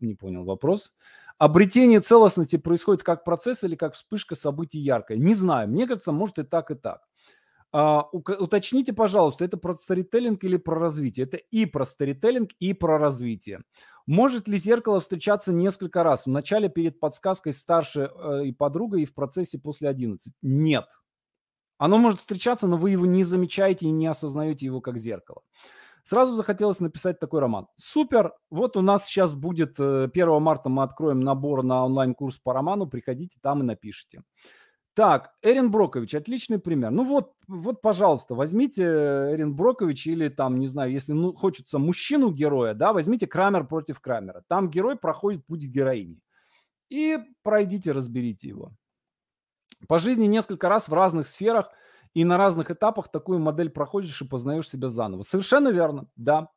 не 0.00 0.14
понял 0.14 0.44
вопрос. 0.44 0.94
Обретение 1.38 2.00
целостности 2.00 2.56
происходит 2.56 3.02
как 3.02 3.24
процесс 3.24 3.62
или 3.64 3.76
как 3.76 3.94
вспышка 3.94 4.34
событий 4.34 4.78
яркая? 4.78 5.18
Не 5.18 5.34
знаю. 5.34 5.68
Мне 5.68 5.86
кажется, 5.86 6.12
может 6.12 6.38
и 6.38 6.44
так, 6.44 6.70
и 6.70 6.74
так. 6.74 7.02
А, 7.72 8.08
уточните, 8.12 8.92
пожалуйста, 8.92 9.44
это 9.44 9.58
про 9.58 9.74
сторителлинг 9.74 10.42
или 10.44 10.56
про 10.56 10.78
развитие? 10.78 11.26
Это 11.26 11.36
и 11.36 11.66
про 11.66 11.84
сторителлинг, 11.84 12.52
и 12.58 12.72
про 12.72 12.96
развитие. 12.96 13.60
Может 14.06 14.48
ли 14.48 14.56
зеркало 14.56 15.00
встречаться 15.00 15.52
несколько 15.52 16.02
раз? 16.02 16.26
Вначале 16.26 16.68
перед 16.68 17.00
подсказкой 17.00 17.52
старше 17.52 18.10
э, 18.14 18.46
и 18.46 18.52
подругой, 18.52 19.02
и 19.02 19.04
в 19.04 19.14
процессе 19.14 19.58
после 19.58 19.88
11? 19.88 20.32
Нет. 20.42 20.86
Оно 21.76 21.98
может 21.98 22.20
встречаться, 22.20 22.66
но 22.66 22.78
вы 22.78 22.92
его 22.92 23.04
не 23.04 23.24
замечаете 23.24 23.86
и 23.86 23.90
не 23.90 24.06
осознаете 24.06 24.64
его 24.64 24.80
как 24.80 24.96
зеркало. 24.96 25.42
Сразу 26.06 26.34
захотелось 26.34 26.78
написать 26.78 27.18
такой 27.18 27.40
роман. 27.40 27.66
Супер! 27.74 28.32
Вот 28.48 28.76
у 28.76 28.80
нас 28.80 29.06
сейчас 29.06 29.34
будет 29.34 29.80
1 29.80 30.10
э, 30.14 30.38
марта 30.38 30.68
мы 30.68 30.84
откроем 30.84 31.18
набор 31.18 31.64
на 31.64 31.84
онлайн-курс 31.84 32.38
по 32.38 32.52
роману. 32.52 32.86
Приходите, 32.86 33.38
там 33.42 33.62
и 33.62 33.64
напишите. 33.64 34.22
Так, 34.94 35.32
Эрин 35.42 35.68
Брокович, 35.68 36.14
отличный 36.14 36.60
пример. 36.60 36.92
Ну 36.92 37.02
вот, 37.02 37.32
вот, 37.48 37.82
пожалуйста, 37.82 38.36
возьмите 38.36 38.84
Эрин 38.84 39.56
Брокович 39.56 40.06
или 40.06 40.28
там, 40.28 40.60
не 40.60 40.68
знаю, 40.68 40.92
если 40.92 41.12
ну, 41.12 41.32
хочется 41.32 41.80
мужчину-героя, 41.80 42.74
да, 42.74 42.92
возьмите 42.92 43.26
Крамер 43.26 43.66
против 43.66 43.98
Крамера. 43.98 44.44
Там 44.46 44.70
герой 44.70 44.94
проходит 44.94 45.44
путь 45.44 45.64
героини. 45.64 46.20
И 46.88 47.18
пройдите, 47.42 47.90
разберите 47.90 48.46
его. 48.46 48.70
По 49.88 49.98
жизни 49.98 50.26
несколько 50.26 50.68
раз 50.68 50.86
в 50.86 50.94
разных 50.94 51.26
сферах– 51.26 51.68
и 52.16 52.24
на 52.24 52.38
разных 52.38 52.70
этапах 52.70 53.10
такую 53.10 53.40
модель 53.40 53.68
проходишь 53.68 54.22
и 54.22 54.26
познаешь 54.26 54.70
себя 54.70 54.88
заново. 54.88 55.20
Совершенно 55.20 55.68
верно, 55.68 56.08
да. 56.16 56.48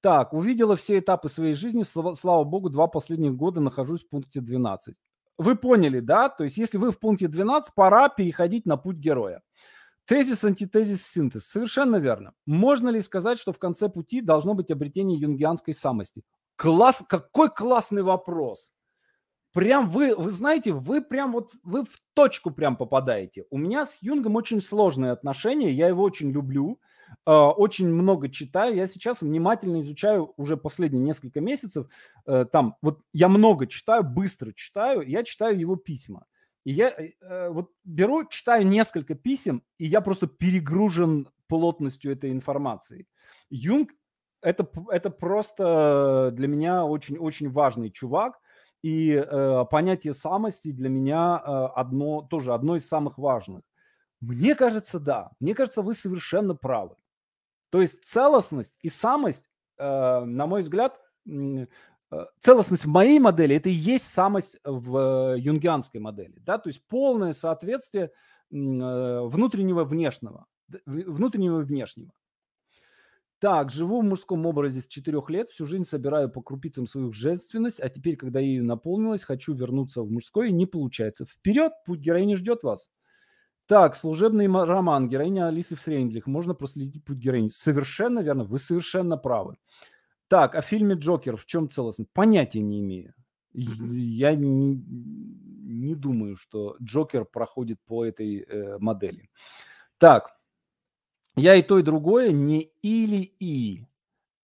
Так, 0.00 0.32
увидела 0.32 0.76
все 0.76 1.00
этапы 1.00 1.28
своей 1.28 1.54
жизни. 1.54 1.82
Слава, 1.82 2.14
слава 2.14 2.44
богу, 2.44 2.70
два 2.70 2.86
последних 2.86 3.34
года 3.34 3.60
нахожусь 3.60 4.04
в 4.04 4.08
пункте 4.08 4.40
12. 4.40 4.94
Вы 5.38 5.56
поняли, 5.56 5.98
да? 5.98 6.28
То 6.28 6.44
есть, 6.44 6.56
если 6.56 6.78
вы 6.78 6.92
в 6.92 7.00
пункте 7.00 7.26
12, 7.26 7.74
пора 7.74 8.10
переходить 8.10 8.64
на 8.64 8.76
путь 8.76 8.98
героя. 8.98 9.42
Тезис, 10.04 10.44
антитезис, 10.44 11.04
синтез. 11.04 11.46
Совершенно 11.46 11.96
верно. 11.96 12.32
Можно 12.46 12.90
ли 12.90 13.00
сказать, 13.00 13.40
что 13.40 13.52
в 13.52 13.58
конце 13.58 13.88
пути 13.88 14.20
должно 14.20 14.54
быть 14.54 14.70
обретение 14.70 15.18
юнгианской 15.18 15.74
самости? 15.74 16.22
Класс, 16.54 17.02
какой 17.08 17.50
классный 17.50 18.02
вопрос 18.02 18.70
прям 19.52 19.88
вы, 19.88 20.14
вы 20.14 20.30
знаете, 20.30 20.72
вы 20.72 21.02
прям 21.02 21.32
вот, 21.32 21.52
вы 21.62 21.84
в 21.84 22.00
точку 22.14 22.50
прям 22.50 22.76
попадаете. 22.76 23.44
У 23.50 23.58
меня 23.58 23.86
с 23.86 23.98
Юнгом 24.02 24.36
очень 24.36 24.60
сложные 24.60 25.12
отношения, 25.12 25.70
я 25.70 25.88
его 25.88 26.02
очень 26.02 26.30
люблю, 26.30 26.80
э, 27.26 27.30
очень 27.30 27.88
много 27.88 28.28
читаю. 28.28 28.74
Я 28.74 28.88
сейчас 28.88 29.22
внимательно 29.22 29.80
изучаю 29.80 30.32
уже 30.36 30.56
последние 30.56 31.02
несколько 31.02 31.40
месяцев. 31.40 31.86
Э, 32.26 32.46
там, 32.50 32.76
вот 32.82 33.00
я 33.12 33.28
много 33.28 33.66
читаю, 33.66 34.02
быстро 34.02 34.52
читаю, 34.52 35.02
я 35.02 35.22
читаю 35.24 35.58
его 35.58 35.76
письма. 35.76 36.26
И 36.64 36.72
я 36.72 36.90
э, 36.90 37.48
вот 37.50 37.70
беру, 37.84 38.24
читаю 38.24 38.66
несколько 38.66 39.14
писем, 39.14 39.62
и 39.78 39.86
я 39.86 40.00
просто 40.00 40.26
перегружен 40.26 41.28
плотностью 41.48 42.12
этой 42.12 42.30
информации. 42.30 43.06
Юнг 43.50 43.90
это, 44.40 44.68
это 44.90 45.10
просто 45.10 46.30
для 46.32 46.48
меня 46.48 46.84
очень-очень 46.84 47.50
важный 47.50 47.90
чувак. 47.90 48.38
И 48.82 49.12
э, 49.12 49.64
понятие 49.70 50.12
самости 50.12 50.72
для 50.72 50.88
меня 50.88 51.40
э, 51.40 51.50
одно, 51.76 52.22
тоже 52.22 52.52
одно 52.52 52.76
из 52.76 52.86
самых 52.86 53.16
важных. 53.16 53.62
Мне 54.20 54.54
кажется, 54.54 54.98
да. 54.98 55.30
Мне 55.40 55.54
кажется, 55.54 55.82
вы 55.82 55.94
совершенно 55.94 56.54
правы. 56.54 56.96
То 57.70 57.80
есть 57.80 58.04
целостность 58.04 58.74
и 58.80 58.88
самость, 58.88 59.44
э, 59.78 60.24
на 60.24 60.46
мой 60.46 60.62
взгляд, 60.62 61.00
э, 61.26 61.66
целостность 62.40 62.84
в 62.84 62.88
моей 62.88 63.20
модели– 63.20 63.56
это 63.56 63.68
и 63.68 63.72
есть 63.72 64.04
самость 64.04 64.58
в 64.64 65.34
э, 65.34 65.38
юнгианской 65.38 66.00
модели. 66.00 66.34
Да? 66.40 66.58
То 66.58 66.68
есть 66.68 66.86
полное 66.88 67.32
соответствие 67.32 68.06
э, 68.06 68.10
внутреннего 68.50 69.84
внешнего, 69.84 70.46
внутреннего 70.86 71.60
внешнего. 71.60 72.12
Так, 73.42 73.72
живу 73.72 74.00
в 74.00 74.04
мужском 74.04 74.46
образе 74.46 74.80
с 74.80 74.86
четырех 74.86 75.28
лет, 75.28 75.48
всю 75.48 75.66
жизнь 75.66 75.82
собираю 75.82 76.30
по 76.30 76.40
крупицам 76.42 76.86
свою 76.86 77.12
женственность, 77.12 77.80
а 77.80 77.88
теперь, 77.88 78.14
когда 78.14 78.38
ею 78.38 78.64
наполнилась, 78.64 79.24
хочу 79.24 79.52
вернуться 79.52 80.02
в 80.02 80.12
мужской, 80.12 80.50
и 80.50 80.52
не 80.52 80.64
получается. 80.64 81.24
Вперед, 81.24 81.72
путь 81.84 81.98
героини 81.98 82.36
ждет 82.36 82.62
вас. 82.62 82.92
Так, 83.66 83.96
служебный 83.96 84.46
роман, 84.46 85.08
героиня 85.08 85.48
Алисы 85.48 85.74
Фрейндлих. 85.74 86.28
Можно 86.28 86.54
проследить 86.54 87.04
путь 87.04 87.18
героини. 87.18 87.48
Совершенно 87.48 88.20
верно, 88.20 88.44
вы 88.44 88.60
совершенно 88.60 89.16
правы. 89.16 89.56
Так, 90.28 90.54
о 90.54 90.62
фильме 90.62 90.94
«Джокер» 90.94 91.36
в 91.36 91.44
чем 91.44 91.68
целостность? 91.68 92.12
Понятия 92.12 92.60
не 92.60 92.78
имею. 92.78 93.12
Я 93.54 94.36
не, 94.36 94.76
не 94.76 95.96
думаю, 95.96 96.36
что 96.36 96.76
Джокер 96.80 97.24
проходит 97.24 97.80
по 97.86 98.04
этой 98.04 98.42
э, 98.42 98.78
модели. 98.78 99.30
Так, 99.98 100.30
я 101.36 101.54
и 101.54 101.62
то, 101.62 101.78
и 101.78 101.82
другое 101.82 102.30
не 102.32 102.72
или 102.82 103.34
и. 103.40 103.86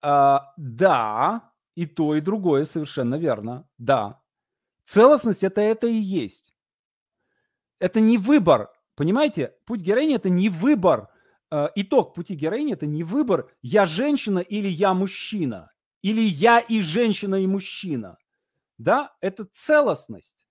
А, 0.00 0.54
да, 0.56 1.52
и 1.74 1.86
то, 1.86 2.14
и 2.14 2.20
другое 2.20 2.64
совершенно 2.64 3.16
верно. 3.16 3.68
Да. 3.78 4.22
Целостность 4.84 5.44
это 5.44 5.60
это 5.60 5.86
и 5.86 5.94
есть. 5.96 6.54
Это 7.78 8.00
не 8.00 8.16
выбор. 8.16 8.70
Понимаете, 8.94 9.54
путь 9.64 9.80
героини 9.80 10.16
это 10.16 10.30
не 10.30 10.48
выбор. 10.48 11.08
А, 11.50 11.70
итог 11.74 12.14
пути 12.14 12.34
героини 12.34 12.72
это 12.72 12.86
не 12.86 13.04
выбор 13.04 13.50
я 13.60 13.84
женщина 13.84 14.38
или 14.38 14.68
я 14.68 14.94
мужчина. 14.94 15.70
Или 16.00 16.22
я 16.22 16.60
и 16.60 16.80
женщина, 16.80 17.34
и 17.36 17.46
мужчина. 17.46 18.18
Да, 18.78 19.16
это 19.20 19.44
целостность. 19.44 20.46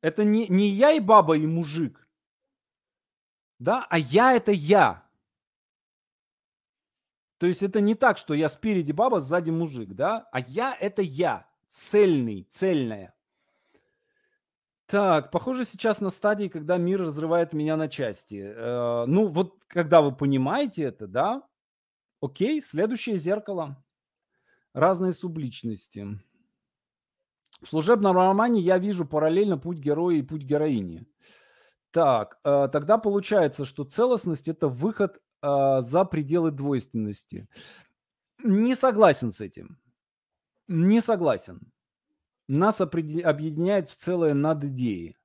Это 0.00 0.24
не, 0.24 0.46
не 0.48 0.68
я 0.68 0.92
и 0.92 1.00
баба, 1.00 1.36
и 1.36 1.46
мужик 1.46 1.99
да, 3.60 3.86
а 3.88 3.98
я 3.98 4.32
это 4.32 4.50
я. 4.50 5.04
То 7.38 7.46
есть 7.46 7.62
это 7.62 7.80
не 7.80 7.94
так, 7.94 8.18
что 8.18 8.34
я 8.34 8.48
спереди 8.48 8.92
баба, 8.92 9.20
сзади 9.20 9.50
мужик, 9.50 9.94
да, 9.94 10.28
а 10.32 10.40
я 10.40 10.76
это 10.78 11.02
я, 11.02 11.46
цельный, 11.68 12.46
цельная. 12.50 13.14
Так, 14.86 15.30
похоже 15.30 15.64
сейчас 15.64 16.00
на 16.00 16.10
стадии, 16.10 16.48
когда 16.48 16.76
мир 16.76 17.00
разрывает 17.00 17.52
меня 17.52 17.76
на 17.76 17.88
части. 17.88 18.42
Э, 18.42 19.04
ну, 19.06 19.28
вот 19.28 19.62
когда 19.68 20.02
вы 20.02 20.12
понимаете 20.12 20.82
это, 20.82 21.06
да, 21.06 21.46
окей, 22.20 22.60
следующее 22.60 23.16
зеркало. 23.16 23.82
Разные 24.72 25.12
субличности. 25.12 26.20
В 27.62 27.68
служебном 27.68 28.16
романе 28.16 28.60
я 28.60 28.78
вижу 28.78 29.04
параллельно 29.04 29.58
путь 29.58 29.78
героя 29.78 30.16
и 30.16 30.22
путь 30.22 30.42
героини. 30.42 31.06
Так, 31.90 32.38
э, 32.44 32.68
тогда 32.72 32.98
получается, 32.98 33.64
что 33.64 33.84
целостность 33.84 34.48
это 34.48 34.68
выход 34.68 35.20
э, 35.42 35.80
за 35.80 36.04
пределы 36.04 36.50
двойственности. 36.50 37.48
Не 38.44 38.74
согласен 38.74 39.32
с 39.32 39.40
этим. 39.40 39.78
Не 40.68 41.00
согласен. 41.00 41.72
Нас 42.48 42.80
объединяет 42.80 43.88
в 43.88 43.96
целое 43.96 44.34
над 44.34 44.64
идеей. 44.64 45.16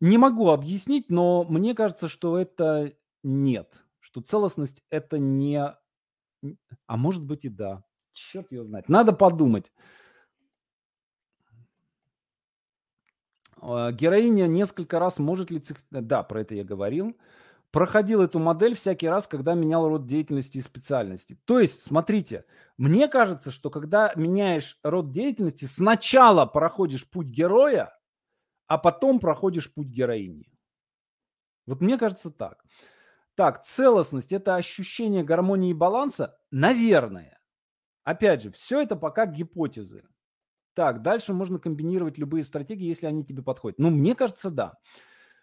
Не 0.00 0.18
могу 0.18 0.50
объяснить, 0.50 1.10
но 1.10 1.44
мне 1.44 1.74
кажется, 1.74 2.08
что 2.08 2.38
это 2.38 2.92
нет. 3.22 3.84
Что 3.98 4.20
целостность 4.20 4.84
это 4.90 5.18
не... 5.18 5.60
А 6.86 6.96
может 6.96 7.22
быть 7.22 7.44
и 7.44 7.48
да. 7.48 7.84
Черт 8.12 8.50
его 8.50 8.64
знает. 8.64 8.88
Надо 8.88 9.12
подумать. 9.12 9.70
Героиня 13.60 14.46
несколько 14.46 14.98
раз 14.98 15.18
может 15.18 15.50
ли... 15.50 15.62
Да, 15.90 16.22
про 16.22 16.40
это 16.42 16.54
я 16.54 16.64
говорил. 16.64 17.16
Проходил 17.70 18.20
эту 18.20 18.40
модель 18.40 18.74
всякий 18.74 19.08
раз, 19.08 19.28
когда 19.28 19.54
менял 19.54 19.88
род 19.88 20.04
деятельности 20.04 20.58
и 20.58 20.62
специальности. 20.62 21.38
То 21.44 21.60
есть, 21.60 21.82
смотрите, 21.82 22.44
мне 22.76 23.06
кажется, 23.06 23.52
что 23.52 23.70
когда 23.70 24.12
меняешь 24.16 24.80
род 24.82 25.12
деятельности, 25.12 25.66
сначала 25.66 26.46
проходишь 26.46 27.08
путь 27.08 27.28
героя, 27.28 27.96
а 28.66 28.76
потом 28.76 29.20
проходишь 29.20 29.72
путь 29.72 29.86
героини. 29.86 30.50
Вот 31.66 31.80
мне 31.80 31.96
кажется 31.96 32.32
так. 32.32 32.64
Так, 33.36 33.62
целостность– 33.64 34.32
это 34.34 34.56
ощущение 34.56 35.22
гармонии 35.22 35.70
и 35.70 35.74
баланса? 35.74 36.36
Наверное. 36.50 37.40
Опять 38.02 38.42
же, 38.42 38.50
все 38.50 38.82
это 38.82 38.96
пока 38.96 39.26
гипотезы. 39.26 40.02
Так, 40.74 41.02
дальше 41.02 41.34
можно 41.34 41.58
комбинировать 41.58 42.18
любые 42.18 42.44
стратегии, 42.44 42.86
если 42.86 43.06
они 43.06 43.24
тебе 43.24 43.42
подходят. 43.42 43.78
Ну, 43.78 43.90
мне 43.90 44.14
кажется, 44.14 44.50
да. 44.50 44.74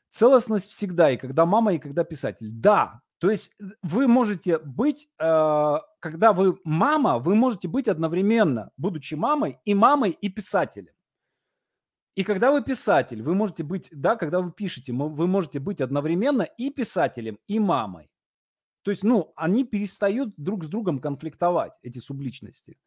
Целостность 0.09 0.71
всегда, 0.71 1.11
и 1.11 1.17
когда 1.17 1.45
мама, 1.45 1.73
и 1.73 1.80
когда 1.80 2.03
писатель. 2.03 2.49
Да, 2.49 3.01
то 3.19 3.32
есть 3.32 3.53
э, 3.59 3.63
вы 3.82 4.07
можете 4.07 4.59
быть, 4.59 5.09
э, 5.19 5.75
когда 5.99 6.34
вы 6.34 6.57
мама, 6.63 7.19
вы 7.19 7.36
можете 7.36 7.67
быть 7.67 7.88
одновременно, 7.88 8.71
будучи 8.78 9.15
мамой, 9.15 9.59
и 9.65 9.73
мамой, 9.73 10.11
и 10.11 10.30
писателем. 10.30 10.93
И 12.15 12.23
когда 12.23 12.51
вы 12.51 12.63
писатель, 12.63 13.21
вы 13.21 13.36
можете 13.36 13.63
быть, 13.63 13.89
да, 13.91 14.15
когда 14.15 14.39
вы 14.39 14.51
пишете, 14.51 14.91
вы 14.91 15.28
можете 15.28 15.59
быть 15.59 15.82
одновременно 15.82 16.43
и 16.43 16.71
писателем, 16.71 17.38
и 17.47 17.59
мамой. 17.59 18.09
То 18.82 18.91
есть, 18.91 19.03
ну, 19.03 19.34
они 19.36 19.65
перестают 19.65 20.34
друг 20.38 20.63
с 20.63 20.67
другом 20.67 20.99
конфликтовать, 20.99 21.73
эти 21.84 21.99
субличности. 21.99 22.80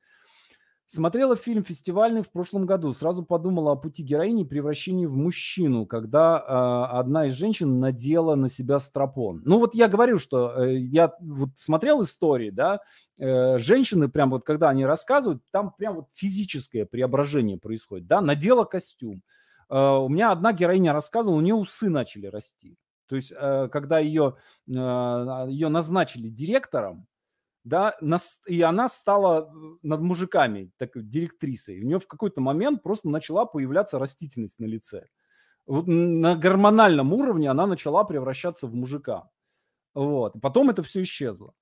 Смотрела 0.92 1.36
фильм 1.36 1.62
фестивальный 1.62 2.22
в 2.22 2.32
прошлом 2.32 2.66
году. 2.66 2.92
Сразу 2.94 3.22
подумала 3.22 3.70
о 3.70 3.76
пути 3.76 4.02
героини 4.02 4.42
превращении 4.42 5.06
в 5.06 5.14
мужчину, 5.14 5.86
когда 5.86 6.36
э, 6.40 6.98
одна 6.98 7.26
из 7.26 7.34
женщин 7.34 7.78
надела 7.78 8.34
на 8.34 8.48
себя 8.48 8.80
стропон. 8.80 9.40
Ну 9.44 9.60
вот 9.60 9.76
я 9.76 9.86
говорю, 9.86 10.18
что 10.18 10.52
э, 10.60 10.78
я 10.78 11.14
вот 11.20 11.50
смотрел 11.54 12.02
истории, 12.02 12.50
да, 12.50 12.80
э, 13.18 13.58
женщины 13.58 14.08
прям 14.08 14.30
вот 14.30 14.42
когда 14.44 14.68
они 14.68 14.84
рассказывают, 14.84 15.44
там 15.52 15.72
прям 15.78 15.94
вот 15.94 16.06
физическое 16.12 16.86
преображение 16.86 17.56
происходит, 17.56 18.08
да, 18.08 18.20
надела 18.20 18.64
костюм. 18.64 19.22
Э, 19.68 19.92
у 19.92 20.08
меня 20.08 20.32
одна 20.32 20.52
героиня 20.52 20.92
рассказывала, 20.92 21.38
у 21.38 21.40
нее 21.40 21.54
усы 21.54 21.88
начали 21.88 22.26
расти. 22.26 22.76
То 23.06 23.14
есть, 23.14 23.32
э, 23.32 23.68
когда 23.70 24.00
ее, 24.00 24.38
э, 24.66 24.72
ее 24.72 25.68
назначили 25.68 26.26
директором, 26.26 27.06
да, 27.64 27.96
и 28.46 28.62
она 28.62 28.88
стала 28.88 29.52
над 29.82 30.00
мужиками 30.00 30.70
такой 30.78 31.02
директрисой. 31.02 31.80
У 31.80 31.84
нее 31.84 31.98
в 31.98 32.06
какой-то 32.06 32.40
момент 32.40 32.82
просто 32.82 33.08
начала 33.08 33.44
появляться 33.44 33.98
растительность 33.98 34.58
на 34.60 34.64
лице. 34.64 35.06
Вот 35.66 35.86
на 35.86 36.36
гормональном 36.36 37.12
уровне 37.12 37.50
она 37.50 37.66
начала 37.66 38.04
превращаться 38.04 38.66
в 38.66 38.74
мужика. 38.74 39.30
Вот. 39.94 40.40
Потом 40.40 40.70
это 40.70 40.82
все 40.82 41.02
исчезло 41.02 41.54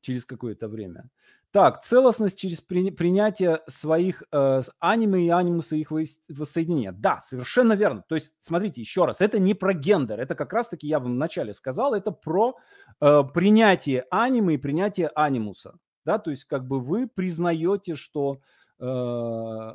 через 0.00 0.24
какое-то 0.24 0.68
время. 0.68 1.10
Так, 1.56 1.80
целостность 1.80 2.38
через 2.38 2.60
при, 2.60 2.90
принятие 2.90 3.62
своих 3.66 4.22
э, 4.30 4.60
аниме 4.78 5.24
и 5.24 5.30
анимуса 5.30 5.76
их 5.76 5.90
воссоединения. 5.90 6.92
Да, 6.92 7.18
совершенно 7.20 7.72
верно. 7.72 8.04
То 8.06 8.14
есть, 8.14 8.32
смотрите, 8.38 8.82
еще 8.82 9.06
раз, 9.06 9.22
это 9.22 9.38
не 9.38 9.54
про 9.54 9.72
гендер, 9.72 10.20
это 10.20 10.34
как 10.34 10.52
раз-таки 10.52 10.86
я 10.86 10.98
вам 10.98 11.14
вначале 11.14 11.54
сказал, 11.54 11.94
это 11.94 12.10
про 12.10 12.58
э, 13.00 13.22
принятие 13.32 14.04
аниме 14.10 14.56
и 14.56 14.58
принятие 14.58 15.08
анимуса. 15.14 15.78
Да, 16.04 16.18
то 16.18 16.30
есть, 16.30 16.44
как 16.44 16.68
бы 16.68 16.78
вы 16.78 17.08
признаете, 17.08 17.94
что 17.94 18.42
э, 18.78 19.72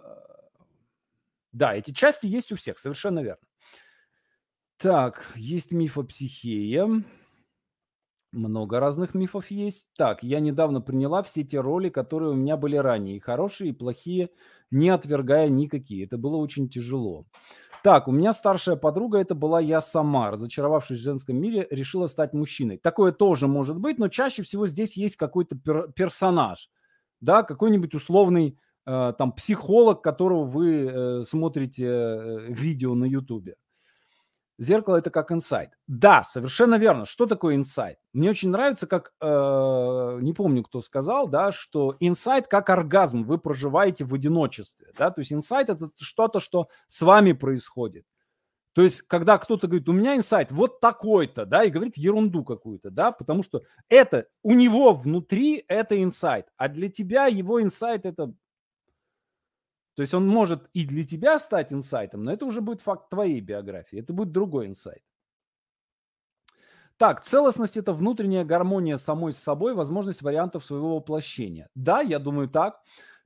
да, 1.51 1.73
эти 1.73 1.89
части 1.89 2.27
есть 2.27 2.51
у 2.51 2.57
всех, 2.57 2.77
совершенно 2.77 3.21
верно. 3.21 3.47
Так, 4.77 5.31
есть 5.35 5.71
миф 5.71 5.97
о 5.97 6.03
психее. 6.03 7.03
Много 8.31 8.79
разных 8.79 9.13
мифов 9.13 9.51
есть. 9.51 9.89
Так, 9.97 10.23
я 10.23 10.39
недавно 10.39 10.79
приняла 10.79 11.21
все 11.21 11.43
те 11.43 11.59
роли, 11.59 11.89
которые 11.89 12.31
у 12.31 12.35
меня 12.35 12.55
были 12.55 12.77
ранее, 12.77 13.17
и 13.17 13.19
хорошие, 13.19 13.71
и 13.71 13.73
плохие, 13.73 14.29
не 14.71 14.89
отвергая 14.89 15.49
никакие. 15.49 16.05
Это 16.05 16.17
было 16.17 16.37
очень 16.37 16.69
тяжело. 16.69 17.25
Так, 17.83 18.07
у 18.07 18.11
меня 18.11 18.31
старшая 18.31 18.77
подруга, 18.77 19.17
это 19.17 19.35
была 19.35 19.59
я 19.59 19.81
сама, 19.81 20.31
разочаровавшись 20.31 20.99
в 20.99 21.03
женском 21.03 21.35
мире, 21.37 21.67
решила 21.71 22.07
стать 22.07 22.33
мужчиной. 22.33 22.77
Такое 22.77 23.11
тоже 23.11 23.47
может 23.47 23.79
быть, 23.79 23.97
но 23.99 24.07
чаще 24.07 24.43
всего 24.43 24.67
здесь 24.67 24.95
есть 24.95 25.17
какой-то 25.17 25.55
пер- 25.55 25.91
персонаж, 25.91 26.69
да, 27.19 27.43
какой-нибудь 27.43 27.95
условный 27.95 28.57
э, 28.85 29.13
там 29.17 29.33
психолог, 29.33 30.01
которого 30.01 30.45
вы 30.45 30.85
э, 30.85 31.23
смотрите 31.23 31.85
э, 31.85 32.39
видео 32.49 32.93
на 32.93 33.05
ютубе. 33.05 33.55
Зеркало 34.61 34.97
это 34.97 35.09
как 35.09 35.31
инсайт. 35.31 35.71
Да, 35.87 36.21
совершенно 36.21 36.75
верно. 36.75 37.05
Что 37.05 37.25
такое 37.25 37.55
инсайт? 37.55 37.97
Мне 38.13 38.29
очень 38.29 38.51
нравится, 38.51 38.85
как, 38.85 39.11
э, 39.19 40.19
не 40.21 40.33
помню, 40.33 40.61
кто 40.61 40.81
сказал, 40.81 41.27
да, 41.27 41.51
что 41.51 41.95
инсайт 41.99 42.47
как 42.47 42.69
оргазм 42.69 43.23
вы 43.23 43.39
проживаете 43.39 44.05
в 44.05 44.13
одиночестве. 44.13 44.93
Да? 44.95 45.09
То 45.09 45.21
есть 45.21 45.33
инсайт 45.33 45.71
это 45.71 45.89
что-то, 45.97 46.39
что 46.39 46.67
с 46.87 47.01
вами 47.01 47.31
происходит. 47.31 48.05
То 48.73 48.83
есть, 48.83 49.01
когда 49.01 49.39
кто-то 49.39 49.65
говорит, 49.65 49.89
у 49.89 49.93
меня 49.93 50.15
инсайт 50.15 50.51
вот 50.51 50.79
такой-то, 50.79 51.47
да, 51.47 51.63
и 51.63 51.71
говорит 51.71 51.97
ерунду 51.97 52.45
какую-то, 52.45 52.91
да, 52.91 53.11
потому 53.11 53.41
что 53.41 53.63
это 53.89 54.27
у 54.43 54.53
него 54.53 54.93
внутри 54.93 55.65
это 55.67 56.01
инсайт, 56.01 56.45
а 56.55 56.69
для 56.69 56.87
тебя 56.87 57.25
его 57.25 57.63
инсайт 57.63 58.05
это 58.05 58.31
то 59.95 60.01
есть 60.01 60.13
он 60.13 60.27
может 60.27 60.69
и 60.73 60.85
для 60.85 61.03
тебя 61.03 61.39
стать 61.39 61.73
инсайтом, 61.73 62.23
но 62.23 62.31
это 62.31 62.45
уже 62.45 62.61
будет 62.61 62.81
факт 62.81 63.09
твоей 63.09 63.41
биографии, 63.41 63.99
это 63.99 64.13
будет 64.13 64.31
другой 64.31 64.67
инсайт. 64.67 65.03
Так, 66.97 67.23
целостность– 67.23 67.77
это 67.77 67.93
внутренняя 67.93 68.45
гармония 68.45 68.95
самой 68.95 69.33
с 69.33 69.37
собой, 69.39 69.73
возможность 69.73 70.21
вариантов 70.21 70.63
своего 70.63 70.97
воплощения. 70.97 71.67
Да, 71.73 72.01
я 72.01 72.19
думаю 72.19 72.47
так. 72.47 72.79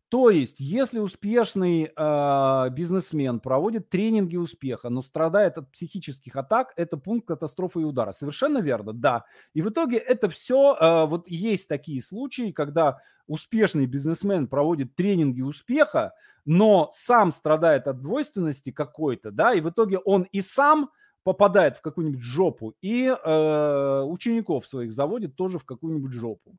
То 0.10 0.30
есть, 0.30 0.60
если 0.60 1.00
успешный 1.00 1.92
э, 1.96 2.70
бизнесмен 2.70 3.40
проводит 3.40 3.90
тренинги 3.90 4.38
успеха, 4.38 4.90
но 4.90 5.02
страдает 5.02 5.58
от 5.58 5.72
психических 5.72 6.36
атак, 6.36 6.74
это 6.76 6.96
пункт 6.96 7.28
катастрофы 7.28 7.82
и 7.82 7.86
удара. 7.86 8.12
Совершенно 8.12 8.60
верно, 8.60 8.94
да. 8.94 9.26
И 9.54 9.62
в 9.62 9.70
итоге 9.70 9.98
это 9.98 10.30
все, 10.30 10.78
э, 10.80 11.06
вот 11.08 11.28
есть 11.28 11.68
такие 11.68 12.02
случаи, 12.04 12.52
когда 12.52 13.00
успешный 13.28 13.88
бизнесмен 13.88 14.48
проводит 14.48 14.96
тренинги 14.96 15.42
успеха, 15.42 16.14
но 16.46 16.88
сам 16.92 17.32
страдает 17.32 17.88
от 17.88 18.02
двойственности 18.02 18.72
какой-то, 18.72 19.32
да, 19.32 19.54
и 19.56 19.62
в 19.62 19.70
итоге 19.70 19.98
он 19.98 20.28
и 20.32 20.42
сам 20.42 20.92
попадает 21.24 21.78
в 21.78 21.82
какую-нибудь 21.82 22.22
жопу, 22.22 22.76
и 22.82 23.08
э, 23.08 24.02
учеников 24.04 24.68
своих 24.68 24.94
заводит 24.94 25.36
тоже 25.36 25.58
в 25.58 25.66
какую-нибудь 25.66 26.12
жопу. 26.12 26.56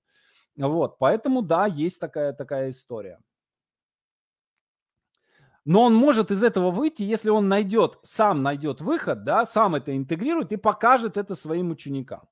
Вот, 0.57 0.99
поэтому, 0.99 1.43
да, 1.43 1.67
есть 1.67 2.01
такая, 2.01 2.33
такая 2.33 2.71
история. 2.71 3.21
Но 5.67 5.83
он 5.83 5.95
может 5.95 6.31
из 6.31 6.45
этого 6.45 6.71
выйти, 6.71 7.03
если 7.03 7.29
он 7.29 7.49
найдет, 7.49 7.99
сам 8.03 8.41
найдет 8.41 8.81
выход, 8.81 9.25
да, 9.25 9.45
сам 9.45 9.75
это 9.75 9.97
интегрирует 9.97 10.53
и 10.53 10.57
покажет 10.57 11.17
это 11.17 11.35
своим 11.35 11.73
ученикам. 11.73 12.29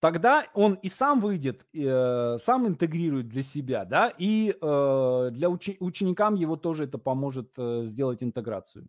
Тогда 0.00 0.46
он 0.52 0.74
и 0.74 0.88
сам 0.88 1.20
выйдет, 1.20 1.64
э, 1.72 2.38
сам 2.40 2.66
интегрирует 2.66 3.28
для 3.28 3.44
себя, 3.44 3.84
да, 3.84 4.12
и 4.18 4.50
э, 4.50 5.30
для 5.32 5.48
учи- 5.48 5.76
ученикам 5.78 6.34
его 6.34 6.56
тоже 6.56 6.84
это 6.84 6.98
поможет 6.98 7.52
э, 7.56 7.84
сделать 7.84 8.24
интеграцию. 8.24 8.88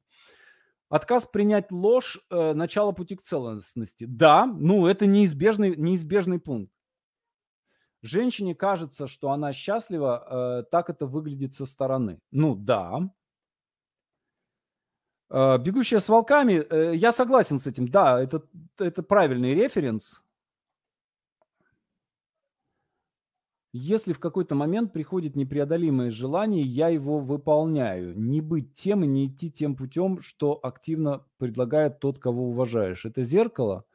Отказ 0.90 1.28
принять 1.28 1.72
ложь 1.72 2.20
э,– 2.32 2.54
начало 2.56 2.94
пути 2.94 3.16
к 3.16 3.22
целостности. 3.22 4.06
Да, 4.06 4.48
ну 4.48 4.88
это 4.88 5.06
неизбежный, 5.06 5.76
неизбежный 5.76 6.40
пункт. 6.40 6.73
Женщине 8.04 8.54
кажется, 8.54 9.08
что 9.08 9.32
она 9.32 9.54
счастлива, 9.54 10.60
э, 10.60 10.64
так 10.70 10.90
это 10.90 11.06
выглядит 11.06 11.54
со 11.54 11.66
стороны. 11.66 12.20
Ну 12.32 12.54
да. 12.54 13.10
Э, 15.30 15.58
Бегущая 15.58 16.00
с 16.00 16.10
волками, 16.10 16.66
э, 16.70 16.96
я 16.96 17.14
согласен 17.14 17.60
с 17.60 17.66
этим, 17.66 17.88
да, 17.88 18.22
это, 18.22 18.44
это 18.78 19.04
правильный 19.04 19.54
референс. 19.54 20.22
Если 23.72 24.12
в 24.12 24.20
какой-то 24.20 24.54
момент 24.54 24.92
приходит 24.92 25.38
непреодолимое 25.38 26.12
желание, 26.12 26.62
я 26.62 26.90
его 26.90 27.20
выполняю. 27.20 28.20
Не 28.20 28.42
быть 28.42 28.74
тем 28.74 29.06
и 29.06 29.08
не 29.08 29.28
идти 29.28 29.50
тем 29.50 29.78
путем, 29.78 30.22
что 30.22 30.60
активно 30.62 31.26
предлагает 31.38 32.00
тот, 32.00 32.20
кого 32.20 32.50
уважаешь. 32.50 33.06
Это 33.06 33.24
зеркало– 33.24 33.86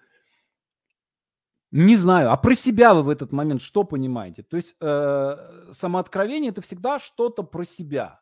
не 1.70 1.96
знаю, 1.96 2.30
а 2.32 2.36
про 2.36 2.54
себя 2.54 2.94
вы 2.94 3.02
в 3.02 3.08
этот 3.10 3.32
момент 3.32 3.60
что 3.60 3.84
понимаете? 3.84 4.42
То 4.42 4.56
есть 4.56 4.74
э, 4.80 5.68
самооткровение 5.72 6.50
это 6.50 6.62
всегда 6.62 6.98
что-то 6.98 7.42
про 7.42 7.64
себя. 7.64 8.20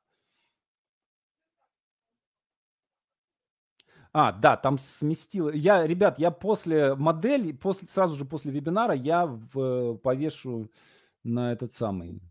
А, 4.13 4.33
да, 4.33 4.57
там 4.57 4.79
сместил. 4.79 5.51
Я, 5.51 5.87
ребят, 5.87 6.19
я 6.19 6.31
после 6.31 6.95
модели, 6.95 7.53
после, 7.53 7.87
сразу 7.87 8.17
же 8.17 8.25
после 8.25 8.51
вебинара 8.51 8.95
я 8.95 9.27
в, 9.27 9.97
повешу 9.99 10.71
на 11.23 11.53
этот 11.53 11.75
самый, 11.75 12.23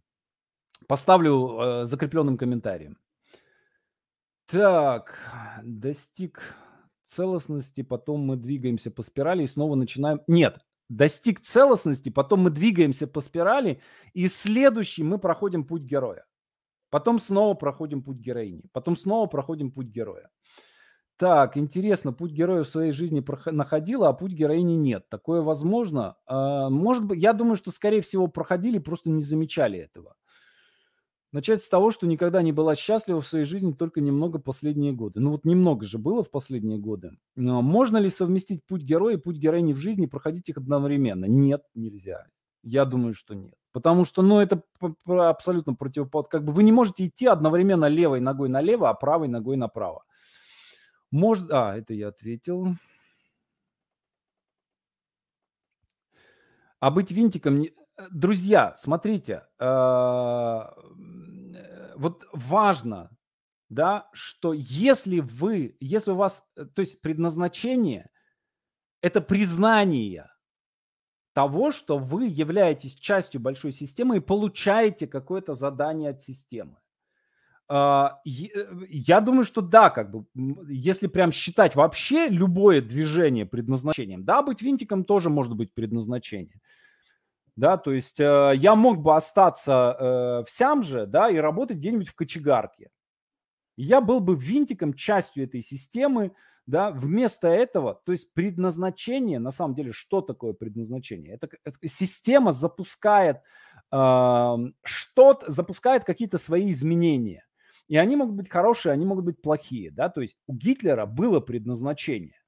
поставлю 0.88 1.60
э, 1.60 1.86
закрепленным 1.86 2.38
комментарием. 2.38 2.98
Так, 4.48 5.20
достиг 5.64 6.56
целостности, 7.04 7.84
потом 7.84 8.22
мы 8.22 8.36
двигаемся 8.36 8.90
по 8.90 9.04
спирали 9.04 9.44
и 9.44 9.48
снова 9.48 9.76
начинаем... 9.76 10.22
Нет, 10.28 10.65
достиг 10.90 11.42
целостности, 11.42 12.10
потом 12.10 12.42
мы 12.42 12.50
двигаемся 12.50 13.08
по 13.08 13.22
спирали, 13.22 13.82
и 14.14 14.28
следующий 14.28 15.04
мы 15.04 15.18
проходим 15.18 15.66
путь 15.66 15.84
героя. 15.84 16.26
Потом 16.90 17.20
снова 17.20 17.56
проходим 17.56 18.04
путь 18.04 18.18
героини, 18.18 18.64
потом 18.72 18.96
снова 18.96 19.26
проходим 19.28 19.72
путь 19.72 19.88
героя. 19.88 20.30
Так, 21.18 21.56
интересно, 21.56 22.12
путь 22.12 22.32
героя 22.32 22.64
в 22.64 22.70
своей 22.70 22.92
жизни 22.92 23.24
находила, 23.52 24.10
а 24.10 24.14
путь 24.14 24.34
героини 24.34 24.74
нет. 24.74 25.08
Такое 25.10 25.42
возможно? 25.42 26.18
А, 26.26 26.70
может 26.70 27.06
быть, 27.06 27.22
я 27.22 27.32
думаю, 27.32 27.56
что, 27.56 27.72
скорее 27.72 28.02
всего, 28.02 28.28
проходили, 28.28 28.80
просто 28.80 29.10
не 29.10 29.22
замечали 29.22 29.80
этого. 29.80 30.16
Начать 31.36 31.62
с 31.62 31.68
того, 31.68 31.92
что 31.92 32.08
никогда 32.08 32.42
не 32.42 32.54
была 32.54 32.76
счастлива 32.76 33.20
в 33.20 33.28
своей 33.28 33.44
жизни 33.44 33.74
только 33.74 34.00
немного 34.00 34.40
последние 34.40 34.94
годы. 34.94 35.20
Ну 35.20 35.32
вот 35.32 35.44
немного 35.44 35.86
же 35.86 35.98
было 35.98 36.24
в 36.24 36.32
последние 36.32 36.78
годы. 36.78 37.12
Но 37.36 37.62
можно 37.62 37.98
ли 37.98 38.10
совместить 38.10 38.66
путь 38.66 38.84
героя 38.84 39.16
и 39.16 39.20
путь 39.20 39.36
героини 39.36 39.74
в 39.74 39.78
жизни 39.78 40.06
проходить 40.06 40.48
их 40.48 40.56
одновременно? 40.56 41.26
Нет, 41.26 41.64
нельзя. 41.74 42.26
Я 42.64 42.86
думаю, 42.86 43.14
что 43.14 43.34
нет. 43.34 43.54
Потому 43.74 44.06
что, 44.06 44.22
ну, 44.22 44.40
это 44.40 44.64
абсолютно 45.08 45.74
противоположно. 45.74 46.30
Как 46.30 46.46
бы 46.46 46.54
вы 46.54 46.64
не 46.64 46.72
можете 46.72 47.06
идти 47.06 47.26
одновременно 47.26 47.90
левой 47.90 48.22
ногой 48.22 48.48
налево, 48.48 48.90
а 48.90 48.94
правой 48.94 49.28
ногой 49.28 49.58
направо. 49.58 50.06
Может... 51.12 51.52
А, 51.52 51.76
это 51.76 51.94
я 51.94 52.08
ответил. 52.08 52.78
А 56.80 56.92
быть 56.92 57.12
винтиком... 57.12 57.66
Э, 57.98 58.08
друзья, 58.12 58.74
смотрите, 58.76 59.44
а, 59.58 60.74
вот 61.98 62.26
важно, 62.34 63.10
да, 63.70 64.10
что 64.14 64.54
если 64.54 65.20
вы, 65.20 65.76
если 65.80 66.12
у 66.12 66.16
вас, 66.16 66.48
э, 66.56 66.66
то 66.66 66.82
есть 66.82 67.02
предназначение– 67.02 68.10
это 69.02 69.22
признание 69.22 70.32
того, 71.34 71.72
что 71.72 72.00
вы 72.00 72.26
являетесь 72.26 72.96
частью 72.96 73.40
большой 73.40 73.72
системы 73.72 74.18
и 74.18 74.22
получаете 74.22 75.06
какое-то 75.06 75.54
задание 75.54 76.10
от 76.10 76.24
системы. 76.24 76.78
А, 77.68 78.20
э, 78.26 78.30
я 78.90 79.22
думаю, 79.22 79.44
что 79.44 79.62
да, 79.62 79.90
как 79.90 80.12
бы, 80.12 80.26
если 80.68 81.08
прям 81.08 81.32
считать 81.32 81.76
вообще 81.76 82.30
любое 82.30 82.82
движение 82.82 83.46
предназначением, 83.46 84.24
да, 84.24 84.42
быть 84.42 84.62
винтиком 84.62 85.04
тоже 85.04 85.30
может 85.30 85.56
быть 85.56 85.74
предназначение. 85.74 86.62
Да, 87.56 87.78
то 87.78 87.94
есть 87.94 88.20
э, 88.20 88.52
я 88.56 88.76
мог 88.76 89.02
бы 89.02 89.16
остаться 89.16 89.96
э, 89.98 90.04
в 90.46 90.52
Сямже, 90.52 91.06
да, 91.06 91.30
и 91.30 91.38
работать 91.38 91.78
где-нибудь 91.78 92.10
в 92.10 92.16
кочегарке. 92.16 92.90
Я 93.78 94.02
был 94.02 94.20
бы 94.20 94.36
винтиком, 94.36 94.94
частью 94.94 95.46
этой 95.46 95.62
системы, 95.62 96.34
да, 96.68 96.92
вместо 96.92 97.48
этого, 97.48 98.02
то 98.06 98.12
есть 98.12 98.34
предназначение, 98.34 99.40
на 99.40 99.52
самом 99.52 99.76
деле, 99.76 99.94
что 99.94 100.22
такое 100.22 100.54
предназначение? 100.54 101.36
Это, 101.36 101.50
это 101.64 101.78
система 101.88 102.52
запускает 102.52 103.38
э, 103.92 104.56
что-то, 104.84 105.52
запускает 105.52 106.04
какие-то 106.04 106.38
свои 106.38 106.72
изменения. 106.72 107.46
И 107.88 107.98
они 107.98 108.16
могут 108.16 108.36
быть 108.36 108.50
хорошие, 108.50 108.94
они 108.94 109.06
могут 109.06 109.26
быть 109.26 109.42
плохие, 109.42 109.92
да, 109.92 110.10
то 110.10 110.22
есть 110.22 110.36
у 110.48 110.56
Гитлера 110.56 111.06
было 111.06 111.40
предназначение, 111.40 112.40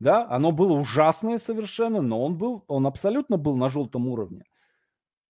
да, 0.00 0.26
оно 0.28 0.52
было 0.52 0.72
ужасное 0.72 1.38
совершенно, 1.38 2.00
но 2.00 2.22
он 2.22 2.36
был, 2.36 2.64
он 2.68 2.86
абсолютно 2.86 3.36
был 3.36 3.56
на 3.56 3.68
желтом 3.68 4.08
уровне. 4.08 4.44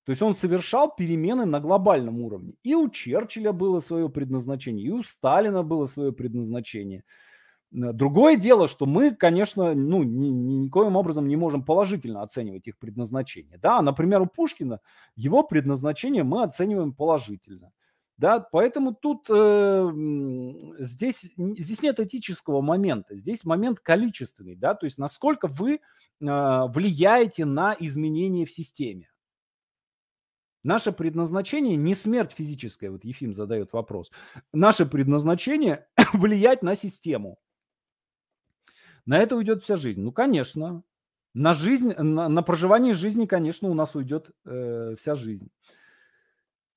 То 0.04 0.10
есть 0.10 0.22
он 0.22 0.34
совершал 0.34 0.94
перемены 0.94 1.46
на 1.46 1.60
глобальном 1.60 2.20
уровне. 2.20 2.54
И 2.62 2.74
у 2.74 2.90
Черчилля 2.90 3.52
было 3.52 3.80
свое 3.80 4.08
предназначение, 4.08 4.86
и 4.86 4.90
у 4.90 5.02
Сталина 5.02 5.62
было 5.62 5.86
свое 5.86 6.12
предназначение. 6.12 7.04
Другое 7.70 8.36
дело, 8.36 8.68
что 8.68 8.86
мы, 8.86 9.12
конечно, 9.12 9.74
ну, 9.74 10.04
ни, 10.04 10.28
ни, 10.28 10.54
никоим 10.66 10.94
образом 10.94 11.26
не 11.26 11.34
можем 11.34 11.64
положительно 11.64 12.22
оценивать 12.22 12.68
их 12.68 12.78
предназначение. 12.78 13.58
Да, 13.58 13.82
например, 13.82 14.20
у 14.22 14.26
Пушкина 14.26 14.78
его 15.16 15.42
предназначение 15.42 16.22
мы 16.22 16.44
оцениваем 16.44 16.92
положительно. 16.92 17.72
Да, 18.16 18.38
поэтому 18.38 18.94
тут 18.94 19.26
э, 19.28 19.90
здесь, 20.78 21.32
здесь 21.36 21.82
нет 21.82 21.98
этического 21.98 22.60
момента, 22.60 23.16
здесь 23.16 23.44
момент 23.44 23.80
количественный, 23.80 24.54
да, 24.54 24.74
то 24.74 24.86
есть 24.86 24.98
насколько 24.98 25.48
вы 25.48 25.74
э, 25.74 25.78
влияете 26.20 27.44
на 27.44 27.76
изменения 27.80 28.44
в 28.44 28.52
системе. 28.52 29.10
Наше 30.62 30.92
предназначение 30.92 31.76
не 31.76 31.94
смерть 31.94 32.32
физическая, 32.32 32.90
вот 32.90 33.04
Ефим 33.04 33.34
задает 33.34 33.72
вопрос. 33.72 34.10
Наше 34.52 34.86
предназначение 34.86 35.86
влиять 36.12 36.62
на 36.62 36.76
систему. 36.76 37.38
На 39.06 39.18
это 39.18 39.36
уйдет 39.36 39.62
вся 39.62 39.76
жизнь. 39.76 40.02
Ну, 40.02 40.12
конечно. 40.12 40.82
На 41.34 41.52
жизнь, 41.52 41.92
на, 41.92 42.28
на 42.28 42.42
проживание 42.42 42.94
жизни, 42.94 43.26
конечно, 43.26 43.68
у 43.68 43.74
нас 43.74 43.94
уйдет 43.96 44.30
э, 44.46 44.94
вся 44.98 45.16
жизнь. 45.16 45.50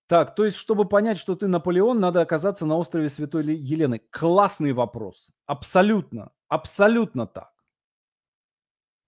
Так, 0.08 0.36
то 0.36 0.46
есть, 0.46 0.56
чтобы 0.56 0.88
понять, 0.88 1.18
что 1.18 1.36
ты 1.36 1.48
Наполеон, 1.48 2.00
надо 2.00 2.22
оказаться 2.22 2.66
на 2.66 2.78
острове 2.78 3.10
Святой 3.10 3.44
Елены. 3.44 4.00
Классный 4.10 4.72
вопрос. 4.72 5.32
Абсолютно, 5.46 6.32
абсолютно 6.48 7.28
так. 7.28 7.52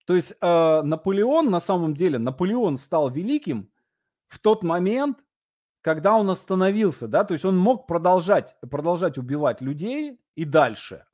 То 0.06 0.16
есть 0.16 0.34
э, 0.41 0.82
Наполеон, 0.82 1.50
на 1.50 1.60
самом 1.60 1.93
деле, 1.93 2.18
Наполеон 2.18 2.78
стал 2.78 3.10
великим 3.10 3.72
в 4.28 4.39
тот 4.39 4.64
момент, 4.64 5.24
когда 5.82 6.16
он 6.18 6.30
остановился, 6.30 7.08
да, 7.08 7.24
то 7.24 7.34
есть 7.34 7.45
он 7.45 7.58
мог 7.58 7.88
продолжать, 7.88 8.56
продолжать 8.70 9.18
убивать 9.18 9.62
людей 9.62 10.20
и 10.36 10.45
дальше, 10.45 11.06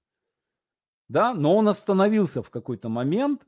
да, 1.08 1.34
но 1.34 1.56
он 1.56 1.68
остановился 1.68 2.42
в 2.42 2.50
какой-то 2.50 2.90
момент 2.90 3.46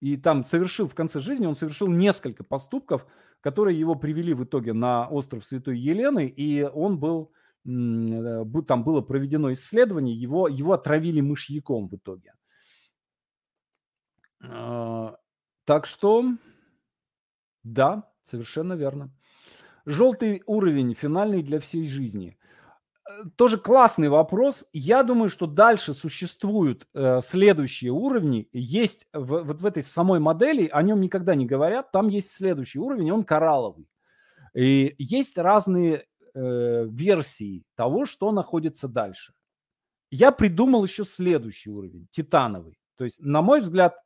и 0.00 0.16
там 0.16 0.42
совершил 0.42 0.88
в 0.88 0.94
конце 0.94 1.20
жизни, 1.20 1.46
он 1.46 1.54
совершил 1.54 1.88
несколько 1.88 2.42
поступков, 2.42 3.06
которые 3.44 3.78
его 3.78 3.94
привели 3.94 4.32
в 4.32 4.44
итоге 4.44 4.72
на 4.72 5.06
остров 5.06 5.44
Святой 5.44 5.78
Елены, 5.78 6.26
и 6.26 6.62
он 6.62 6.98
был, 6.98 7.30
э, 7.66 8.44
там 8.66 8.84
было 8.84 9.02
проведено 9.02 9.52
исследование, 9.52 10.14
его, 10.16 10.48
его 10.48 10.72
отравили 10.72 11.20
мышьяком 11.20 11.88
в 11.88 11.94
итоге. 11.94 12.32
А, 14.40 15.18
так 15.66 15.84
что, 15.84 16.24
да, 17.64 18.10
совершенно 18.22 18.72
верно. 18.72 19.12
Желтый 19.84 20.42
уровень, 20.46 20.94
финальный 20.94 21.42
для 21.42 21.60
всей 21.60 21.86
жизни 21.86 22.38
тоже 23.36 23.58
классный 23.58 24.08
вопрос. 24.08 24.66
Я 24.72 25.02
думаю, 25.02 25.28
что 25.28 25.46
дальше 25.46 25.94
существуют 25.94 26.86
э, 26.94 27.20
следующие 27.20 27.90
уровни. 27.90 28.48
Есть 28.52 29.06
в, 29.12 29.42
вот 29.42 29.60
в 29.60 29.66
этой 29.66 29.82
в 29.82 29.88
самой 29.88 30.20
модели, 30.20 30.68
о 30.72 30.82
нем 30.82 31.00
никогда 31.00 31.34
не 31.34 31.46
говорят, 31.46 31.92
там 31.92 32.08
есть 32.08 32.32
следующий 32.32 32.78
уровень, 32.78 33.12
он 33.12 33.24
коралловый. 33.24 33.86
И 34.54 34.94
есть 34.98 35.36
разные 35.36 36.06
э, 36.34 36.86
версии 36.88 37.64
того, 37.76 38.06
что 38.06 38.32
находится 38.32 38.88
дальше. 38.88 39.34
Я 40.10 40.30
придумал 40.30 40.84
еще 40.84 41.04
следующий 41.04 41.70
уровень, 41.70 42.06
титановый. 42.10 42.78
То 42.96 43.04
есть, 43.04 43.20
на 43.20 43.42
мой 43.42 43.60
взгляд, 43.60 43.96
Э, 43.96 44.03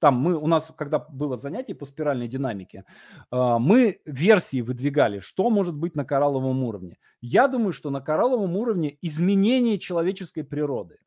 там 0.00 0.14
мы, 0.16 0.36
у 0.36 0.46
нас, 0.46 0.72
когда 0.76 0.98
было 0.98 1.36
занятие 1.36 1.74
по 1.74 1.86
спиральной 1.86 2.28
динамике, 2.28 2.84
а, 3.30 3.58
мы 3.58 4.00
версии 4.04 4.62
выдвигали, 4.62 5.18
что 5.20 5.50
может 5.50 5.74
быть 5.74 5.96
на 5.96 6.04
коралловом 6.04 6.62
уровне. 6.64 6.98
Я 7.20 7.48
думаю, 7.48 7.72
что 7.72 7.90
на 7.90 8.00
коралловом 8.00 8.56
уровне 8.56 8.98
изменение 9.02 9.78
человеческой 9.78 10.42
природы. 10.44 10.98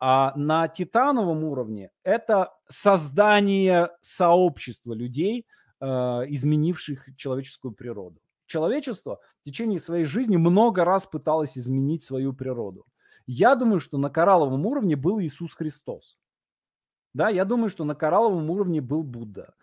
А 0.00 0.32
на 0.36 0.68
титановом 0.68 1.44
уровне 1.44 1.90
это 2.02 2.52
создание 2.68 3.90
сообщества 4.00 4.92
людей, 4.92 5.46
а, 5.80 6.22
изменивших 6.26 7.16
человеческую 7.16 7.72
природу. 7.72 8.20
Человечество 8.46 9.20
в 9.40 9.44
течение 9.44 9.78
своей 9.78 10.04
жизни 10.04 10.36
много 10.36 10.84
раз 10.84 11.06
пыталось 11.06 11.56
изменить 11.56 12.02
свою 12.02 12.32
природу. 12.32 12.86
Я 13.26 13.56
думаю, 13.56 13.80
что 13.80 13.98
на 13.98 14.10
коралловом 14.10 14.66
уровне 14.66 14.96
был 14.96 15.20
Иисус 15.20 15.54
Христос. 15.54 16.18
Да, 17.14 17.28
я 17.28 17.44
думаю, 17.44 17.70
что 17.70 17.84
на 17.84 17.94
коралловом 17.94 18.50
уровне 18.50 18.80
был 18.80 19.02
Будда. 19.02 19.54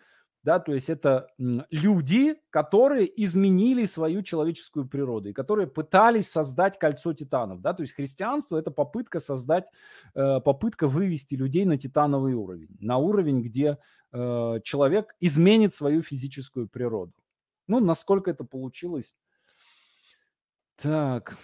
Да, 0.42 0.58
то 0.58 0.74
есть 0.74 0.90
это 0.90 1.28
люди, 1.38 2.34
которые 2.50 3.06
изменили 3.22 3.84
свою 3.84 4.22
человеческую 4.22 4.88
природу 4.88 5.28
и 5.28 5.32
которые 5.32 5.68
пытались 5.68 6.28
создать 6.28 6.80
кольцо 6.80 7.12
титанов. 7.12 7.60
Да, 7.60 7.74
то 7.74 7.82
есть 7.82 7.94
христианство– 7.94 8.56
это 8.58 8.72
попытка 8.72 9.20
создать, 9.20 9.66
э, 10.16 10.40
попытка 10.40 10.88
вывести 10.88 11.36
людей 11.36 11.64
на 11.64 11.78
титановый 11.78 12.34
уровень, 12.34 12.76
на 12.80 12.96
уровень, 12.96 13.40
где 13.40 13.78
э, 14.12 14.60
человек 14.64 15.14
изменит 15.20 15.74
свою 15.74 16.02
физическую 16.02 16.68
природу. 16.68 17.12
Ну, 17.68 17.78
насколько 17.78 18.28
это 18.32 18.42
получилось? 18.42 19.14
Так. 20.74 21.38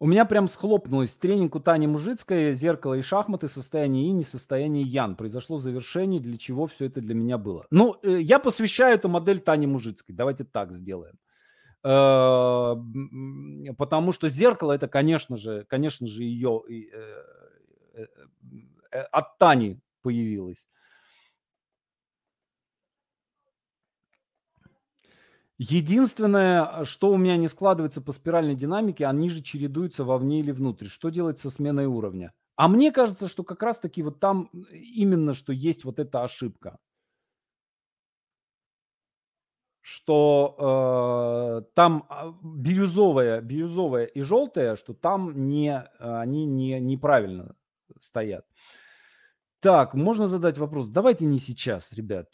У 0.00 0.06
меня 0.06 0.24
прям 0.24 0.46
схлопнулось 0.46 1.16
тренинг 1.16 1.56
у 1.56 1.60
Тани 1.60 1.88
Мужицкой, 1.88 2.54
зеркало 2.54 2.94
и 2.94 3.02
шахматы, 3.02 3.48
состояние 3.48 4.08
инь, 4.08 4.22
состояние 4.22 4.84
ян. 4.84 5.16
Произошло 5.16 5.58
завершение, 5.58 6.20
для 6.20 6.38
чего 6.38 6.68
все 6.68 6.86
это 6.86 7.00
для 7.00 7.14
меня 7.14 7.36
было. 7.36 7.66
Ну, 7.70 7.96
э, 8.04 8.20
я 8.20 8.38
посвящаю 8.38 8.94
эту 8.94 9.08
модель 9.08 9.40
Тане 9.40 9.66
Мужицкой. 9.66 10.14
Давайте 10.14 10.44
так 10.44 10.70
сделаем. 10.70 11.18
Э, 11.82 12.76
потому 13.76 14.12
что 14.12 14.28
зеркало 14.28 14.72
это, 14.72 14.86
конечно 14.86 15.36
же, 15.36 15.64
конечно 15.68 16.06
же, 16.06 16.22
ее 16.22 16.62
э, 16.68 18.06
от 19.10 19.36
Тани 19.38 19.80
появилось. 20.02 20.68
Единственное, 25.58 26.84
что 26.84 27.10
у 27.10 27.16
меня 27.16 27.36
не 27.36 27.48
складывается 27.48 28.00
по 28.00 28.12
спиральной 28.12 28.54
динамике, 28.54 29.06
они 29.06 29.28
же 29.28 29.42
чередуются 29.42 30.04
вовне 30.04 30.38
или 30.38 30.52
внутрь. 30.52 30.86
Что 30.86 31.08
делать 31.08 31.40
со 31.40 31.50
сменой 31.50 31.86
уровня? 31.86 32.32
А 32.54 32.68
мне 32.68 32.92
кажется, 32.92 33.26
что 33.26 33.42
как 33.42 33.62
раз-таки 33.64 34.04
вот 34.04 34.20
там 34.20 34.50
именно 34.72 35.34
что 35.34 35.52
есть 35.52 35.84
вот 35.84 35.98
эта 35.98 36.22
ошибка. 36.22 36.78
Что 39.80 41.62
э, 41.64 41.70
там 41.74 42.04
а, 42.08 42.34
бирюзовая, 42.42 43.40
бирюзовая 43.40 44.04
и 44.04 44.20
желтая, 44.20 44.76
что 44.76 44.94
там 44.94 45.48
не, 45.48 45.80
они 45.98 46.46
не, 46.46 46.78
неправильно 46.78 47.56
стоят. 47.98 48.44
Так, 49.60 49.94
можно 49.94 50.28
задать 50.28 50.58
вопрос? 50.58 50.88
Давайте 50.88 51.26
не 51.26 51.38
сейчас, 51.38 51.92
ребят. 51.92 52.30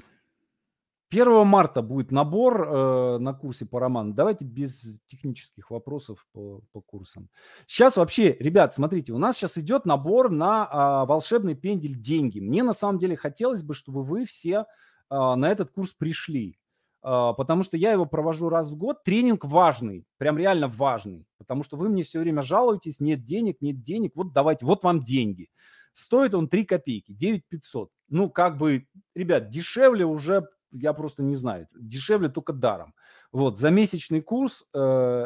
1 1.11 1.47
марта 1.47 1.83
будет 1.83 2.11
набор 2.11 2.69
э, 2.69 3.19
на 3.19 3.35
курсе 3.35 3.67
по 3.67 3.79
роману. 3.79 4.15
Давайте 4.15 4.45
без 4.45 5.01
технических 5.07 5.71
вопросов 5.71 6.27
по, 6.33 6.61
по 6.73 6.81
курсам. 6.81 7.29
Сейчас 7.67 7.97
вообще, 7.97 8.37
ребят, 8.41 8.73
смотрите, 8.73 9.13
у 9.13 9.19
нас 9.19 9.37
сейчас 9.37 9.59
идет 9.59 9.87
набор 9.87 10.31
на 10.31 10.65
э, 10.65 11.07
волшебный 11.07 11.55
пендель 11.55 11.97
деньги. 11.97 12.41
Мне 12.41 12.63
на 12.63 12.73
самом 12.73 12.99
деле 12.99 13.17
хотелось 13.17 13.63
бы, 13.63 13.75
чтобы 13.75 14.03
вы 14.03 14.25
все 14.25 14.59
э, 14.59 14.65
на 15.11 15.49
этот 15.49 15.71
курс 15.71 15.93
пришли. 15.93 16.59
Э, 17.05 17.33
потому 17.37 17.63
что 17.63 17.77
я 17.77 17.93
его 17.93 18.07
провожу 18.07 18.49
раз 18.49 18.71
в 18.71 18.77
год. 18.77 19.05
Тренинг 19.05 19.45
важный, 19.45 20.07
прям 20.19 20.39
реально 20.39 20.69
важный. 20.69 21.27
Потому 21.39 21.63
что 21.63 21.77
вы 21.77 21.91
мне 21.91 22.03
все 22.03 22.19
время 22.21 22.43
жалуетесь, 22.43 22.99
нет 22.99 23.23
денег, 23.23 23.59
нет 23.61 23.83
денег. 23.83 24.13
Вот 24.15 24.33
давайте, 24.33 24.65
вот 24.65 24.83
вам 24.83 25.01
деньги. 25.01 25.51
Стоит 25.93 26.35
он 26.35 26.49
3 26.49 26.65
копейки, 26.65 27.13
9 27.13 27.45
500. 27.49 27.91
Ну, 28.09 28.29
как 28.29 28.59
бы, 28.59 28.87
ребят, 29.15 29.51
дешевле 29.51 30.05
уже 30.05 30.49
я 30.75 30.93
просто 30.93 31.23
не 31.23 31.35
знаю. 31.35 31.69
Дешевле 31.75 32.29
только 32.29 32.53
даром. 32.53 32.95
Вот, 33.33 33.59
за 33.59 33.71
месячный 33.71 34.21
курс 34.21 34.65
э, 34.73 34.79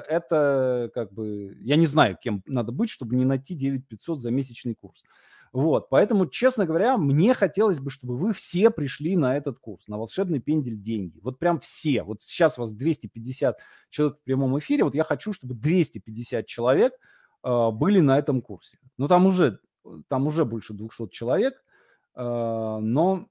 это 0.08 0.90
как 0.94 1.12
бы, 1.12 1.56
я 1.60 1.76
не 1.76 1.86
знаю, 1.86 2.16
кем 2.22 2.42
надо 2.46 2.72
быть, 2.72 2.90
чтобы 2.90 3.16
не 3.16 3.24
найти 3.24 3.54
9500 3.54 4.20
за 4.20 4.30
месячный 4.30 4.74
курс. 4.74 5.04
Вот, 5.52 5.88
поэтому, 5.88 6.26
честно 6.26 6.66
говоря, 6.66 6.98
мне 6.98 7.32
хотелось 7.32 7.80
бы, 7.80 7.90
чтобы 7.90 8.16
вы 8.16 8.32
все 8.32 8.70
пришли 8.70 9.16
на 9.16 9.36
этот 9.36 9.58
курс, 9.58 9.88
на 9.88 9.96
волшебный 9.96 10.40
пендель 10.40 10.76
деньги. 10.76 11.20
Вот 11.22 11.38
прям 11.38 11.58
все. 11.58 12.02
Вот 12.02 12.22
сейчас 12.22 12.58
вас 12.58 12.72
250 12.72 13.58
человек 13.88 14.18
в 14.18 14.22
прямом 14.24 14.58
эфире, 14.58 14.84
вот 14.84 14.94
я 14.94 15.04
хочу, 15.04 15.32
чтобы 15.32 15.54
250 15.54 16.46
человек 16.46 16.92
э, 17.44 17.70
были 17.70 18.00
на 18.00 18.18
этом 18.18 18.42
курсе. 18.42 18.78
Ну, 18.98 19.08
там 19.08 19.26
уже, 19.26 19.60
там 20.08 20.26
уже 20.26 20.44
больше 20.44 20.74
200 20.74 21.08
человек, 21.08 21.62
э, 22.14 22.22
но 22.22 23.26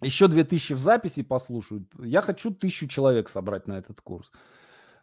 еще 0.00 0.28
2000 0.28 0.74
в 0.74 0.78
записи 0.78 1.22
послушают. 1.22 1.88
Я 1.98 2.22
хочу 2.22 2.52
тысячу 2.52 2.86
человек 2.86 3.28
собрать 3.28 3.66
на 3.66 3.78
этот 3.78 4.00
курс. 4.00 4.30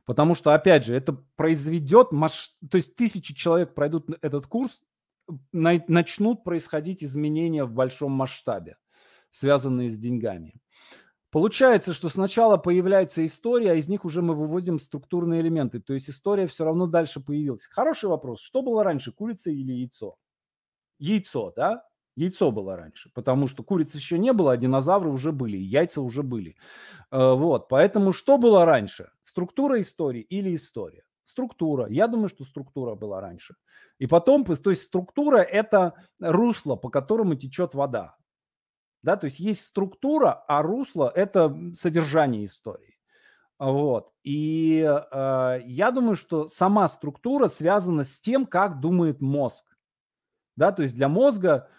Потому 0.06 0.36
что, 0.36 0.54
опять 0.54 0.86
же, 0.86 0.96
это 0.96 1.14
произведет, 1.36 2.12
маш... 2.12 2.56
то 2.70 2.78
есть 2.78 2.96
тысячи 2.96 3.34
человек 3.34 3.74
пройдут 3.74 4.10
этот 4.22 4.46
курс, 4.48 4.84
на... 5.52 5.84
начнут 5.88 6.44
происходить 6.44 7.04
изменения 7.04 7.66
в 7.66 7.74
большом 7.74 8.12
масштабе, 8.12 8.78
связанные 9.32 9.90
с 9.90 9.98
деньгами. 9.98 10.62
Получается, 11.32 11.92
что 11.92 12.08
сначала 12.08 12.56
появляется 12.56 13.26
история, 13.26 13.72
а 13.72 13.76
из 13.76 13.90
них 13.90 14.06
уже 14.06 14.22
мы 14.22 14.36
выводим 14.36 14.80
структурные 14.80 15.42
элементы. 15.42 15.82
То 15.82 15.94
есть 15.94 16.10
история 16.10 16.48
все 16.48 16.64
равно 16.64 16.88
дальше 16.88 17.20
появилась. 17.20 17.66
Хороший 17.66 18.08
вопрос. 18.08 18.40
Что 18.40 18.62
было 18.62 18.86
раньше, 18.86 19.12
курица 19.12 19.52
или 19.52 19.74
яйцо? 19.74 20.16
Яйцо, 20.98 21.52
да? 21.54 21.84
Яйцо 22.16 22.52
было 22.52 22.78
раньше, 22.78 23.12
потому 23.14 23.48
что 23.48 23.64
куриц 23.64 23.94
еще 23.94 24.18
не 24.18 24.32
было, 24.32 24.54
а 24.54 24.58
динозавры 24.58 25.10
уже 25.10 25.32
были, 25.32 25.58
яйца 25.58 26.02
уже 26.02 26.24
были. 26.24 26.56
Э, 27.12 27.34
вот, 27.34 27.68
поэтому 27.68 28.14
что 28.14 28.38
было 28.38 28.66
раньше? 28.66 29.12
Структура 29.24 29.82
истории 29.82 30.22
или 30.22 30.56
история? 30.56 31.04
Структура. 31.26 31.88
Я 31.90 32.08
думаю, 32.08 32.30
что 32.30 32.46
структура 32.46 32.96
была 32.96 33.20
раньше. 33.20 33.56
И 33.98 34.08
потом, 34.08 34.46
то 34.46 34.70
есть 34.70 34.84
структура– 34.84 35.38
это 35.42 35.94
русло, 36.20 36.76
по 36.76 36.90
которому 36.90 37.36
течет 37.36 37.74
вода. 37.74 38.16
Да, 39.04 39.18
то 39.18 39.26
есть 39.26 39.40
есть 39.40 39.62
структура, 39.62 40.44
а 40.48 40.62
русло– 40.62 41.12
это 41.16 41.56
содержание 41.74 42.46
истории. 42.46 42.98
Вот. 43.60 44.12
И 44.24 44.82
э, 44.82 45.60
я 45.66 45.92
думаю, 45.92 46.16
что 46.16 46.48
сама 46.48 46.88
структура 46.88 47.48
связана 47.48 48.04
с 48.04 48.20
тем, 48.20 48.46
как 48.46 48.80
думает 48.80 49.22
мозг. 49.22 49.66
Да, 50.56 50.72
то 50.72 50.82
есть 50.82 50.96
для 50.96 51.10
мозга 51.10 51.70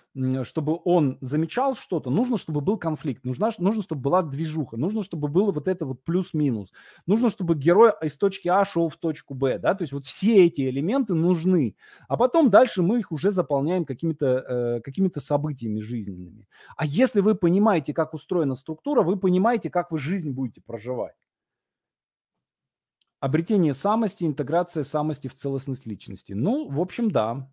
чтобы 0.45 0.79
он 0.85 1.19
замечал 1.21 1.75
что-то, 1.75 2.11
нужно, 2.11 2.37
чтобы 2.37 2.61
был 2.61 2.79
конфликт, 2.79 3.25
нужно, 3.25 3.51
нужно, 3.59 3.83
чтобы 3.83 4.03
была 4.03 4.23
движуха, 4.23 4.77
нужно, 4.77 5.05
чтобы 5.05 5.29
было 5.29 5.53
вот 5.53 5.69
это 5.69 5.85
вот 5.85 6.05
плюс-минус, 6.05 6.73
нужно, 7.07 7.29
чтобы 7.31 7.55
герой 7.55 7.93
из 8.03 8.17
точки 8.17 8.49
А 8.49 8.65
шел 8.65 8.89
в 8.89 8.97
точку 8.97 9.35
Б, 9.35 9.59
да, 9.59 9.75
то 9.75 9.83
есть 9.83 9.93
вот 9.93 10.07
все 10.07 10.47
эти 10.47 10.69
элементы 10.69 11.15
нужны, 11.15 11.77
а 12.09 12.17
потом 12.17 12.51
дальше 12.51 12.83
мы 12.83 13.01
их 13.01 13.13
уже 13.13 13.31
заполняем 13.31 13.85
какими-то 13.85 14.27
э, 14.27 14.81
какими 14.81 15.11
событиями 15.19 15.81
жизненными. 15.81 16.47
А 16.77 16.85
если 16.85 17.21
вы 17.21 17.35
понимаете, 17.35 17.95
как 17.95 18.15
устроена 18.15 18.55
структура, 18.55 19.03
вы 19.03 19.17
понимаете, 19.17 19.71
как 19.71 19.91
вы 19.91 19.99
жизнь 19.99 20.33
будете 20.33 20.61
проживать. 20.61 21.15
Обретение 23.21 23.73
самости, 23.73 24.25
интеграция 24.25 24.83
самости 24.83 25.29
в 25.29 25.35
целостность 25.35 25.87
личности. 25.87 26.33
Ну, 26.33 26.69
в 26.69 26.81
общем, 26.81 27.11
да, 27.11 27.51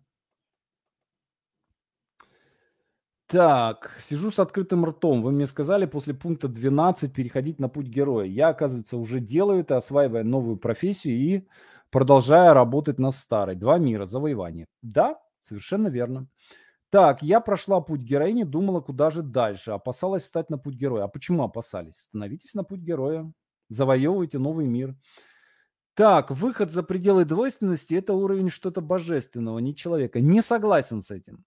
Так, 3.34 3.96
сижу 3.98 4.30
с 4.30 4.38
открытым 4.38 4.84
ртом. 4.84 5.20
Вы 5.20 5.32
мне 5.32 5.46
сказали 5.46 5.86
после 5.86 6.14
пункта 6.14 6.46
12 6.46 7.12
переходить 7.12 7.58
на 7.58 7.68
путь 7.68 7.86
героя. 7.86 8.26
Я, 8.26 8.50
оказывается, 8.50 8.96
уже 8.96 9.18
делаю 9.18 9.62
это, 9.62 9.76
осваивая 9.76 10.22
новую 10.22 10.56
профессию 10.56 11.16
и 11.16 11.48
продолжая 11.90 12.54
работать 12.54 13.00
на 13.00 13.10
старой. 13.10 13.56
Два 13.56 13.78
мира, 13.78 14.04
завоевание. 14.04 14.66
Да, 14.82 15.18
совершенно 15.40 15.88
верно. 15.88 16.28
Так, 16.90 17.24
я 17.24 17.40
прошла 17.40 17.80
путь 17.80 18.02
героини, 18.02 18.44
думала, 18.44 18.80
куда 18.80 19.10
же 19.10 19.22
дальше. 19.22 19.72
Опасалась 19.72 20.24
стать 20.24 20.48
на 20.48 20.56
путь 20.56 20.76
героя. 20.76 21.02
А 21.02 21.08
почему 21.08 21.42
опасались? 21.42 22.02
Становитесь 22.02 22.54
на 22.54 22.62
путь 22.62 22.82
героя. 22.82 23.32
Завоевывайте 23.68 24.38
новый 24.38 24.68
мир. 24.68 24.94
Так, 25.94 26.30
выход 26.30 26.70
за 26.70 26.84
пределы 26.84 27.24
двойственности– 27.24 27.94
это 27.96 28.12
уровень 28.14 28.48
что-то 28.48 28.80
божественного, 28.80 29.58
не 29.58 29.74
человека. 29.74 30.20
Не 30.20 30.40
согласен 30.40 31.00
с 31.00 31.10
этим. 31.10 31.44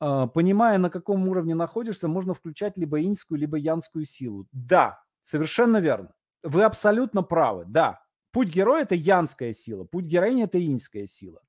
А, 0.00 0.26
понимая, 0.26 0.78
на 0.78 0.88
каком 0.88 1.28
уровне 1.28 1.54
находишься, 1.54 2.08
можно 2.08 2.32
включать 2.32 2.78
либо 2.78 3.00
иньскую, 3.02 3.38
либо 3.38 3.58
янскую 3.58 4.06
силу. 4.06 4.46
Да, 4.50 5.02
совершенно 5.20 5.76
верно. 5.76 6.14
Вы 6.42 6.64
абсолютно 6.64 7.22
правы. 7.22 7.66
Да, 7.68 8.02
путь 8.32 8.48
героя– 8.48 8.82
это 8.84 8.94
янская 8.94 9.52
сила, 9.52 9.84
путь 9.84 10.06
героини– 10.06 10.42
это 10.44 10.58
иньская 10.64 11.06
сила. 11.06 11.42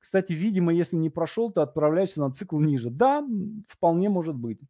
Кстати, 0.00 0.32
видимо, 0.32 0.74
если 0.74 0.96
не 0.96 1.10
прошел, 1.10 1.50
то 1.50 1.62
отправляешься 1.62 2.20
на 2.20 2.32
цикл 2.32 2.58
ниже. 2.58 2.90
Да, 2.90 3.24
вполне 3.66 4.08
может 4.08 4.34
быть. 4.34 4.60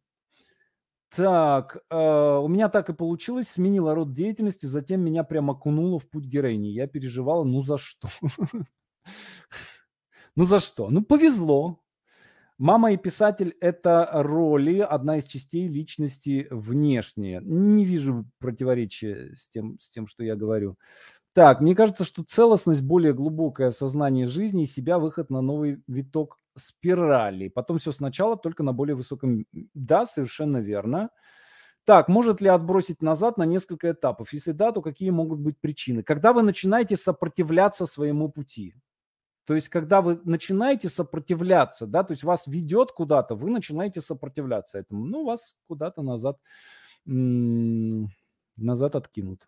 Так, 1.15 1.77
э, 1.89 2.37
у 2.37 2.47
меня 2.47 2.69
так 2.69 2.89
и 2.89 2.93
получилось, 2.93 3.49
сменила 3.49 3.95
род 3.95 4.13
деятельности, 4.13 4.65
затем 4.65 5.01
меня 5.01 5.23
прямо 5.23 5.53
окунуло 5.53 5.99
в 5.99 6.09
путь 6.09 6.25
героини. 6.25 6.67
Я 6.67 6.87
переживала, 6.87 7.43
ну 7.43 7.61
за 7.63 7.77
что? 7.77 8.09
Ну 10.35 10.45
за 10.45 10.59
что? 10.59 10.89
Ну 10.91 11.01
повезло, 11.01 11.81
Мама 12.57 12.91
и 12.91 12.97
писатель– 12.97 13.55
это 13.61 14.09
роли, 14.13 14.79
одна 14.79 15.17
из 15.17 15.25
частей 15.25 15.67
личности 15.67 16.47
внешние. 16.49 17.39
Не 17.43 17.85
вижу 17.85 18.25
противоречия 18.39 19.33
с 19.35 19.47
тем, 19.47 19.77
с 19.79 19.91
тем, 19.91 20.07
что 20.07 20.23
я 20.23 20.35
говорю. 20.35 20.75
Так, 21.33 21.61
мне 21.61 21.75
кажется, 21.75 22.03
что 22.03 22.23
целостность, 22.23 22.81
более 22.81 23.13
глубокое 23.13 23.67
осознание 23.67 24.25
жизни 24.25 24.63
и 24.63 24.65
себя, 24.65 24.97
выход 24.97 25.29
на 25.29 25.41
новый 25.41 25.83
виток 25.87 26.39
спирали. 26.57 27.47
Потом 27.47 27.77
все 27.77 27.91
сначала, 27.91 28.37
только 28.37 28.63
на 28.63 28.73
более 28.73 28.95
высоком... 28.95 29.45
Да, 29.75 30.07
совершенно 30.07 30.57
верно. 30.57 31.11
Так, 31.85 32.07
может 32.07 32.41
ли 32.41 32.49
отбросить 32.49 33.03
назад 33.03 33.37
на 33.37 33.43
несколько 33.43 33.91
этапов? 33.91 34.33
Если 34.33 34.51
да, 34.51 34.71
то 34.71 34.81
какие 34.81 35.11
могут 35.11 35.39
быть 35.39 35.59
причины? 35.61 36.01
Когда 36.01 36.33
вы 36.33 36.41
начинаете 36.41 36.97
сопротивляться 36.97 37.85
своему 37.85 38.29
пути. 38.29 38.73
То 39.47 39.55
есть, 39.55 39.69
когда 39.69 40.01
вы 40.01 40.19
начинаете 40.25 40.89
сопротивляться, 40.89 41.87
да, 41.87 42.03
то 42.03 42.11
есть 42.11 42.25
вас 42.25 42.47
ведет 42.47 42.91
куда-то, 42.91 43.33
вы 43.33 43.49
начинаете 43.49 44.01
сопротивляться 44.01 44.77
этому, 44.77 45.05
ну, 45.05 45.23
вас 45.23 45.55
куда-то 45.67 46.01
назад, 46.01 46.37
назад 47.05 48.95
откинут. 48.97 49.47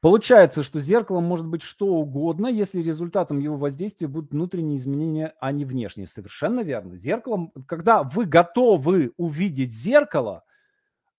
Получается, 0.00 0.62
что 0.62 0.80
зеркалом 0.80 1.24
может 1.24 1.46
быть 1.46 1.60
что 1.60 1.88
угодно, 1.88 2.46
если 2.46 2.80
результатом 2.80 3.38
его 3.38 3.58
воздействия 3.58 4.06
будут 4.08 4.30
внутренние 4.30 4.78
изменения, 4.78 5.34
а 5.38 5.52
не 5.52 5.66
внешние. 5.66 6.06
Совершенно 6.06 6.60
верно. 6.60 6.96
Зеркалом, 6.96 7.52
когда 7.66 8.02
вы 8.02 8.24
готовы 8.24 9.12
увидеть 9.18 9.72
зеркало, 9.72 10.42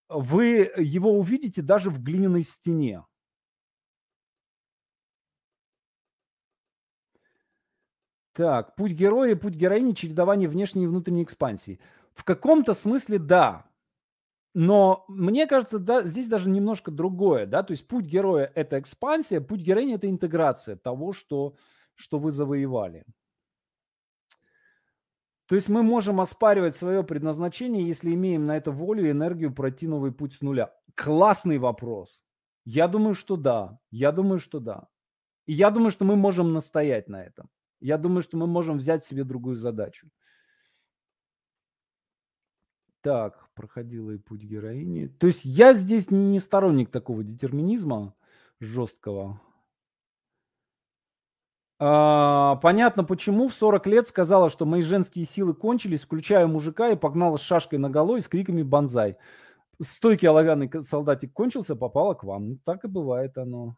вы 0.07 0.71
его 0.77 1.11
увидите 1.15 1.61
даже 1.61 1.91
в 1.91 2.01
глиняной 2.01 2.41
стене. 2.41 3.03
Так, 8.39 8.77
путь 8.77 8.93
героя, 8.93 9.35
путь 9.35 9.55
героини, 9.55 9.91
чередование 9.91 10.47
внешней 10.47 10.85
и 10.85 10.87
внутренней 10.87 11.23
экспансии. 11.23 11.77
В 12.13 12.23
каком-то 12.23 12.73
смысле 12.73 13.19
да. 13.19 13.65
Но 14.53 15.03
мне 15.09 15.45
кажется, 15.45 15.77
да, 15.77 16.03
здесь 16.03 16.29
даже 16.29 16.49
немножко 16.49 16.89
другое, 16.89 17.45
да, 17.45 17.63
то 17.63 17.71
есть 17.71 17.85
путь 17.85 18.05
героя– 18.05 18.49
это 18.55 18.79
экспансия, 18.79 19.41
путь 19.41 19.59
героини– 19.59 19.95
это 19.95 20.09
интеграция 20.09 20.77
того, 20.77 21.11
что, 21.11 21.55
что 21.95 22.17
вы 22.17 22.31
завоевали. 22.31 23.03
То 25.45 25.55
есть 25.55 25.67
мы 25.67 25.83
можем 25.83 26.21
оспаривать 26.21 26.77
свое 26.77 27.03
предназначение, 27.03 27.85
если 27.85 28.13
имеем 28.13 28.45
на 28.45 28.55
это 28.55 28.71
волю 28.71 29.05
и 29.05 29.11
энергию 29.11 29.53
пройти 29.53 29.85
новый 29.85 30.13
путь 30.13 30.35
с 30.35 30.41
нуля. 30.41 30.73
Классный 30.95 31.57
вопрос. 31.57 32.23
Я 32.63 32.87
думаю, 32.87 33.15
что 33.15 33.35
да. 33.35 33.81
Я 33.91 34.13
думаю, 34.13 34.39
что 34.39 34.61
да. 34.61 34.87
И 35.45 35.51
я 35.51 35.71
думаю, 35.71 35.91
что 35.91 36.05
мы 36.05 36.15
можем 36.15 36.53
настоять 36.53 37.09
на 37.09 37.21
этом. 37.21 37.49
Я 37.79 37.97
думаю, 37.97 38.21
что 38.21 38.37
мы 38.37 38.47
можем 38.47 38.77
взять 38.77 39.05
себе 39.05 39.23
другую 39.23 39.55
задачу. 39.55 40.09
Так, 43.01 43.49
проходила 43.53 44.11
и 44.11 44.17
путь 44.17 44.43
героини. 44.43 45.07
То 45.07 45.27
есть 45.27 45.45
я 45.45 45.73
здесь 45.73 46.11
не 46.11 46.39
сторонник 46.39 46.91
такого 46.91 47.23
детерминизма 47.23 48.13
жесткого. 48.59 49.39
А, 51.81 52.57
понятно, 52.57 53.05
почему 53.05 53.47
в 53.47 53.53
40 53.53 53.87
лет 53.87 54.07
сказала, 54.07 54.49
что 54.49 54.65
мои 54.65 54.81
женские 54.81 55.23
силы 55.23 55.53
кончились, 55.53 56.03
включая 56.03 56.45
мужика, 56.45 56.89
и 56.89 56.97
погнала 56.97 57.37
с 57.37 57.41
шашкой 57.41 57.79
на 57.79 57.89
голове 57.89 58.19
и 58.19 58.21
с 58.21 58.27
криками 58.27 58.63
«Бонзай». 58.63 59.15
Стойкий 59.81 60.27
оловянный 60.27 60.69
солдатик 60.81 61.31
кончился, 61.31 61.77
попала 61.77 62.15
к 62.15 62.25
вам. 62.25 62.49
Ну, 62.49 62.59
так 62.65 62.83
и 62.83 62.89
бывает 62.89 63.37
оно. 63.37 63.77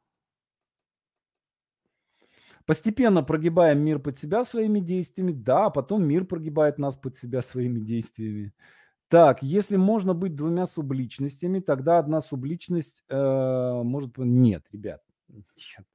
Постепенно 2.66 3.24
прогибаем 3.24 3.80
мир 3.80 4.00
под 4.00 4.18
себя 4.18 4.44
своими 4.44 4.80
действиями. 4.80 5.32
Да, 5.32 5.68
а 5.68 5.70
потом 5.70 6.04
мир 6.06 6.26
прогибает 6.26 6.78
нас 6.78 6.96
под 6.96 7.16
себя 7.16 7.42
своими 7.42 7.80
действиями. 7.80 8.54
Так, 9.08 9.44
если 9.44 9.76
можно 9.76 10.14
быть 10.14 10.36
двумя 10.36 10.66
субличностями, 10.66 11.60
тогда 11.60 12.00
одна 12.00 12.22
субличность 12.22 13.04
э, 13.10 13.82
может... 13.84 14.18
Нет, 14.18 14.64
ребят. 14.72 15.02
Нет. 15.28 15.86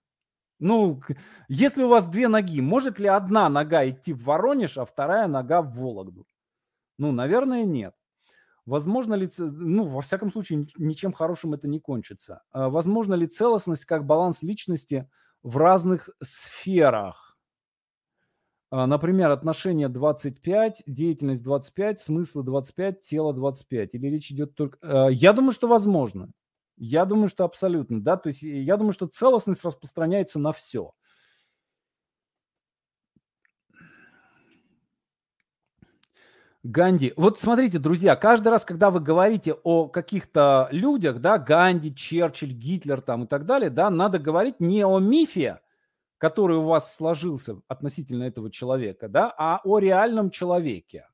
Ну, 0.59 1.01
если 1.49 1.83
у 1.83 1.89
вас 1.89 2.07
две 2.07 2.29
ноги, 2.29 2.61
может 2.61 2.99
ли 2.99 3.07
одна 3.09 3.49
нога 3.49 3.89
идти 3.89 4.13
в 4.13 4.25
Воронеж, 4.25 4.79
а 4.79 4.85
вторая 4.85 5.29
нога 5.29 5.63
в 5.63 5.75
Вологду? 5.75 6.27
Ну, 6.99 7.13
наверное, 7.13 7.65
нет. 7.65 7.95
Возможно 8.65 9.15
ли, 9.15 9.31
ну, 9.39 9.85
во 9.85 10.03
всяком 10.03 10.33
случае, 10.33 10.67
ничем 10.77 11.13
хорошим 11.13 11.55
это 11.55 11.69
не 11.69 11.79
кончится. 11.79 12.43
А 12.51 12.69
возможно 12.69 13.15
ли 13.15 13.27
целостность 13.27 13.85
как 13.85 14.05
баланс 14.05 14.43
личности 14.43 15.09
в 15.47 15.59
разных 15.59 16.11
сферах? 16.21 17.39
А, 18.69 18.89
например, 18.89 19.31
отношения 19.31 19.89
25, 19.89 20.83
деятельность 20.87 21.45
25, 21.45 22.01
смыслы 22.01 22.43
25, 22.43 23.01
тело 23.01 23.33
25. 23.33 23.95
Или 23.95 24.09
речь 24.09 24.33
идет 24.33 24.57
только... 24.57 24.79
А, 24.83 25.09
я 25.09 25.33
думаю, 25.33 25.53
что 25.53 25.69
возможно. 25.69 26.33
Я 26.77 27.05
думаю, 27.05 27.29
что 27.29 27.45
абсолютно, 27.45 28.03
да. 28.03 28.17
То 28.17 28.27
есть 28.27 28.43
я 28.43 28.77
думаю, 28.77 28.93
что 28.93 29.07
целостность 29.07 29.65
распространяется 29.65 30.41
на 30.41 30.53
все. 30.53 30.93
Ганди. 36.67 37.13
Вот 37.17 37.39
смотрите, 37.39 37.79
друзья, 37.79 38.17
каждый 38.17 38.49
раз, 38.49 38.65
когда 38.65 38.91
вы 38.91 39.01
говорите 39.01 39.55
о 39.63 39.89
каких-то 39.89 40.69
людях, 40.73 41.21
да, 41.21 41.39
Ганди, 41.39 41.95
Черчилль, 41.95 42.53
Гитлер 42.53 43.01
там 43.01 43.25
и 43.25 43.27
так 43.27 43.47
далее, 43.47 43.71
да, 43.71 43.89
надо 43.89 44.19
говорить 44.19 44.59
не 44.59 44.85
о 44.85 44.99
мифе, 44.99 45.61
который 46.19 46.57
у 46.57 46.65
вас 46.65 46.97
сложился 46.97 47.61
относительно 47.69 48.25
этого 48.25 48.51
человека, 48.51 49.09
да, 49.09 49.33
а 49.37 49.61
о 49.63 49.79
реальном 49.79 50.31
человеке. 50.31 51.07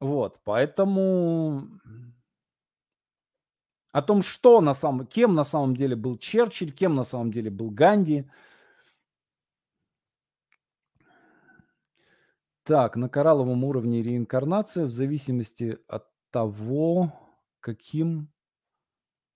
Вот, 0.00 0.40
поэтому 0.44 1.68
о 3.92 4.02
том, 4.02 4.22
что 4.22 4.60
на 4.60 4.72
самом, 4.72 5.06
кем 5.06 5.34
на 5.34 5.44
самом 5.44 5.76
деле 5.76 5.96
был 5.96 6.16
Черчилль, 6.16 6.72
кем 6.72 6.94
на 6.94 7.04
самом 7.04 7.30
деле 7.30 7.50
был 7.50 7.70
Ганди. 7.70 8.30
Так, 12.68 12.96
на 12.96 13.08
коралловом 13.08 13.64
уровне 13.64 14.02
реинкарнация 14.02 14.84
в 14.84 14.90
зависимости 14.90 15.78
от 15.88 16.04
того, 16.30 17.14
каким 17.60 18.30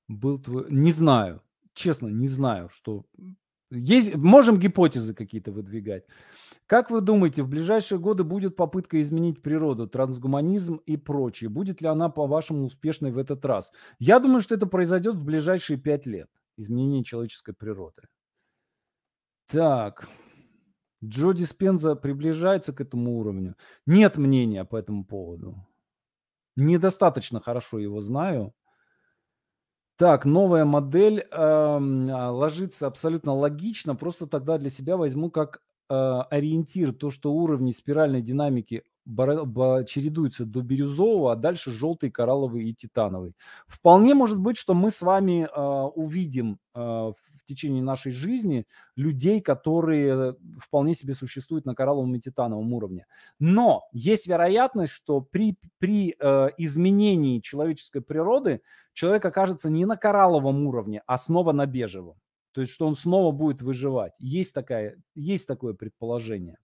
был 0.06 0.38
твой... 0.38 0.70
Не 0.70 0.92
знаю, 0.92 1.40
честно, 1.72 2.08
не 2.08 2.28
знаю, 2.28 2.68
что 2.68 3.06
есть, 3.70 4.14
можем 4.16 4.58
гипотезы 4.58 5.14
какие-то 5.14 5.50
выдвигать. 5.50 6.04
Как 6.66 6.90
вы 6.90 7.00
думаете, 7.00 7.42
в 7.42 7.48
ближайшие 7.48 7.98
годы 7.98 8.22
будет 8.22 8.54
попытка 8.54 9.00
изменить 9.00 9.40
природу, 9.40 9.88
трансгуманизм 9.88 10.82
и 10.84 10.98
прочее? 10.98 11.48
Будет 11.48 11.80
ли 11.80 11.88
она, 11.88 12.10
по-вашему, 12.10 12.66
успешной 12.66 13.12
в 13.12 13.16
этот 13.16 13.42
раз? 13.46 13.72
Я 13.98 14.20
думаю, 14.20 14.40
что 14.40 14.54
это 14.56 14.66
произойдет 14.66 15.14
в 15.14 15.24
ближайшие 15.24 15.78
пять 15.78 16.04
лет. 16.04 16.28
Изменение 16.58 17.02
человеческой 17.02 17.54
природы. 17.54 18.02
Так. 19.46 20.06
Джо 21.04 21.32
Диспенза 21.32 21.96
приближается 21.96 22.72
к 22.72 22.80
этому 22.80 23.18
уровню. 23.18 23.56
Нет 23.86 24.16
мнения 24.16 24.64
по 24.64 24.76
этому 24.76 25.04
поводу. 25.04 25.66
Недостаточно 26.56 27.40
хорошо 27.40 27.78
его 27.78 28.00
знаю. 28.00 28.54
Так, 29.96 30.24
новая 30.24 30.64
модель 30.64 31.20
э, 31.20 31.78
ложится 32.30 32.86
абсолютно 32.86 33.34
логично. 33.34 33.94
Просто 33.94 34.26
тогда 34.26 34.58
для 34.58 34.70
себя 34.70 34.96
возьму 34.96 35.30
как 35.30 35.62
э, 35.88 35.94
ориентир 35.94 36.92
то, 36.92 37.10
что 37.10 37.32
уровни 37.32 37.72
спиральной 37.72 38.22
динамики 38.22 38.84
чередуются 39.06 40.44
до 40.44 40.62
бирюзового, 40.62 41.32
а 41.32 41.36
дальше 41.36 41.70
желтый, 41.70 42.10
коралловый 42.10 42.70
и 42.70 42.74
титановый. 42.74 43.34
Вполне 43.66 44.14
может 44.14 44.38
быть, 44.38 44.56
что 44.56 44.74
мы 44.74 44.90
с 44.90 45.02
вами 45.02 45.48
э, 45.50 45.90
увидим 45.94 46.58
э, 46.74 46.80
в 46.80 47.44
течение 47.44 47.82
нашей 47.82 48.12
жизни 48.12 48.66
людей, 48.96 49.40
которые 49.40 50.36
вполне 50.58 50.94
себе 50.94 51.14
существуют 51.14 51.66
на 51.66 51.74
коралловом 51.74 52.14
и 52.14 52.20
титановом 52.20 52.72
уровне. 52.72 53.06
Но 53.38 53.82
есть 53.92 54.26
вероятность, 54.26 54.92
что 54.92 55.20
при, 55.20 55.56
при 55.78 56.14
э, 56.18 56.48
изменении 56.58 57.40
человеческой 57.40 58.02
природы 58.02 58.62
человек 58.92 59.24
окажется 59.24 59.70
не 59.70 59.84
на 59.86 59.96
коралловом 59.96 60.66
уровне, 60.66 61.02
а 61.06 61.18
снова 61.18 61.52
на 61.52 61.66
бежевом. 61.66 62.16
То 62.52 62.60
есть, 62.60 62.72
что 62.72 62.86
он 62.86 62.96
снова 62.96 63.32
будет 63.32 63.62
выживать. 63.62 64.12
Есть, 64.18 64.54
такая, 64.54 64.96
есть 65.14 65.48
такое 65.48 65.72
предположение. 65.72 66.58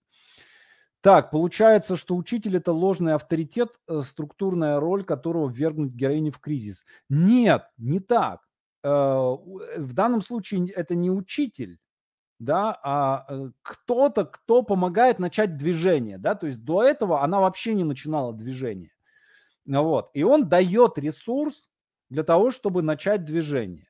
Так, 1.01 1.31
получается, 1.31 1.95
что 1.95 2.15
учитель 2.15 2.57
это 2.57 2.73
ложный 2.73 3.13
авторитет, 3.13 3.69
э, 3.87 4.01
структурная 4.01 4.79
роль 4.79 5.03
которого 5.03 5.49
ввергнуть 5.49 5.93
героиню 5.93 6.31
в 6.31 6.39
кризис. 6.39 6.85
Нет, 7.09 7.63
не 7.77 7.99
так. 8.01 8.41
Э, 8.83 8.89
в 8.89 9.93
данном 9.93 10.21
случае 10.21 10.69
это 10.71 10.95
не 10.95 11.09
учитель, 11.09 11.79
да, 12.39 12.77
а 12.83 13.25
э, 13.29 13.51
кто-то, 13.61 14.25
кто 14.25 14.63
помогает 14.63 15.19
начать 15.19 15.57
движение, 15.57 16.17
да, 16.17 16.35
то 16.35 16.47
есть 16.47 16.63
до 16.65 16.83
этого 16.83 17.23
она 17.23 17.39
вообще 17.41 17.73
не 17.75 17.83
начинала 17.85 18.33
движение. 18.33 18.91
Вот. 19.65 20.09
И 20.13 20.23
он 20.23 20.49
дает 20.49 20.97
ресурс 20.97 21.71
для 22.09 22.23
того, 22.23 22.51
чтобы 22.51 22.81
начать 22.81 23.25
движение. 23.25 23.88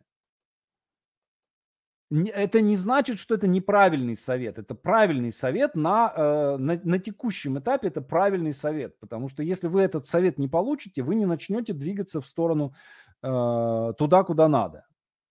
Это 2.12 2.62
не 2.62 2.76
значит, 2.76 3.20
что 3.20 3.36
это 3.36 3.48
неправильный 3.48 4.16
совет. 4.16 4.58
Это 4.58 4.74
правильный 4.74 5.32
совет 5.32 5.76
на, 5.76 6.12
э, 6.16 6.58
на, 6.58 6.80
на 6.84 7.00
текущем 7.00 7.60
этапе. 7.60 7.90
Это 7.90 8.02
правильный 8.02 8.52
совет. 8.52 9.00
Потому 9.00 9.30
что 9.30 9.44
если 9.44 9.68
вы 9.68 9.82
этот 9.82 10.08
совет 10.08 10.40
не 10.40 10.48
получите, 10.48 11.04
вы 11.04 11.14
не 11.14 11.28
начнете 11.28 11.74
двигаться 11.74 12.20
в 12.20 12.26
сторону 12.26 12.74
э, 13.22 13.94
туда, 13.98 14.24
куда 14.24 14.48
надо. 14.48 14.88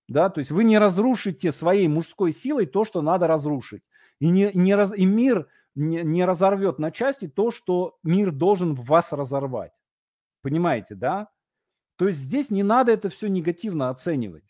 Да? 0.07 0.31
То 0.31 0.39
есть 0.39 0.53
вы 0.53 0.63
не 0.63 0.79
разрушите 0.79 1.51
своей 1.51 1.89
мужской 1.89 2.31
силой 2.31 2.67
то, 2.67 2.85
что 2.85 3.03
надо 3.03 3.27
разрушить. 3.27 3.83
И, 4.21 4.29
не, 4.29 4.53
не 4.55 4.77
раз, 4.77 4.93
и 4.97 5.05
мир 5.05 5.49
не, 5.75 6.03
не 6.03 6.25
разорвет 6.25 6.79
на 6.79 6.93
части 6.93 7.27
то, 7.27 7.51
что 7.51 7.99
мир 8.05 8.31
должен 8.31 8.75
в 8.75 8.85
вас 8.85 9.13
разорвать. 9.13 9.73
Понимаете, 10.43 10.95
да? 10.95 11.29
То 11.97 12.07
есть 12.07 12.21
здесь 12.21 12.51
не 12.51 12.63
надо 12.63 12.93
это 12.93 13.09
все 13.09 13.29
негативно 13.29 13.91
оценивать. 13.91 14.45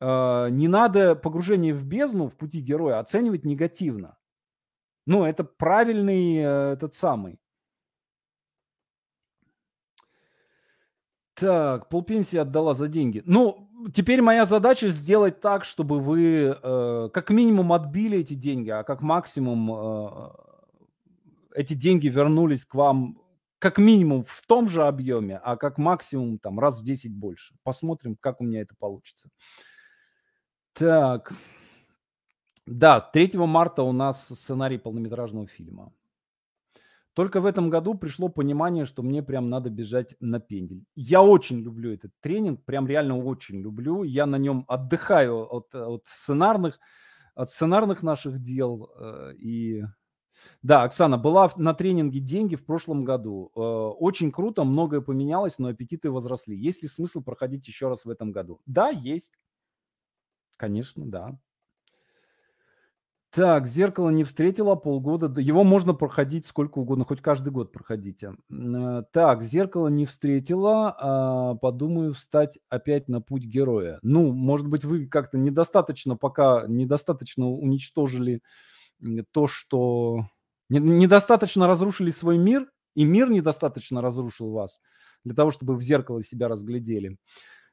А, 0.00 0.48
не 0.48 0.68
надо 0.68 1.14
погружение 1.14 1.74
в 1.74 1.84
бездну 1.84 2.28
в 2.28 2.36
пути 2.36 2.60
героя 2.60 2.98
оценивать 2.98 3.44
негативно. 3.44 4.16
Ну, 5.06 5.24
это 5.24 5.44
правильный 5.44 6.36
э, 6.36 6.72
этот 6.74 6.94
самый. 6.94 7.40
Так, 11.34 11.88
полпенсии 11.88 12.36
отдала 12.36 12.74
за 12.74 12.86
деньги. 12.86 13.22
Ну, 13.24 13.70
теперь 13.94 14.20
моя 14.20 14.44
задача 14.44 14.88
сделать 14.88 15.40
так, 15.40 15.64
чтобы 15.64 16.00
вы 16.00 16.56
э, 16.62 17.08
как 17.12 17.30
минимум 17.30 17.72
отбили 17.72 18.18
эти 18.18 18.34
деньги, 18.34 18.70
а 18.70 18.84
как 18.84 19.00
максимум 19.00 19.72
э, 19.72 20.30
эти 21.54 21.74
деньги 21.74 22.08
вернулись 22.08 22.64
к 22.64 22.74
вам 22.74 23.18
как 23.58 23.78
минимум 23.78 24.22
в 24.22 24.42
том 24.46 24.68
же 24.68 24.86
объеме, 24.86 25.38
а 25.38 25.56
как 25.56 25.76
максимум 25.76 26.38
там 26.38 26.58
раз 26.60 26.80
в 26.80 26.84
10 26.84 27.12
больше. 27.14 27.54
Посмотрим, 27.62 28.16
как 28.16 28.40
у 28.40 28.44
меня 28.44 28.62
это 28.62 28.74
получится. 28.78 29.30
Так. 30.72 31.32
Да, 32.66 33.00
3 33.00 33.30
марта 33.34 33.82
у 33.82 33.92
нас 33.92 34.28
сценарий 34.28 34.78
полнометражного 34.78 35.46
фильма. 35.46 35.92
Только 37.14 37.40
в 37.40 37.46
этом 37.46 37.70
году 37.70 37.94
пришло 37.94 38.28
понимание, 38.28 38.84
что 38.84 39.02
мне 39.02 39.22
прям 39.22 39.50
надо 39.50 39.68
бежать 39.68 40.14
на 40.20 40.38
пендель. 40.38 40.84
Я 40.94 41.22
очень 41.22 41.60
люблю 41.60 41.92
этот 41.92 42.12
тренинг, 42.20 42.64
прям 42.64 42.86
реально 42.86 43.18
очень 43.18 43.60
люблю. 43.60 44.04
Я 44.04 44.26
на 44.26 44.36
нем 44.36 44.64
отдыхаю 44.68 45.44
от, 45.52 45.74
от 45.74 46.02
сценарных, 46.06 46.78
от 47.34 47.50
сценарных 47.50 48.02
наших 48.04 48.38
дел. 48.38 48.90
Э, 48.96 49.34
и 49.34 49.82
да, 50.62 50.84
Оксана, 50.84 51.18
была 51.18 51.50
на 51.56 51.74
тренинге 51.74 52.20
«Деньги» 52.20 52.54
в 52.54 52.64
прошлом 52.64 53.04
году. 53.04 53.50
Э, 53.56 53.60
очень 53.60 54.30
круто, 54.30 54.62
многое 54.64 55.00
поменялось, 55.00 55.58
но 55.58 55.68
аппетиты 55.68 56.10
возросли. 56.10 56.56
Есть 56.56 56.82
ли 56.82 56.88
смысл 56.88 57.22
проходить 57.22 57.66
еще 57.66 57.88
раз 57.88 58.04
в 58.04 58.10
этом 58.10 58.30
году? 58.30 58.60
Да, 58.66 58.88
есть. 58.88 59.32
Конечно, 60.60 61.06
да. 61.06 61.38
Так, 63.30 63.66
«Зеркало» 63.66 64.10
не 64.10 64.24
встретила 64.24 64.74
полгода. 64.74 65.40
Его 65.40 65.64
можно 65.64 65.94
проходить 65.94 66.44
сколько 66.44 66.80
угодно, 66.80 67.06
хоть 67.06 67.22
каждый 67.22 67.50
год 67.50 67.72
проходите. 67.72 68.34
Э, 68.50 69.02
так, 69.10 69.42
«Зеркало» 69.42 69.88
не 69.88 70.04
встретила. 70.04 70.94
А, 70.98 71.54
подумаю 71.54 72.12
встать 72.12 72.58
опять 72.68 73.08
на 73.08 73.22
путь 73.22 73.44
героя. 73.44 74.00
Ну, 74.02 74.32
может 74.32 74.68
быть, 74.68 74.84
вы 74.84 75.06
как-то 75.06 75.38
недостаточно 75.38 76.16
пока, 76.16 76.66
недостаточно 76.68 77.48
уничтожили 77.48 78.42
то, 79.32 79.46
что... 79.46 80.26
Недостаточно 80.68 81.66
разрушили 81.66 82.10
свой 82.10 82.36
мир, 82.36 82.70
и 82.94 83.04
мир 83.04 83.30
недостаточно 83.30 84.02
разрушил 84.02 84.50
вас 84.50 84.78
для 85.24 85.34
того, 85.34 85.52
чтобы 85.52 85.74
в 85.76 85.80
зеркало 85.80 86.22
себя 86.22 86.48
разглядели. 86.48 87.16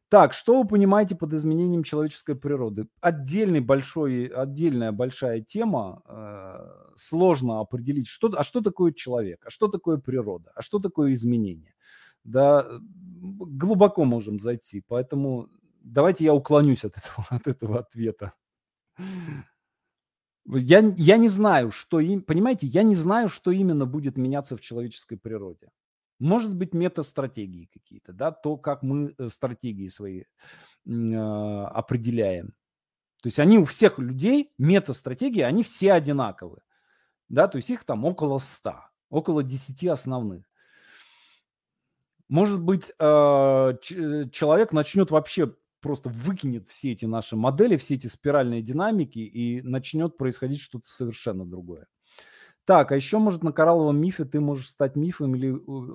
Так, 0.10 0.34
что 0.34 0.62
вы 0.62 0.68
понимаете 0.68 1.16
под 1.16 1.34
изменением 1.34 1.84
человеческой 1.84 2.36
природы? 2.36 2.88
Отдельный 3.02 3.60
большой, 3.60 4.28
отдельная 4.28 4.94
большая 4.94 5.42
тема. 5.42 6.02
Э, 6.08 6.94
сложно 6.96 7.60
определить, 7.60 8.08
что, 8.08 8.32
а 8.38 8.44
что 8.44 8.62
такое 8.62 8.94
человек, 8.94 9.44
а 9.46 9.50
что 9.50 9.68
такое 9.68 9.98
природа, 9.98 10.52
а 10.56 10.62
что 10.62 10.80
такое 10.80 11.12
изменение. 11.12 11.74
Да, 12.24 12.66
глубоко 12.80 14.06
можем 14.06 14.40
зайти, 14.40 14.82
поэтому 14.88 15.50
давайте 15.82 16.26
я 16.26 16.34
уклонюсь 16.34 16.86
от 16.86 16.98
этого, 16.98 17.28
от 17.30 17.48
этого 17.48 17.80
ответа. 17.80 18.34
Я, 20.46 20.94
я 20.98 21.18
не 21.18 21.28
знаю, 21.28 21.72
что 21.72 22.00
им, 22.00 22.22
понимаете, 22.22 22.68
я 22.68 22.84
не 22.84 22.96
знаю, 22.96 23.28
что 23.28 23.52
именно 23.52 23.86
будет 23.86 24.18
меняться 24.18 24.56
в 24.56 24.62
человеческой 24.62 25.18
природе. 25.18 25.70
Может 26.20 26.56
быть, 26.56 26.74
метастратегии 26.74 27.70
какие-то, 27.72 28.12
да, 28.14 28.32
то, 28.32 28.58
как 28.58 28.82
мы 28.82 29.14
э, 29.18 29.28
стратегии 29.28 29.88
свои 29.88 30.24
э, 30.24 30.24
определяем. 30.86 32.54
То 33.22 33.28
есть 33.28 33.40
они 33.40 33.60
у 33.60 33.66
всех 33.66 34.00
людей, 34.00 34.52
метастратегии, 34.58 35.42
они 35.42 35.64
все 35.64 35.94
одинаковые. 35.94 36.62
Да, 37.30 37.48
то 37.48 37.58
есть 37.58 37.70
их 37.70 37.84
там 37.84 38.06
около 38.06 38.40
100, 38.40 38.76
около 39.10 39.44
10 39.44 39.86
основных. 39.88 40.46
Может 42.30 42.62
быть, 42.62 42.92
э, 43.00 43.78
человек 43.82 44.72
начнет 44.72 45.12
вообще 45.12 45.54
просто 45.82 46.10
выкинет 46.10 46.68
все 46.68 46.92
эти 46.92 47.06
наши 47.06 47.36
модели, 47.36 47.78
все 47.78 47.96
эти 47.96 48.08
спиральные 48.08 48.62
динамики 48.62 49.20
и 49.20 49.62
начнет 49.62 50.18
происходить 50.18 50.62
что-то 50.62 50.90
совершенно 50.90 51.46
другое. 51.46 51.88
Так, 52.68 52.92
а 52.92 52.96
еще, 52.98 53.18
может, 53.18 53.44
на 53.44 53.54
коралловом 53.54 53.98
мифе 53.98 54.26
ты 54.26 54.42
можешь 54.42 54.68
стать 54.68 54.98
мифом 54.98 55.34
или 55.36 55.52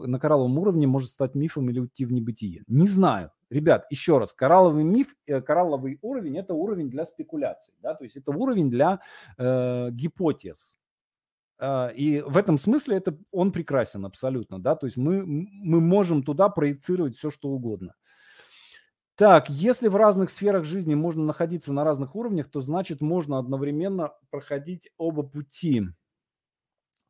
на 0.07 0.18
коралловом 0.18 0.59
уровне 0.59 0.87
может 0.87 1.11
стать 1.11 1.35
мифом 1.35 1.68
или 1.68 1.81
уйти 1.81 2.07
в 2.07 2.12
небытие. 2.12 2.62
Не 2.66 2.87
знаю. 2.87 3.31
Ребят, 3.51 3.85
еще 3.91 4.16
раз, 4.16 4.33
коралловый 4.33 4.83
миф, 4.83 5.14
э, 5.27 5.43
коралловый 5.43 5.99
уровень– 6.01 6.39
это 6.39 6.55
уровень 6.55 6.89
для 6.89 7.05
спекуляций, 7.05 7.75
да, 7.83 7.93
то 7.93 8.05
есть 8.05 8.16
это 8.16 8.31
уровень 8.33 8.70
для 8.70 9.01
э, 9.37 9.91
гипотез. 9.91 10.79
Э, 11.59 11.93
и 11.95 12.23
в 12.23 12.39
этом 12.39 12.57
смысле 12.57 12.97
это, 12.97 13.18
он 13.33 13.53
прекрасен 13.53 14.07
абсолютно, 14.07 14.59
да, 14.59 14.75
то 14.75 14.87
есть 14.87 14.97
мы, 14.97 15.27
мы 15.27 15.79
можем 15.79 16.23
туда 16.23 16.49
проецировать 16.49 17.18
все, 17.18 17.29
что 17.29 17.51
угодно. 17.51 17.95
Так, 19.16 19.51
если 19.51 19.89
в 19.89 19.97
разных 19.97 20.31
сферах 20.31 20.64
жизни 20.64 20.95
можно 20.95 21.23
находиться 21.23 21.75
на 21.75 21.85
разных 21.85 22.16
уровнях, 22.16 22.51
то 22.51 22.62
значит 22.62 23.03
можно 23.03 23.39
одновременно 23.39 24.12
проходить 24.31 24.89
оба 24.97 25.23
пути 25.23 25.83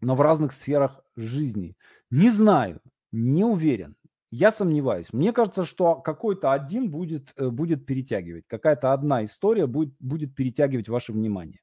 но 0.02 0.14
в 0.14 0.20
разных 0.20 0.52
сферах 0.52 1.00
жизни. 1.16 1.76
Не 2.10 2.28
знаю, 2.28 2.80
не 3.12 3.44
уверен. 3.44 3.96
Я 4.30 4.50
сомневаюсь. 4.50 5.12
Мне 5.12 5.32
кажется, 5.32 5.64
что 5.64 5.94
какой-то 5.94 6.52
один 6.52 6.90
будет, 6.90 7.32
э, 7.36 7.48
будет 7.48 7.86
перетягивать. 7.86 8.44
Какая-то 8.48 8.92
одна 8.92 9.24
история 9.24 9.66
будет, 9.66 9.94
будет 10.00 10.34
перетягивать 10.34 10.88
ваше 10.88 11.12
внимание. 11.12 11.60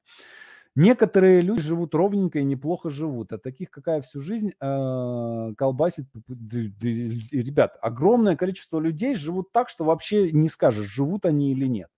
Некоторые 0.76 1.40
люди 1.40 1.62
живут 1.62 1.94
ровненько 1.96 2.38
и 2.38 2.44
неплохо 2.44 2.90
живут, 2.90 3.32
а 3.32 3.38
таких, 3.38 3.70
какая 3.70 4.02
всю 4.02 4.20
жизнь 4.20 4.52
э, 4.60 5.54
колбасит. 5.56 6.06
Ребят, 6.28 7.76
огромное 7.82 8.36
количество 8.36 8.78
людей 8.78 9.16
живут 9.16 9.50
так, 9.52 9.68
что 9.68 9.84
вообще 9.84 10.30
не 10.30 10.46
скажешь, 10.46 10.86
живут 10.86 11.26
они 11.26 11.50
или 11.50 11.66
нет. 11.66 11.88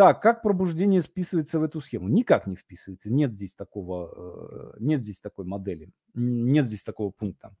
Так, 0.00 0.22
как 0.22 0.40
пробуждение 0.40 1.02
списывается 1.02 1.60
в 1.60 1.62
эту 1.62 1.82
схему? 1.82 2.08
Никак 2.08 2.46
не 2.46 2.56
вписывается. 2.56 3.12
Нет 3.12 3.34
здесь 3.34 3.52
такого, 3.52 4.08
э, 4.16 4.76
нет 4.78 5.02
здесь 5.02 5.20
такой 5.20 5.44
модели, 5.44 5.90
нет 6.14 6.66
здесь 6.66 6.82
такого 6.82 7.10
пункта. 7.10 7.54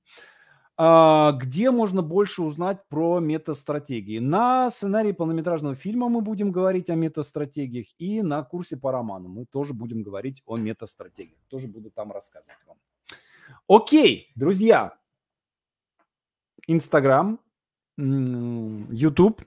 А, 0.78 1.32
где 1.32 1.70
можно 1.70 2.00
больше 2.00 2.40
узнать 2.40 2.78
про 2.88 3.20
метастратегии? 3.20 4.20
На 4.20 4.70
сценарии 4.70 5.12
полнометражного 5.12 5.74
фильма 5.74 6.08
мы 6.08 6.22
будем 6.22 6.50
говорить 6.50 6.88
о 6.88 6.94
метастратегиях, 6.94 7.88
и 7.98 8.22
на 8.22 8.42
курсе 8.42 8.78
по 8.78 8.90
роману 8.90 9.28
мы 9.28 9.44
тоже 9.44 9.74
будем 9.74 10.02
говорить 10.02 10.42
о 10.46 10.56
метастратегиях. 10.56 11.42
Тоже 11.48 11.68
буду 11.68 11.90
там 11.90 12.10
рассказывать 12.10 12.56
вам. 12.66 12.78
Окей, 13.68 14.32
друзья. 14.34 14.96
Инстаграм, 16.66 17.38
YouTube, 17.98 19.42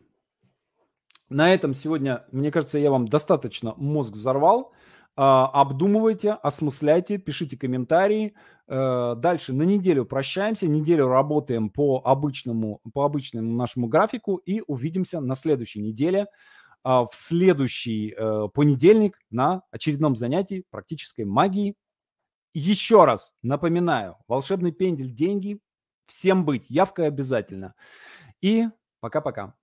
на 1.33 1.53
этом 1.53 1.73
сегодня, 1.73 2.25
мне 2.31 2.51
кажется, 2.51 2.79
я 2.79 2.91
вам 2.91 3.07
достаточно 3.07 3.73
мозг 3.77 4.13
взорвал. 4.13 4.71
А, 5.15 5.47
обдумывайте, 5.47 6.31
осмысляйте, 6.31 7.17
пишите 7.17 7.57
комментарии. 7.57 8.33
Э, 8.67 9.15
дальше 9.17 9.53
на 9.53 9.63
неделю 9.63 10.05
прощаемся, 10.05 10.67
неделю 10.67 11.07
работаем 11.07 11.69
по 11.69 12.01
обычному, 12.03 12.81
по 12.93 13.05
обычному 13.05 13.53
нашему 13.53 13.87
графику 13.87 14.37
и 14.37 14.61
увидимся 14.65 15.19
на 15.19 15.35
следующей 15.35 15.81
неделе 15.81 16.27
а, 16.83 17.05
в 17.05 17.13
следующий 17.13 18.13
э, 18.17 18.47
понедельник 18.53 19.19
на 19.29 19.63
очередном 19.71 20.15
занятии 20.15 20.65
практической 20.69 21.25
магии. 21.25 21.75
Еще 22.53 23.05
раз 23.05 23.33
напоминаю, 23.41 24.17
волшебный 24.27 24.71
пендель 24.71 25.11
деньги, 25.11 25.59
всем 26.07 26.45
быть, 26.45 26.69
явка 26.69 27.05
обязательно. 27.05 27.73
И 28.41 28.67
пока-пока. 28.99 29.55